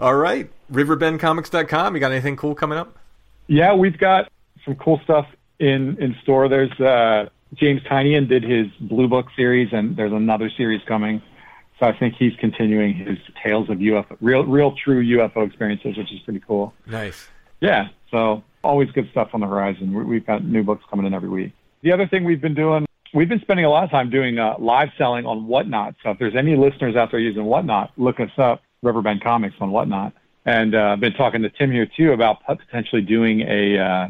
All 0.00 0.16
right, 0.16 0.50
riverbendcomics.com. 0.72 1.94
You 1.94 2.00
got 2.00 2.10
anything 2.10 2.36
cool 2.36 2.54
coming 2.56 2.76
up? 2.78 2.98
Yeah, 3.46 3.74
we've 3.74 3.96
got 3.96 4.30
some 4.64 4.74
cool 4.76 5.00
stuff 5.04 5.26
in 5.60 5.96
in 6.02 6.16
store. 6.22 6.48
There's 6.48 6.72
uh, 6.80 7.28
James 7.54 7.82
Tynion 7.82 8.28
did 8.28 8.42
his 8.42 8.66
Blue 8.80 9.08
Book 9.08 9.26
series, 9.36 9.68
and 9.72 9.96
there's 9.96 10.12
another 10.12 10.50
series 10.56 10.80
coming. 10.86 11.22
So 11.80 11.86
I 11.86 11.96
think 11.98 12.14
he's 12.18 12.32
continuing 12.38 12.94
his 12.94 13.18
tales 13.42 13.68
of 13.68 13.78
UFO, 13.78 14.16
real, 14.20 14.44
real, 14.44 14.74
true 14.82 15.02
UFO 15.04 15.46
experiences, 15.46 15.96
which 15.96 16.12
is 16.12 16.20
pretty 16.20 16.40
cool. 16.46 16.72
Nice. 16.86 17.28
Yeah, 17.60 17.88
so 18.10 18.42
always 18.62 18.90
good 18.92 19.08
stuff 19.10 19.30
on 19.34 19.40
the 19.40 19.46
horizon. 19.46 19.92
We- 19.92 20.04
We've 20.04 20.26
got 20.26 20.44
new 20.44 20.62
books 20.62 20.84
coming 20.88 21.06
in 21.06 21.14
every 21.14 21.28
week. 21.28 21.52
The 21.82 21.92
other 21.92 22.06
thing 22.06 22.24
we've 22.24 22.40
been 22.40 22.54
doing, 22.54 22.86
we've 23.12 23.28
been 23.28 23.40
spending 23.40 23.66
a 23.66 23.70
lot 23.70 23.84
of 23.84 23.90
time 23.90 24.08
doing 24.08 24.38
uh, 24.38 24.54
live 24.58 24.90
selling 24.96 25.26
on 25.26 25.46
Whatnot. 25.46 25.96
So 26.02 26.10
if 26.10 26.18
there's 26.18 26.36
any 26.36 26.56
listeners 26.56 26.96
out 26.96 27.10
there 27.10 27.20
using 27.20 27.44
Whatnot, 27.44 27.92
look 27.96 28.20
us 28.20 28.30
up, 28.38 28.62
Riverbend 28.82 29.22
Comics 29.22 29.56
on 29.60 29.70
Whatnot. 29.70 30.12
And 30.46 30.74
uh, 30.74 30.92
I've 30.92 31.00
been 31.00 31.14
talking 31.14 31.42
to 31.42 31.50
Tim 31.50 31.70
here 31.72 31.86
too 31.96 32.12
about 32.12 32.44
potentially 32.46 33.02
doing 33.02 33.40
a 33.40 33.78
uh, 33.78 34.08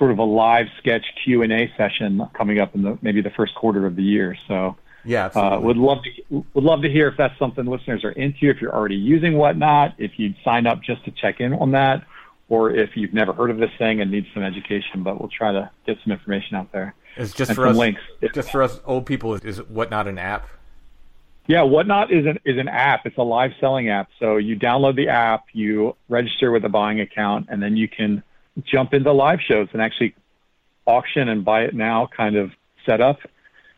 sort 0.00 0.10
of 0.10 0.18
a 0.18 0.24
live 0.24 0.66
sketch 0.78 1.04
Q 1.22 1.42
and 1.42 1.52
A 1.52 1.70
session 1.76 2.26
coming 2.32 2.58
up 2.58 2.74
in 2.74 2.82
the 2.82 2.98
maybe 3.02 3.20
the 3.20 3.30
first 3.30 3.54
quarter 3.54 3.86
of 3.86 3.94
the 3.94 4.02
year. 4.02 4.34
So 4.48 4.76
Yeah, 5.04 5.26
uh, 5.26 5.60
would 5.60 5.76
love 5.76 5.98
to 6.02 6.44
would 6.54 6.64
love 6.64 6.80
to 6.82 6.88
hear 6.88 7.06
if 7.06 7.16
that's 7.18 7.38
something 7.38 7.66
listeners 7.66 8.02
are 8.02 8.12
into. 8.12 8.48
If 8.48 8.62
you're 8.62 8.74
already 8.74 8.96
using 8.96 9.36
Whatnot, 9.36 9.94
if 9.98 10.12
you'd 10.16 10.34
sign 10.42 10.66
up 10.66 10.82
just 10.82 11.04
to 11.04 11.10
check 11.10 11.40
in 11.40 11.52
on 11.52 11.72
that, 11.72 12.02
or 12.48 12.70
if 12.70 12.96
you've 12.96 13.12
never 13.12 13.34
heard 13.34 13.50
of 13.50 13.58
this 13.58 13.70
thing 13.78 14.00
and 14.00 14.10
need 14.10 14.24
some 14.32 14.42
education. 14.42 15.02
But 15.02 15.20
we'll 15.20 15.28
try 15.30 15.52
to 15.52 15.70
get 15.86 15.98
some 16.02 16.12
information 16.12 16.56
out 16.56 16.72
there. 16.72 16.94
it's 17.16 17.34
just 17.34 17.52
for 17.52 17.66
us. 17.66 17.76
links. 17.76 18.00
Just 18.32 18.50
for 18.50 18.62
us 18.62 18.80
old 18.86 19.04
people. 19.04 19.34
Is 19.34 19.58
whatnot 19.68 20.08
an 20.08 20.18
app? 20.18 20.48
Yeah, 21.46 21.62
Whatnot 21.62 22.10
is 22.10 22.24
an 22.24 22.38
is 22.46 22.56
an 22.56 22.68
app. 22.68 23.04
It's 23.04 23.18
a 23.18 23.22
live 23.22 23.50
selling 23.60 23.90
app. 23.90 24.08
So 24.18 24.38
you 24.38 24.56
download 24.58 24.96
the 24.96 25.08
app, 25.08 25.44
you 25.52 25.94
register 26.08 26.50
with 26.52 26.64
a 26.64 26.70
buying 26.70 27.00
account, 27.00 27.48
and 27.50 27.62
then 27.62 27.76
you 27.76 27.86
can 27.86 28.22
jump 28.64 28.94
into 28.94 29.12
live 29.12 29.40
shows 29.40 29.68
and 29.72 29.82
actually 29.82 30.14
auction 30.86 31.28
and 31.28 31.44
buy 31.44 31.62
it 31.62 31.74
now 31.74 32.08
kind 32.14 32.36
of 32.36 32.50
set 32.86 33.00
up. 33.00 33.18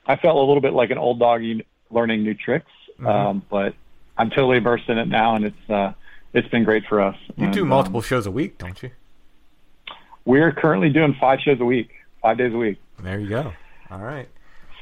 I 0.07 0.17
felt 0.17 0.37
a 0.37 0.41
little 0.41 0.61
bit 0.61 0.73
like 0.73 0.91
an 0.91 0.99
old 0.99 1.19
doggy 1.19 1.67
learning 1.91 2.23
new 2.23 2.35
tricks, 2.35 2.71
um, 3.05 3.43
but 3.51 3.75
I'm 4.17 4.31
totally 4.31 4.59
immersed 4.59 4.89
in 4.89 4.99
it 4.99 5.07
now, 5.07 5.37
and 5.37 5.45
it's 5.45 5.71
uh, 5.71 5.93
it's 6.33 6.49
been 6.49 6.65
great 6.65 6.85
for 6.89 7.01
us. 7.01 7.17
You 7.37 7.51
do 7.51 7.65
multiple 7.65 7.99
um, 7.99 8.05
shows 8.05 8.27
a 8.27 8.31
week, 8.31 8.59
don't 8.59 8.83
you? 8.83 8.91
we're 10.25 10.53
currently 10.53 10.91
doing 10.91 11.17
five 11.21 11.41
shows 11.41 11.61
a 11.61 11.65
week, 11.65 11.91
five 12.21 12.39
days 12.39 12.53
a 12.53 12.57
week. 12.57 12.79
There 13.03 13.19
you 13.19 13.29
go. 13.29 13.53
All 13.91 13.99
right. 13.99 14.29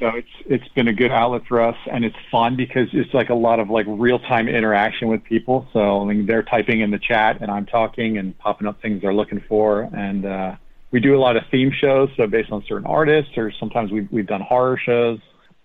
So 0.00 0.08
it's 0.08 0.28
it's 0.46 0.68
been 0.68 0.88
a 0.88 0.94
good 0.94 1.10
outlet 1.10 1.42
for 1.46 1.60
us, 1.60 1.76
and 1.92 2.06
it's 2.06 2.16
fun 2.32 2.56
because 2.56 2.88
it's 2.94 3.12
like 3.12 3.28
a 3.28 3.34
lot 3.34 3.60
of 3.60 3.68
like 3.68 3.84
real 3.86 4.18
time 4.18 4.48
interaction 4.48 5.08
with 5.08 5.22
people. 5.24 5.68
So 5.74 6.00
I 6.00 6.04
mean, 6.06 6.24
they're 6.24 6.42
typing 6.42 6.80
in 6.80 6.90
the 6.90 6.98
chat, 6.98 7.42
and 7.42 7.50
I'm 7.50 7.66
talking 7.66 8.16
and 8.16 8.36
popping 8.38 8.66
up 8.66 8.80
things 8.80 9.02
they're 9.02 9.12
looking 9.12 9.42
for, 9.46 9.82
and 9.82 10.24
uh, 10.24 10.56
we 10.90 11.00
do 11.00 11.14
a 11.14 11.20
lot 11.20 11.36
of 11.36 11.42
theme 11.50 11.70
shows. 11.70 12.08
So 12.16 12.26
based 12.26 12.50
on 12.50 12.64
certain 12.66 12.86
artists, 12.86 13.36
or 13.36 13.52
sometimes 13.60 13.92
we've 13.92 14.10
we've 14.10 14.26
done 14.26 14.40
horror 14.40 14.78
shows. 14.78 15.20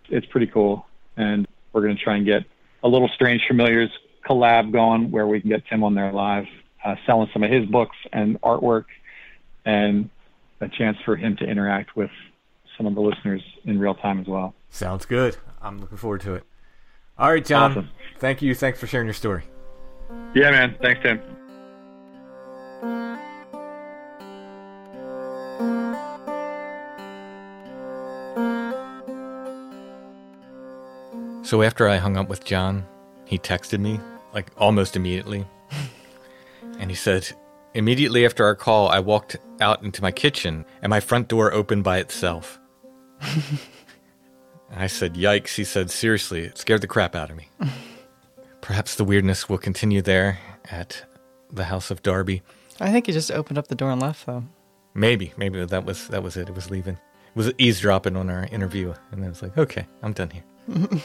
It's 0.09 0.25
pretty 0.25 0.47
cool, 0.47 0.85
and 1.15 1.47
we're 1.71 1.81
going 1.81 1.95
to 1.95 2.03
try 2.03 2.17
and 2.17 2.25
get 2.25 2.43
a 2.83 2.89
little 2.89 3.07
Strange 3.15 3.41
Familiars 3.47 3.89
collab 4.27 4.73
going 4.73 5.11
where 5.11 5.27
we 5.27 5.39
can 5.39 5.49
get 5.49 5.63
Tim 5.69 5.81
on 5.81 5.95
there 5.95 6.11
live, 6.11 6.45
uh, 6.83 6.95
selling 7.05 7.29
some 7.31 7.43
of 7.43 7.51
his 7.51 7.65
books 7.67 7.95
and 8.11 8.39
artwork, 8.41 8.85
and 9.63 10.09
a 10.59 10.67
chance 10.67 10.97
for 11.05 11.15
him 11.15 11.37
to 11.37 11.45
interact 11.45 11.95
with 11.95 12.11
some 12.77 12.85
of 12.85 12.95
the 12.95 13.01
listeners 13.01 13.41
in 13.63 13.79
real 13.79 13.95
time 13.95 14.19
as 14.19 14.27
well. 14.27 14.53
Sounds 14.69 15.05
good. 15.05 15.37
I'm 15.61 15.79
looking 15.79 15.97
forward 15.97 16.21
to 16.21 16.33
it. 16.35 16.43
All 17.17 17.31
right, 17.31 17.45
John. 17.45 17.71
Awesome. 17.71 17.89
Thank 18.19 18.41
you. 18.41 18.53
Thanks 18.53 18.79
for 18.79 18.87
sharing 18.87 19.07
your 19.07 19.13
story. 19.13 19.43
Yeah, 20.33 20.51
man. 20.51 20.75
Thanks, 20.81 21.01
Tim. 21.01 21.21
So 31.43 31.61
after 31.61 31.87
I 31.87 31.97
hung 31.97 32.17
up 32.17 32.27
with 32.27 32.43
John, 32.43 32.85
he 33.25 33.37
texted 33.37 33.79
me 33.79 33.99
like 34.33 34.51
almost 34.57 34.95
immediately. 34.95 35.45
and 36.79 36.89
he 36.89 36.95
said, 36.95 37.31
Immediately 37.75 38.25
after 38.25 38.45
our 38.45 38.55
call, 38.55 38.87
I 38.87 38.99
walked 38.99 39.35
out 39.59 39.83
into 39.83 40.01
my 40.01 40.11
kitchen 40.11 40.65
and 40.81 40.89
my 40.89 40.99
front 40.99 41.27
door 41.27 41.53
opened 41.53 41.83
by 41.83 41.99
itself. 41.99 42.59
I 44.75 44.87
said, 44.87 45.15
Yikes. 45.15 45.55
He 45.55 45.63
said, 45.63 45.91
Seriously, 45.91 46.43
it 46.43 46.57
scared 46.57 46.81
the 46.81 46.87
crap 46.87 47.15
out 47.15 47.29
of 47.29 47.37
me. 47.37 47.47
Perhaps 48.61 48.95
the 48.95 49.03
weirdness 49.03 49.47
will 49.47 49.57
continue 49.57 50.01
there 50.01 50.39
at 50.71 51.03
the 51.51 51.65
House 51.65 51.91
of 51.91 52.01
Darby. 52.01 52.41
I 52.79 52.91
think 52.91 53.05
he 53.05 53.11
just 53.13 53.31
opened 53.31 53.57
up 53.57 53.67
the 53.67 53.75
door 53.75 53.91
and 53.91 54.01
left, 54.01 54.25
though. 54.25 54.43
Maybe, 54.93 55.33
maybe 55.37 55.63
that 55.63 55.85
was 55.85 56.07
that 56.07 56.23
was 56.23 56.37
it. 56.37 56.49
It 56.49 56.55
was 56.55 56.71
leaving. 56.71 56.95
It 56.95 57.35
was 57.35 57.51
eavesdropping 57.57 58.15
on 58.15 58.29
our 58.29 58.45
interview, 58.45 58.93
and 59.11 59.21
then 59.21 59.29
it's 59.29 59.41
like, 59.41 59.57
okay, 59.57 59.85
I'm 60.01 60.13
done 60.13 60.29
here. 60.31 60.43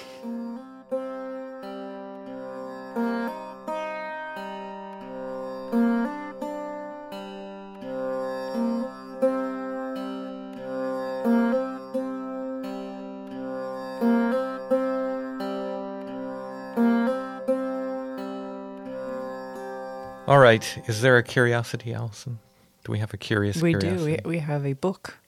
right, 20.51 20.79
is 20.89 21.01
there 21.03 21.17
a 21.17 21.23
curiosity, 21.23 21.93
Allison? 21.95 22.39
Do 22.85 22.93
we 22.93 22.99
have 22.99 23.13
a 23.13 23.17
curious? 23.17 23.61
we 23.61 23.73
do. 23.73 23.79
curiosity? 23.81 24.21
We, 24.25 24.31
we 24.31 24.39
have 24.39 24.65
a 24.67 24.73
book, 24.75 25.19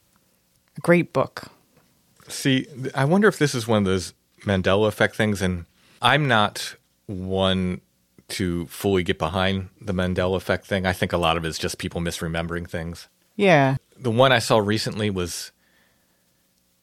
a 0.76 0.80
great 0.80 1.12
book. 1.12 1.44
See, 2.28 2.66
I 2.94 3.04
wonder 3.04 3.28
if 3.28 3.38
this 3.38 3.54
is 3.54 3.66
one 3.66 3.78
of 3.78 3.84
those 3.84 4.14
Mandela 4.42 4.88
effect 4.88 5.16
things, 5.16 5.42
and 5.42 5.66
I'm 6.00 6.28
not 6.28 6.76
one 7.06 7.80
to 8.28 8.66
fully 8.66 9.02
get 9.02 9.18
behind 9.18 9.68
the 9.80 9.92
Mandela 9.92 10.36
effect 10.36 10.66
thing. 10.66 10.86
I 10.86 10.92
think 10.92 11.12
a 11.12 11.18
lot 11.18 11.36
of 11.36 11.44
it 11.44 11.48
is 11.48 11.58
just 11.58 11.78
people 11.78 12.00
misremembering 12.00 12.68
things. 12.68 13.08
Yeah. 13.36 13.76
The 13.98 14.10
one 14.10 14.32
I 14.32 14.38
saw 14.38 14.58
recently 14.58 15.10
was 15.10 15.52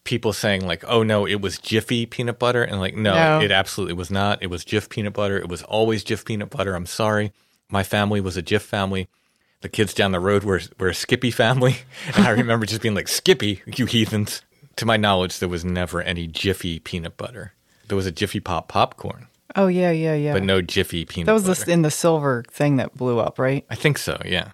people 0.04 0.34
saying 0.34 0.66
like, 0.66 0.84
"Oh 0.88 1.04
no, 1.04 1.26
it 1.26 1.42
was 1.42 1.58
Jiffy 1.58 2.06
peanut 2.06 2.38
butter," 2.40 2.64
and 2.64 2.80
like, 2.80 2.96
no, 2.96 3.14
No. 3.14 3.42
it 3.42 3.52
absolutely 3.52 3.94
was 3.96 4.12
not. 4.12 4.42
It 4.44 4.48
was 4.48 4.64
Jif 4.64 4.90
peanut 4.90 5.14
butter. 5.14 5.38
It 5.38 5.50
was 5.50 5.64
always 5.64 6.04
Jif 6.04 6.26
peanut 6.26 6.50
butter. 6.50 6.76
I'm 6.76 6.86
sorry, 6.86 7.32
my 7.70 7.84
family 7.84 8.22
was 8.22 8.38
a 8.38 8.41
Jif 8.43 8.61
family. 8.61 9.07
The 9.61 9.70
kids 9.70 9.93
down 9.93 10.11
the 10.11 10.20
road 10.20 10.43
were 10.43 10.61
were 10.78 10.89
a 10.89 10.93
Skippy 10.95 11.32
family, 11.32 11.78
and 12.15 12.26
I 12.26 12.32
remember 12.32 12.65
just 12.65 12.82
being 12.82 12.95
like, 12.95 13.07
"Skippy, 13.07 13.61
you 13.65 13.86
heathens." 13.86 14.41
To 14.78 14.86
my 14.86 14.95
knowledge, 14.95 15.39
there 15.39 15.49
was 15.49 15.65
never 15.65 16.01
any 16.01 16.26
Jiffy 16.26 16.80
peanut 16.80 17.17
butter. 17.17 17.53
There 17.89 17.97
was 17.97 18.05
a 18.05 18.11
Jiffy 18.13 18.39
Pop 18.39 18.70
popcorn, 18.70 19.28
Oh 19.55 19.67
yeah, 19.67 19.91
yeah, 19.91 20.13
yeah. 20.13 20.32
but 20.32 20.43
no 20.43 20.61
Jiffy 20.61 21.03
peanut. 21.03 21.26
that 21.26 21.34
was 21.34 21.43
butter. 21.43 21.72
in 21.72 21.82
the 21.82 21.91
silver 21.91 22.45
thing 22.49 22.78
that 22.78 22.95
blew 22.95 23.20
up, 23.20 23.38
right? 23.39 23.65
I 23.70 23.76
think 23.76 23.97
so, 23.97 24.22
yeah. 24.24 24.51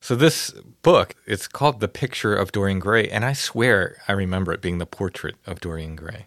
So 0.00 0.16
this 0.16 0.50
book, 0.82 1.14
it's 1.26 1.46
called 1.46 1.80
The 1.80 1.88
Picture 1.88 2.34
of 2.34 2.52
Dorian 2.52 2.78
Gray, 2.78 3.08
and 3.08 3.24
I 3.24 3.34
swear 3.34 3.98
I 4.08 4.12
remember 4.12 4.52
it 4.52 4.62
being 4.62 4.78
the 4.78 4.86
portrait 4.86 5.36
of 5.46 5.60
Dorian 5.60 5.94
Gray. 5.94 6.26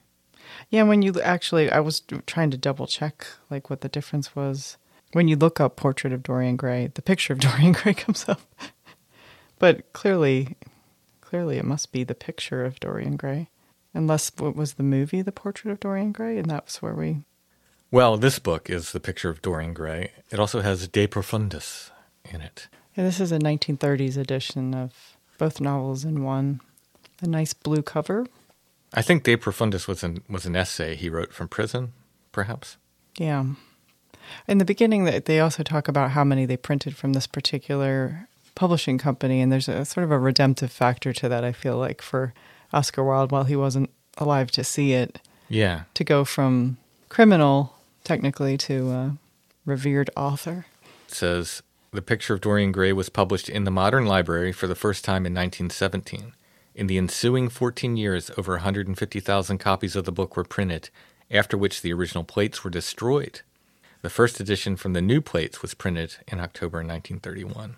Yeah, 0.69 0.83
when 0.83 1.01
you 1.01 1.19
actually, 1.21 1.71
I 1.71 1.79
was 1.79 2.03
trying 2.27 2.51
to 2.51 2.57
double 2.57 2.87
check 2.87 3.25
like 3.49 3.69
what 3.69 3.81
the 3.81 3.89
difference 3.89 4.35
was. 4.35 4.77
When 5.15 5.29
you 5.29 5.37
look 5.37 5.61
up 5.61 5.77
portrait 5.77 6.11
of 6.11 6.23
Dorian 6.23 6.57
Gray, 6.57 6.87
the 6.93 7.01
picture 7.01 7.31
of 7.31 7.39
Dorian 7.39 7.71
Gray 7.71 7.93
comes 7.93 8.27
up, 8.27 8.41
but 9.59 9.93
clearly, 9.93 10.57
clearly 11.21 11.57
it 11.57 11.63
must 11.63 11.93
be 11.93 12.03
the 12.03 12.13
picture 12.13 12.65
of 12.65 12.81
Dorian 12.81 13.15
Gray, 13.15 13.47
unless 13.93 14.29
what 14.35 14.57
was 14.57 14.73
the 14.73 14.83
movie, 14.83 15.21
the 15.21 15.31
portrait 15.31 15.71
of 15.71 15.79
Dorian 15.79 16.11
Gray, 16.11 16.37
and 16.37 16.49
that 16.51 16.65
was 16.65 16.81
where 16.81 16.93
we. 16.93 17.21
Well, 17.91 18.17
this 18.17 18.39
book 18.39 18.69
is 18.69 18.91
The 18.91 18.99
Picture 18.99 19.29
of 19.29 19.41
Dorian 19.41 19.73
Gray. 19.73 20.11
It 20.31 20.39
also 20.41 20.59
has 20.59 20.85
De 20.89 21.07
Profundis 21.07 21.91
in 22.25 22.41
it. 22.41 22.67
Yeah, 22.97 23.05
this 23.05 23.21
is 23.21 23.31
a 23.31 23.39
1930s 23.39 24.17
edition 24.17 24.73
of 24.75 25.15
both 25.37 25.61
novels 25.61 26.03
in 26.03 26.25
one. 26.25 26.59
A 27.21 27.27
nice 27.27 27.53
blue 27.53 27.83
cover. 27.83 28.27
I 28.93 29.01
think 29.01 29.23
De 29.23 29.37
Profundis 29.37 29.87
was 29.87 30.03
an 30.03 30.23
was 30.27 30.45
an 30.45 30.57
essay 30.57 30.97
he 30.97 31.09
wrote 31.09 31.31
from 31.31 31.47
prison, 31.47 31.93
perhaps. 32.33 32.75
Yeah. 33.17 33.45
In 34.47 34.57
the 34.57 34.65
beginning, 34.65 35.05
they- 35.05 35.19
they 35.19 35.39
also 35.39 35.63
talk 35.63 35.87
about 35.87 36.11
how 36.11 36.23
many 36.23 36.45
they 36.45 36.57
printed 36.57 36.95
from 36.95 37.13
this 37.13 37.27
particular 37.27 38.27
publishing 38.55 38.97
company, 38.97 39.41
and 39.41 39.51
there's 39.51 39.67
a 39.67 39.83
sort 39.85 40.03
of 40.05 40.11
a 40.11 40.19
redemptive 40.19 40.71
factor 40.71 41.11
to 41.13 41.27
that. 41.29 41.43
I 41.43 41.51
feel 41.51 41.77
like 41.77 42.01
for 42.01 42.33
Oscar 42.73 43.03
Wilde, 43.03 43.31
while 43.31 43.43
he 43.43 43.55
wasn't 43.55 43.89
alive 44.17 44.49
to 44.51 44.63
see 44.63 44.93
it, 44.93 45.19
Yeah. 45.49 45.81
to 45.93 46.03
go 46.03 46.23
from 46.25 46.77
criminal 47.09 47.73
technically 48.03 48.57
to 48.57 48.91
uh, 48.91 49.09
revered 49.65 50.09
author. 50.15 50.65
It 51.07 51.13
says 51.13 51.61
the 51.91 52.01
picture 52.01 52.33
of 52.33 52.41
Dorian 52.41 52.71
Gray 52.71 52.93
was 52.93 53.09
published 53.09 53.49
in 53.49 53.63
the 53.63 53.71
Modern 53.71 54.05
Library 54.05 54.51
for 54.51 54.67
the 54.67 54.75
first 54.75 55.03
time 55.05 55.25
in 55.25 55.33
1917. 55.33 56.33
In 56.75 56.87
the 56.87 56.97
ensuing 56.97 57.47
14 57.49 57.95
years, 57.97 58.29
over 58.37 58.53
150,000 58.57 59.57
copies 59.59 59.95
of 59.95 60.03
the 60.05 60.11
book 60.11 60.35
were 60.35 60.43
printed, 60.43 60.89
after 61.31 61.57
which 61.57 61.81
the 61.81 61.93
original 61.93 62.23
plates 62.23 62.63
were 62.63 62.69
destroyed. 62.69 63.41
The 64.05 64.11
first 64.11 64.39
edition 64.39 64.75
from 64.75 64.93
the 64.93 65.01
new 65.01 65.19
plates 65.19 65.63
was 65.63 65.73
printed 65.73 66.17
in 66.27 66.39
October 66.39 66.77
1931. 66.77 67.77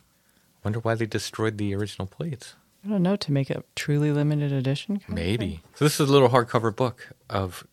Wonder 0.61 0.79
why 0.79 0.93
they 0.93 1.05
destroyed 1.05 1.57
the 1.57 1.73
original 1.73 2.05
plates. 2.05 2.55
I 2.83 2.89
don't 2.89 3.01
know 3.01 3.15
to 3.15 3.31
make 3.31 3.49
a 3.49 3.63
truly 3.77 4.11
limited 4.11 4.51
edition. 4.51 4.97
kind 4.97 5.07
of? 5.07 5.15
Maybe. 5.15 5.61
So 5.75 5.85
this 5.85 6.01
is 6.01 6.09
a 6.09 6.11
little 6.11 6.27
hardcover 6.27 6.75
book 6.75 7.13
of 7.29 7.65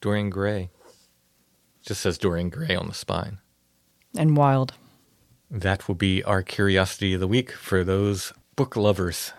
Dorian 0.00 0.30
Gray. 0.30 0.70
Just 1.82 2.00
says 2.00 2.18
Dorian 2.18 2.50
Gray 2.50 2.76
on 2.76 2.86
the 2.86 2.94
spine. 2.94 3.38
and 4.16 4.36
Wilde. 4.36 4.74
That 5.50 5.88
will 5.88 5.96
be 5.96 6.22
our 6.22 6.44
curiosity 6.44 7.14
of 7.14 7.20
the 7.20 7.26
week 7.26 7.50
for 7.50 7.82
those 7.82 8.32
book 8.54 8.76
lovers. 8.76 9.32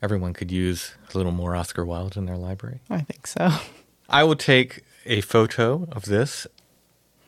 Everyone 0.00 0.32
could 0.32 0.52
use 0.52 0.94
a 1.12 1.16
little 1.16 1.32
more 1.32 1.56
Oscar 1.56 1.84
Wilde 1.84 2.16
in 2.16 2.26
their 2.26 2.38
library. 2.38 2.82
I 2.88 3.00
think 3.00 3.26
so. 3.26 3.50
I 4.08 4.22
will 4.22 4.36
take 4.36 4.84
a 5.06 5.22
photo 5.22 5.88
of 5.90 6.04
this 6.04 6.46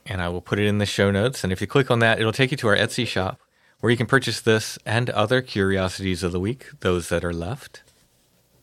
and 0.06 0.22
I 0.22 0.28
will 0.28 0.40
put 0.40 0.58
it 0.58 0.66
in 0.66 0.78
the 0.78 0.86
show 0.86 1.10
notes. 1.10 1.44
And 1.44 1.52
if 1.52 1.60
you 1.60 1.66
click 1.66 1.90
on 1.90 1.98
that, 2.00 2.18
it'll 2.18 2.32
take 2.32 2.50
you 2.50 2.56
to 2.58 2.68
our 2.68 2.76
Etsy 2.76 3.06
shop 3.06 3.40
where 3.80 3.90
you 3.90 3.96
can 3.96 4.06
purchase 4.06 4.40
this 4.40 4.78
and 4.86 5.10
other 5.10 5.42
curiosities 5.42 6.22
of 6.22 6.32
the 6.32 6.40
week, 6.40 6.66
those 6.80 7.08
that 7.08 7.24
are 7.24 7.32
left. 7.32 7.82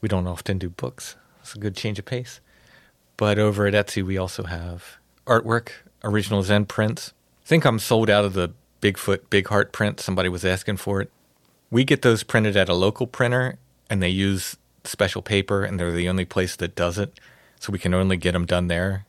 We 0.01 0.09
don't 0.09 0.27
often 0.27 0.57
do 0.57 0.69
books, 0.69 1.15
it's 1.39 1.55
a 1.55 1.59
good 1.59 1.75
change 1.75 1.99
of 1.99 2.05
pace. 2.05 2.39
But 3.15 3.37
over 3.37 3.67
at 3.67 3.73
Etsy, 3.73 4.03
we 4.03 4.17
also 4.17 4.43
have 4.43 4.97
artwork, 5.27 5.69
original 6.03 6.43
Zen 6.43 6.65
prints. 6.65 7.13
I 7.43 7.47
think 7.47 7.65
I'm 7.65 7.79
sold 7.79 8.09
out 8.09 8.25
of 8.25 8.33
the 8.33 8.53
Bigfoot 8.81 9.29
Big 9.29 9.47
Heart 9.47 9.71
print. 9.71 9.99
Somebody 9.99 10.29
was 10.29 10.43
asking 10.43 10.77
for 10.77 10.99
it. 11.01 11.11
We 11.69 11.83
get 11.83 12.01
those 12.01 12.23
printed 12.23 12.57
at 12.57 12.69
a 12.69 12.73
local 12.73 13.07
printer 13.07 13.57
and 13.89 14.01
they 14.01 14.09
use 14.09 14.57
special 14.83 15.21
paper 15.21 15.63
and 15.63 15.79
they're 15.79 15.91
the 15.91 16.09
only 16.09 16.25
place 16.25 16.55
that 16.57 16.75
does 16.75 16.97
it. 16.97 17.19
So 17.59 17.71
we 17.71 17.79
can 17.79 17.93
only 17.93 18.17
get 18.17 18.33
them 18.33 18.45
done 18.45 18.67
there. 18.67 19.05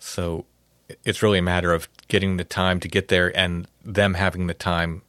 So 0.00 0.46
it's 1.04 1.22
really 1.22 1.38
a 1.38 1.42
matter 1.42 1.72
of 1.72 1.88
getting 2.08 2.36
the 2.36 2.44
time 2.44 2.80
to 2.80 2.88
get 2.88 3.08
there 3.08 3.36
and 3.36 3.66
them 3.84 4.14
having 4.14 4.46
the 4.46 4.54
time 4.54 5.02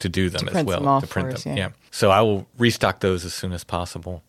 to 0.00 0.08
do 0.08 0.28
them 0.30 0.46
To 0.46 0.56
as 0.56 0.64
well 0.64 1.00
to 1.00 1.06
print 1.06 1.34
us, 1.34 1.44
them. 1.44 1.56
yeah. 1.56 1.70
So 1.90 2.10
I 2.10 2.20
will 2.20 2.46
restock 2.58 3.00
those 3.00 3.24
as 3.24 3.32
soon 3.34 3.52
as 3.52 3.64
possible. 3.64 4.22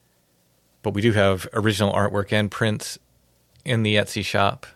But 0.84 0.94
we 0.94 1.02
do 1.02 1.12
have 1.14 1.48
original 1.54 1.92
artwork 1.94 2.32
and 2.32 2.52
prints 2.52 3.00
in 3.66 3.82
the 3.84 3.96
Etsy 3.96 4.24
shop. 4.24 4.68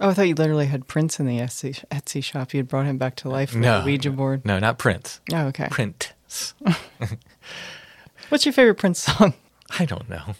Oh, 0.00 0.10
I 0.10 0.14
thought 0.14 0.28
you 0.28 0.34
literally 0.34 0.66
had 0.66 0.86
prints 0.88 1.18
in 1.20 1.26
the 1.26 1.38
Etsy, 1.38 1.84
Etsy 1.90 2.22
shop. 2.22 2.52
You 2.52 2.58
had 2.58 2.68
brought 2.68 2.86
him 2.86 2.98
back 2.98 3.14
to 3.16 3.28
life 3.28 3.52
with 3.52 3.62
No, 3.62 3.80
a 3.80 3.84
Ouija 3.84 4.10
board. 4.10 4.44
No, 4.44 4.58
not 4.58 4.78
prints. 4.78 5.20
Oh, 5.32 5.46
okay. 5.46 5.68
Prints. 5.70 6.12
What's 8.28 8.44
your 8.44 8.52
favorite 8.52 8.74
Prince 8.76 9.00
song? 9.00 9.34
I 9.78 9.84
don't 9.84 10.08
know. 10.08 10.34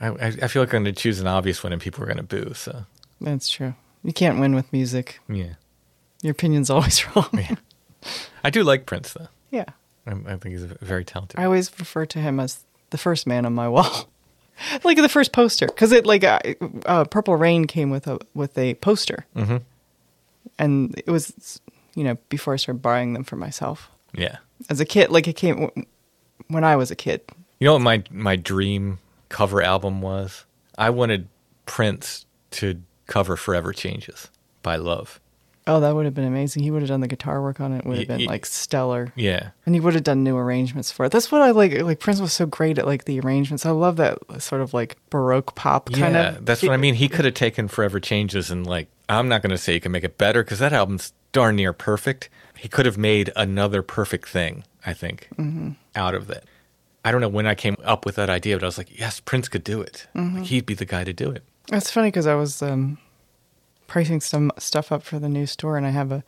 I, 0.00 0.08
I 0.08 0.26
I 0.42 0.48
feel 0.48 0.62
like 0.62 0.74
I'm 0.74 0.82
going 0.82 0.84
to 0.84 0.92
choose 0.92 1.20
an 1.20 1.26
obvious 1.26 1.62
one 1.64 1.72
and 1.72 1.80
people 1.80 2.02
are 2.02 2.06
going 2.06 2.16
to 2.18 2.22
boo. 2.22 2.52
So 2.54 2.84
That's 3.20 3.48
true. 3.48 3.74
You 4.06 4.12
can't 4.12 4.38
win 4.38 4.54
with 4.54 4.72
music. 4.72 5.18
yeah, 5.28 5.54
Your 6.22 6.30
opinion's 6.30 6.70
always 6.70 7.04
wrong. 7.16 7.28
yeah. 7.32 7.56
I 8.44 8.50
do 8.50 8.62
like 8.62 8.86
Prince 8.86 9.12
though. 9.12 9.28
yeah. 9.50 9.64
I, 10.06 10.12
I 10.12 10.36
think 10.36 10.54
he's 10.54 10.62
very 10.64 11.04
talented. 11.04 11.40
I 11.40 11.44
always 11.44 11.70
refer 11.80 12.06
to 12.06 12.18
him 12.20 12.38
as 12.38 12.64
the 12.90 12.98
first 12.98 13.26
man 13.26 13.44
on 13.44 13.52
my 13.54 13.68
wall. 13.68 14.08
like 14.84 14.96
the 14.96 15.08
first 15.08 15.32
poster 15.32 15.66
because 15.66 15.90
it 15.92 16.06
like 16.06 16.22
uh, 16.24 16.38
uh, 16.86 17.04
Purple 17.04 17.34
Rain 17.36 17.66
came 17.66 17.90
with 17.90 18.06
a 18.06 18.18
with 18.32 18.56
a 18.56 18.74
poster, 18.74 19.26
Mhm. 19.34 19.62
and 20.58 20.94
it 21.04 21.10
was 21.10 21.60
you 21.96 22.04
know 22.04 22.16
before 22.28 22.54
I 22.54 22.56
started 22.56 22.80
buying 22.82 23.12
them 23.12 23.24
for 23.24 23.34
myself 23.36 23.90
yeah. 24.14 24.36
as 24.70 24.80
a 24.80 24.84
kid. 24.84 25.10
Like 25.10 25.26
it 25.28 25.34
came 25.34 25.70
when 26.48 26.62
I 26.64 26.76
was 26.76 26.90
a 26.92 26.96
kid. 26.96 27.20
You 27.58 27.66
know 27.66 27.72
what 27.74 27.82
my 27.82 28.04
my 28.10 28.36
dream 28.36 28.98
cover 29.28 29.60
album 29.62 30.00
was? 30.00 30.44
I 30.78 30.90
wanted 30.90 31.26
Prince 31.66 32.24
to 32.52 32.80
cover 33.06 33.36
Forever 33.36 33.72
Changes 33.72 34.30
by 34.62 34.76
Love. 34.76 35.20
Oh, 35.68 35.80
that 35.80 35.96
would 35.96 36.04
have 36.04 36.14
been 36.14 36.24
amazing. 36.26 36.62
He 36.62 36.70
would 36.70 36.82
have 36.82 36.88
done 36.88 37.00
the 37.00 37.08
guitar 37.08 37.42
work 37.42 37.60
on 37.60 37.72
it. 37.72 37.84
Would 37.84 37.98
have 37.98 38.06
been 38.06 38.20
y- 38.20 38.26
like 38.26 38.46
stellar. 38.46 39.12
Yeah. 39.16 39.50
And 39.64 39.74
he 39.74 39.80
would 39.80 39.94
have 39.94 40.04
done 40.04 40.22
new 40.22 40.36
arrangements 40.36 40.92
for 40.92 41.06
it. 41.06 41.12
That's 41.12 41.32
what 41.32 41.42
I 41.42 41.50
like. 41.50 41.72
Like 41.82 41.98
Prince 41.98 42.20
was 42.20 42.32
so 42.32 42.46
great 42.46 42.78
at 42.78 42.86
like 42.86 43.04
the 43.04 43.18
arrangements. 43.18 43.66
I 43.66 43.70
love 43.72 43.96
that 43.96 44.18
sort 44.40 44.60
of 44.60 44.72
like 44.72 44.96
baroque 45.10 45.56
pop 45.56 45.90
kind 45.90 46.14
yeah, 46.14 46.36
of. 46.36 46.46
that's 46.46 46.62
what 46.62 46.70
I 46.70 46.76
mean. 46.76 46.94
He 46.94 47.08
could 47.08 47.24
have 47.24 47.34
taken 47.34 47.66
Forever 47.66 47.98
Changes 47.98 48.50
and 48.50 48.64
like 48.64 48.86
I'm 49.08 49.28
not 49.28 49.42
going 49.42 49.50
to 49.50 49.58
say 49.58 49.72
he 49.72 49.80
can 49.80 49.90
make 49.90 50.04
it 50.04 50.18
better 50.18 50.44
because 50.44 50.60
that 50.60 50.72
album's 50.72 51.12
darn 51.32 51.56
near 51.56 51.72
perfect. 51.72 52.28
He 52.56 52.68
could 52.68 52.86
have 52.86 52.96
made 52.96 53.32
another 53.34 53.82
perfect 53.82 54.28
thing, 54.28 54.64
I 54.84 54.92
think, 54.92 55.28
mm-hmm. 55.36 55.72
out 55.96 56.14
of 56.14 56.30
it. 56.30 56.44
I 57.04 57.12
don't 57.12 57.20
know 57.20 57.28
when 57.28 57.46
I 57.46 57.54
came 57.54 57.76
up 57.84 58.04
with 58.04 58.16
that 58.16 58.30
idea, 58.30 58.56
but 58.56 58.64
I 58.64 58.66
was 58.66 58.78
like, 58.78 58.98
yes, 58.98 59.20
Prince 59.20 59.48
could 59.48 59.62
do 59.62 59.80
it. 59.80 60.06
Mm-hmm. 60.14 60.38
Like, 60.38 60.46
he'd 60.46 60.66
be 60.66 60.74
the 60.74 60.84
guy 60.84 61.04
to 61.04 61.12
do 61.12 61.30
it. 61.30 61.44
It's 61.72 61.90
funny 61.90 62.08
because 62.08 62.26
I 62.26 62.34
was 62.34 62.62
um, 62.62 62.98
pricing 63.86 64.20
some 64.20 64.52
stuff 64.58 64.92
up 64.92 65.02
for 65.02 65.18
the 65.18 65.28
new 65.28 65.46
store, 65.46 65.76
and 65.76 65.86
I 65.86 65.90
have 65.90 66.12
a 66.12 66.22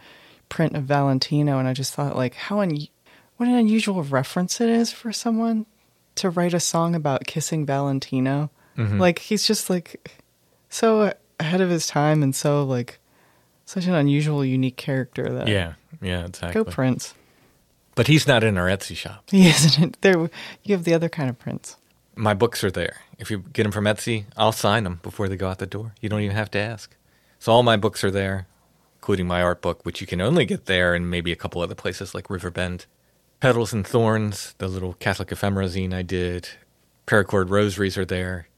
print 0.48 0.74
of 0.76 0.84
Valentino, 0.84 1.58
and 1.58 1.68
I 1.68 1.72
just 1.74 1.94
thought 1.94 2.16
like 2.16 2.34
how 2.34 2.60
un- 2.60 2.88
what 3.36 3.48
an 3.48 3.54
unusual 3.54 4.02
reference 4.02 4.60
it 4.60 4.68
is 4.68 4.92
for 4.92 5.12
someone 5.12 5.66
to 6.16 6.30
write 6.30 6.54
a 6.54 6.60
song 6.60 6.94
about 6.94 7.26
kissing 7.26 7.64
Valentino. 7.64 8.50
Like 8.76 9.18
he's 9.18 9.46
just 9.46 9.68
like 9.70 10.22
so 10.68 11.12
ahead 11.40 11.60
of 11.60 11.70
his 11.70 11.86
time, 11.86 12.22
and 12.22 12.34
so 12.34 12.64
like 12.64 12.98
such 13.64 13.86
an 13.86 13.94
unusual, 13.94 14.44
unique 14.44 14.76
character. 14.76 15.32
That 15.32 15.48
Yeah, 15.48 15.74
yeah, 16.00 16.26
exactly. 16.26 16.64
go 16.64 16.70
Prince. 16.70 17.14
But 17.94 18.06
he's 18.06 18.28
not 18.28 18.44
in 18.44 18.56
our 18.56 18.66
Etsy 18.66 18.94
shop. 18.96 19.24
He 19.30 19.48
isn't. 19.48 20.00
There, 20.02 20.30
you 20.62 20.74
have 20.76 20.84
the 20.84 20.94
other 20.94 21.08
kind 21.08 21.28
of 21.28 21.38
Prince. 21.38 21.76
My 22.18 22.34
books 22.34 22.64
are 22.64 22.70
there. 22.72 22.96
If 23.16 23.30
you 23.30 23.44
get 23.52 23.62
them 23.62 23.70
from 23.70 23.84
Etsy, 23.84 24.24
I'll 24.36 24.50
sign 24.50 24.82
them 24.82 24.98
before 25.04 25.28
they 25.28 25.36
go 25.36 25.48
out 25.48 25.58
the 25.58 25.66
door. 25.66 25.94
You 26.00 26.08
don't 26.08 26.22
even 26.22 26.34
have 26.34 26.50
to 26.50 26.58
ask. 26.58 26.96
So 27.38 27.52
all 27.52 27.62
my 27.62 27.76
books 27.76 28.02
are 28.02 28.10
there, 28.10 28.48
including 28.96 29.28
my 29.28 29.40
art 29.40 29.62
book, 29.62 29.86
which 29.86 30.00
you 30.00 30.06
can 30.08 30.20
only 30.20 30.44
get 30.44 30.66
there 30.66 30.96
and 30.96 31.08
maybe 31.08 31.30
a 31.30 31.36
couple 31.36 31.62
other 31.62 31.76
places 31.76 32.16
like 32.16 32.28
Riverbend. 32.28 32.86
Petals 33.38 33.72
and 33.72 33.86
Thorns, 33.86 34.56
the 34.58 34.66
little 34.66 34.94
Catholic 34.94 35.30
ephemera 35.30 35.66
zine 35.66 35.94
I 35.94 36.02
did. 36.02 36.48
Paracord 37.06 37.50
rosaries 37.50 37.96
are 37.96 38.04
there. 38.04 38.48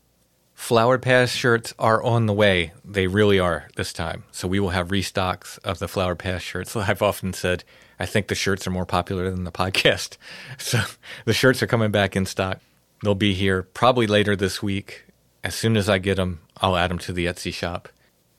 Flowered 0.54 1.02
Pass 1.02 1.30
shirts 1.32 1.74
are 1.78 2.02
on 2.02 2.24
the 2.24 2.32
way. 2.32 2.72
They 2.82 3.08
really 3.08 3.38
are 3.38 3.68
this 3.76 3.92
time. 3.92 4.24
So 4.32 4.48
we 4.48 4.58
will 4.58 4.70
have 4.70 4.88
restocks 4.88 5.58
of 5.58 5.80
the 5.80 5.88
Flowered 5.88 6.18
Pass 6.18 6.40
shirts. 6.40 6.74
I've 6.76 7.02
often 7.02 7.34
said 7.34 7.62
I 7.98 8.06
think 8.06 8.28
the 8.28 8.34
shirts 8.34 8.66
are 8.66 8.70
more 8.70 8.86
popular 8.86 9.30
than 9.30 9.44
the 9.44 9.52
podcast. 9.52 10.16
So 10.56 10.80
the 11.26 11.34
shirts 11.34 11.62
are 11.62 11.66
coming 11.66 11.90
back 11.90 12.16
in 12.16 12.24
stock. 12.24 12.60
They'll 13.02 13.14
be 13.14 13.34
here 13.34 13.62
probably 13.62 14.06
later 14.06 14.36
this 14.36 14.62
week. 14.62 15.06
As 15.42 15.54
soon 15.54 15.76
as 15.76 15.88
I 15.88 15.98
get 15.98 16.16
them, 16.16 16.40
I'll 16.58 16.76
add 16.76 16.90
them 16.90 16.98
to 16.98 17.12
the 17.12 17.26
Etsy 17.26 17.52
shop. 17.52 17.88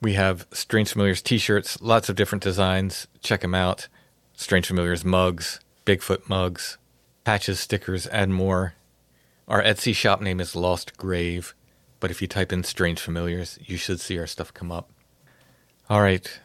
We 0.00 0.14
have 0.14 0.46
Strange 0.52 0.92
Familiars 0.92 1.22
t 1.22 1.38
shirts, 1.38 1.80
lots 1.80 2.08
of 2.08 2.16
different 2.16 2.44
designs. 2.44 3.06
Check 3.20 3.40
them 3.40 3.54
out. 3.54 3.88
Strange 4.34 4.66
Familiars 4.66 5.04
mugs, 5.04 5.60
Bigfoot 5.84 6.28
mugs, 6.28 6.78
patches, 7.24 7.60
stickers, 7.60 8.06
and 8.06 8.34
more. 8.34 8.74
Our 9.48 9.62
Etsy 9.62 9.94
shop 9.94 10.20
name 10.20 10.40
is 10.40 10.56
Lost 10.56 10.96
Grave, 10.96 11.54
but 12.00 12.10
if 12.10 12.22
you 12.22 12.28
type 12.28 12.52
in 12.52 12.64
Strange 12.64 13.00
Familiars, 13.00 13.58
you 13.62 13.76
should 13.76 14.00
see 14.00 14.18
our 14.18 14.26
stuff 14.26 14.54
come 14.54 14.72
up. 14.72 14.90
All 15.90 16.00
right, 16.00 16.40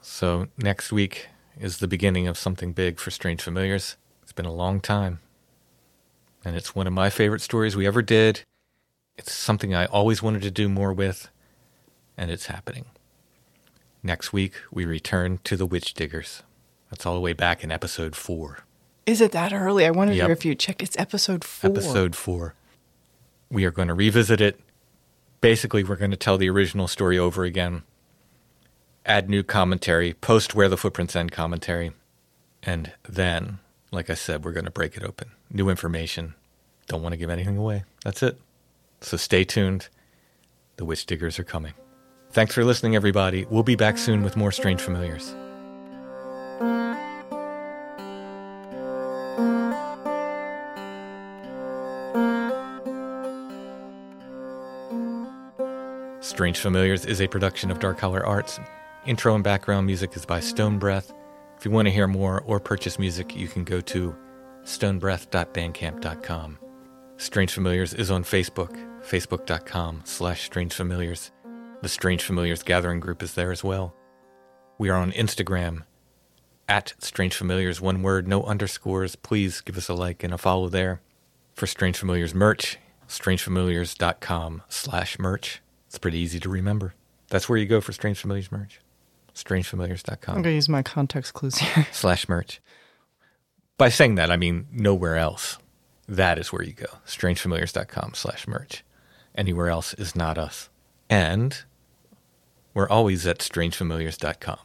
so 0.00 0.46
next 0.56 0.92
week 0.92 1.28
is 1.60 1.78
the 1.78 1.88
beginning 1.88 2.26
of 2.28 2.38
something 2.38 2.72
big 2.72 2.98
for 2.98 3.10
Strange 3.10 3.42
Familiars. 3.42 3.96
It's 4.22 4.32
been 4.32 4.46
a 4.46 4.52
long 4.52 4.80
time, 4.80 5.20
and 6.46 6.54
it's 6.54 6.76
one 6.76 6.86
of 6.86 6.92
my 6.92 7.10
favorite 7.10 7.42
stories 7.42 7.74
we 7.74 7.88
ever 7.88 8.02
did. 8.02 8.42
It's 9.18 9.32
something 9.32 9.74
I 9.74 9.86
always 9.86 10.22
wanted 10.22 10.42
to 10.42 10.50
do 10.52 10.68
more 10.68 10.92
with, 10.92 11.28
and 12.16 12.30
it's 12.30 12.46
happening. 12.46 12.84
Next 14.00 14.32
week, 14.32 14.54
we 14.70 14.84
return 14.84 15.40
to 15.42 15.56
the 15.56 15.66
Witch 15.66 15.92
Diggers. 15.94 16.44
That's 16.88 17.04
all 17.04 17.14
the 17.14 17.20
way 17.20 17.32
back 17.32 17.64
in 17.64 17.72
episode 17.72 18.14
four. 18.14 18.60
Is 19.06 19.20
it 19.20 19.32
that 19.32 19.52
early? 19.52 19.84
I 19.86 19.90
wondered 19.90 20.16
Yep. 20.18 20.30
if 20.30 20.44
you 20.44 20.54
checked. 20.54 20.84
It's 20.84 20.96
episode 20.98 21.42
four. 21.42 21.70
episode 21.70 22.14
four. 22.14 22.54
We 23.50 23.64
are 23.64 23.72
going 23.72 23.88
to 23.88 23.94
revisit 23.94 24.40
it. 24.40 24.60
Basically, 25.40 25.82
we're 25.82 25.96
going 25.96 26.12
to 26.12 26.16
tell 26.16 26.38
the 26.38 26.48
original 26.48 26.86
story 26.86 27.18
over 27.18 27.42
again, 27.42 27.82
add 29.04 29.28
new 29.28 29.42
commentary, 29.42 30.12
post 30.14 30.54
where 30.54 30.68
the 30.68 30.76
footprints 30.76 31.16
end 31.16 31.32
commentary, 31.32 31.90
and 32.62 32.92
then 33.08 33.58
like 33.96 34.10
I 34.10 34.14
said, 34.14 34.44
we're 34.44 34.52
going 34.52 34.66
to 34.66 34.70
break 34.70 34.96
it 34.96 35.02
open. 35.02 35.30
New 35.50 35.70
information. 35.70 36.34
Don't 36.86 37.02
want 37.02 37.14
to 37.14 37.16
give 37.16 37.30
anything 37.30 37.56
away. 37.56 37.84
That's 38.04 38.22
it. 38.22 38.38
So 39.00 39.16
stay 39.16 39.42
tuned. 39.42 39.88
The 40.76 40.84
Witch 40.84 41.06
Diggers 41.06 41.38
are 41.38 41.44
coming. 41.44 41.72
Thanks 42.30 42.54
for 42.54 42.62
listening, 42.62 42.94
everybody. 42.94 43.46
We'll 43.46 43.62
be 43.62 43.74
back 43.74 43.96
soon 43.96 44.22
with 44.22 44.36
more 44.36 44.52
Strange 44.52 44.82
Familiars. 44.82 45.34
Strange 56.20 56.58
Familiars 56.58 57.06
is 57.06 57.22
a 57.22 57.28
production 57.28 57.70
of 57.70 57.78
Dark 57.78 57.98
Holler 57.98 58.24
Arts. 58.26 58.60
Intro 59.06 59.34
and 59.34 59.42
background 59.42 59.86
music 59.86 60.14
is 60.16 60.26
by 60.26 60.40
Stone 60.40 60.78
Breath. 60.78 61.14
If 61.66 61.70
you 61.70 61.74
want 61.74 61.86
to 61.86 61.92
hear 61.92 62.06
more 62.06 62.42
or 62.42 62.60
purchase 62.60 62.96
music, 62.96 63.34
you 63.34 63.48
can 63.48 63.64
go 63.64 63.80
to 63.80 64.14
stonebreath.bandcamp.com. 64.62 66.58
Strange 67.16 67.52
Familiars 67.52 67.92
is 67.92 68.08
on 68.08 68.22
Facebook, 68.22 68.70
facebook.com 69.02 70.02
slash 70.04 70.44
Strange 70.44 70.72
Familiars. 70.72 71.32
The 71.82 71.88
Strange 71.88 72.22
Familiars 72.22 72.62
Gathering 72.62 73.00
Group 73.00 73.20
is 73.20 73.34
there 73.34 73.50
as 73.50 73.64
well. 73.64 73.96
We 74.78 74.90
are 74.90 74.96
on 74.96 75.10
Instagram, 75.10 75.82
at 76.68 76.94
Strange 77.00 77.34
Familiars, 77.34 77.80
one 77.80 78.00
word, 78.00 78.28
no 78.28 78.44
underscores. 78.44 79.16
Please 79.16 79.60
give 79.60 79.76
us 79.76 79.88
a 79.88 79.94
like 79.94 80.22
and 80.22 80.32
a 80.32 80.38
follow 80.38 80.68
there. 80.68 81.00
For 81.56 81.66
Strange 81.66 81.98
Familiars 81.98 82.32
merch, 82.32 82.78
strangefamiliars.com 83.08 84.62
slash 84.68 85.18
merch. 85.18 85.62
It's 85.88 85.98
pretty 85.98 86.18
easy 86.18 86.38
to 86.38 86.48
remember. 86.48 86.94
That's 87.28 87.48
where 87.48 87.58
you 87.58 87.66
go 87.66 87.80
for 87.80 87.90
Strange 87.92 88.20
Familiars 88.20 88.52
merch. 88.52 88.78
Strangefamiliars.com 89.36 90.34
I'm 90.34 90.42
going 90.42 90.52
to 90.52 90.56
use 90.56 90.68
my 90.68 90.82
context 90.82 91.34
clues 91.34 91.58
here. 91.58 91.86
slash 91.92 92.26
merch. 92.28 92.60
By 93.76 93.90
saying 93.90 94.14
that, 94.14 94.30
I 94.30 94.36
mean 94.36 94.66
nowhere 94.72 95.16
else. 95.16 95.58
That 96.08 96.38
is 96.38 96.52
where 96.52 96.62
you 96.62 96.72
go. 96.72 96.86
Strangefamiliars.com 97.06 98.14
slash 98.14 98.48
merch. 98.48 98.82
Anywhere 99.34 99.68
else 99.68 99.92
is 99.94 100.16
not 100.16 100.38
us. 100.38 100.70
And 101.10 101.62
we're 102.72 102.88
always 102.88 103.26
at 103.26 103.38
strangefamiliars.com. 103.40 104.56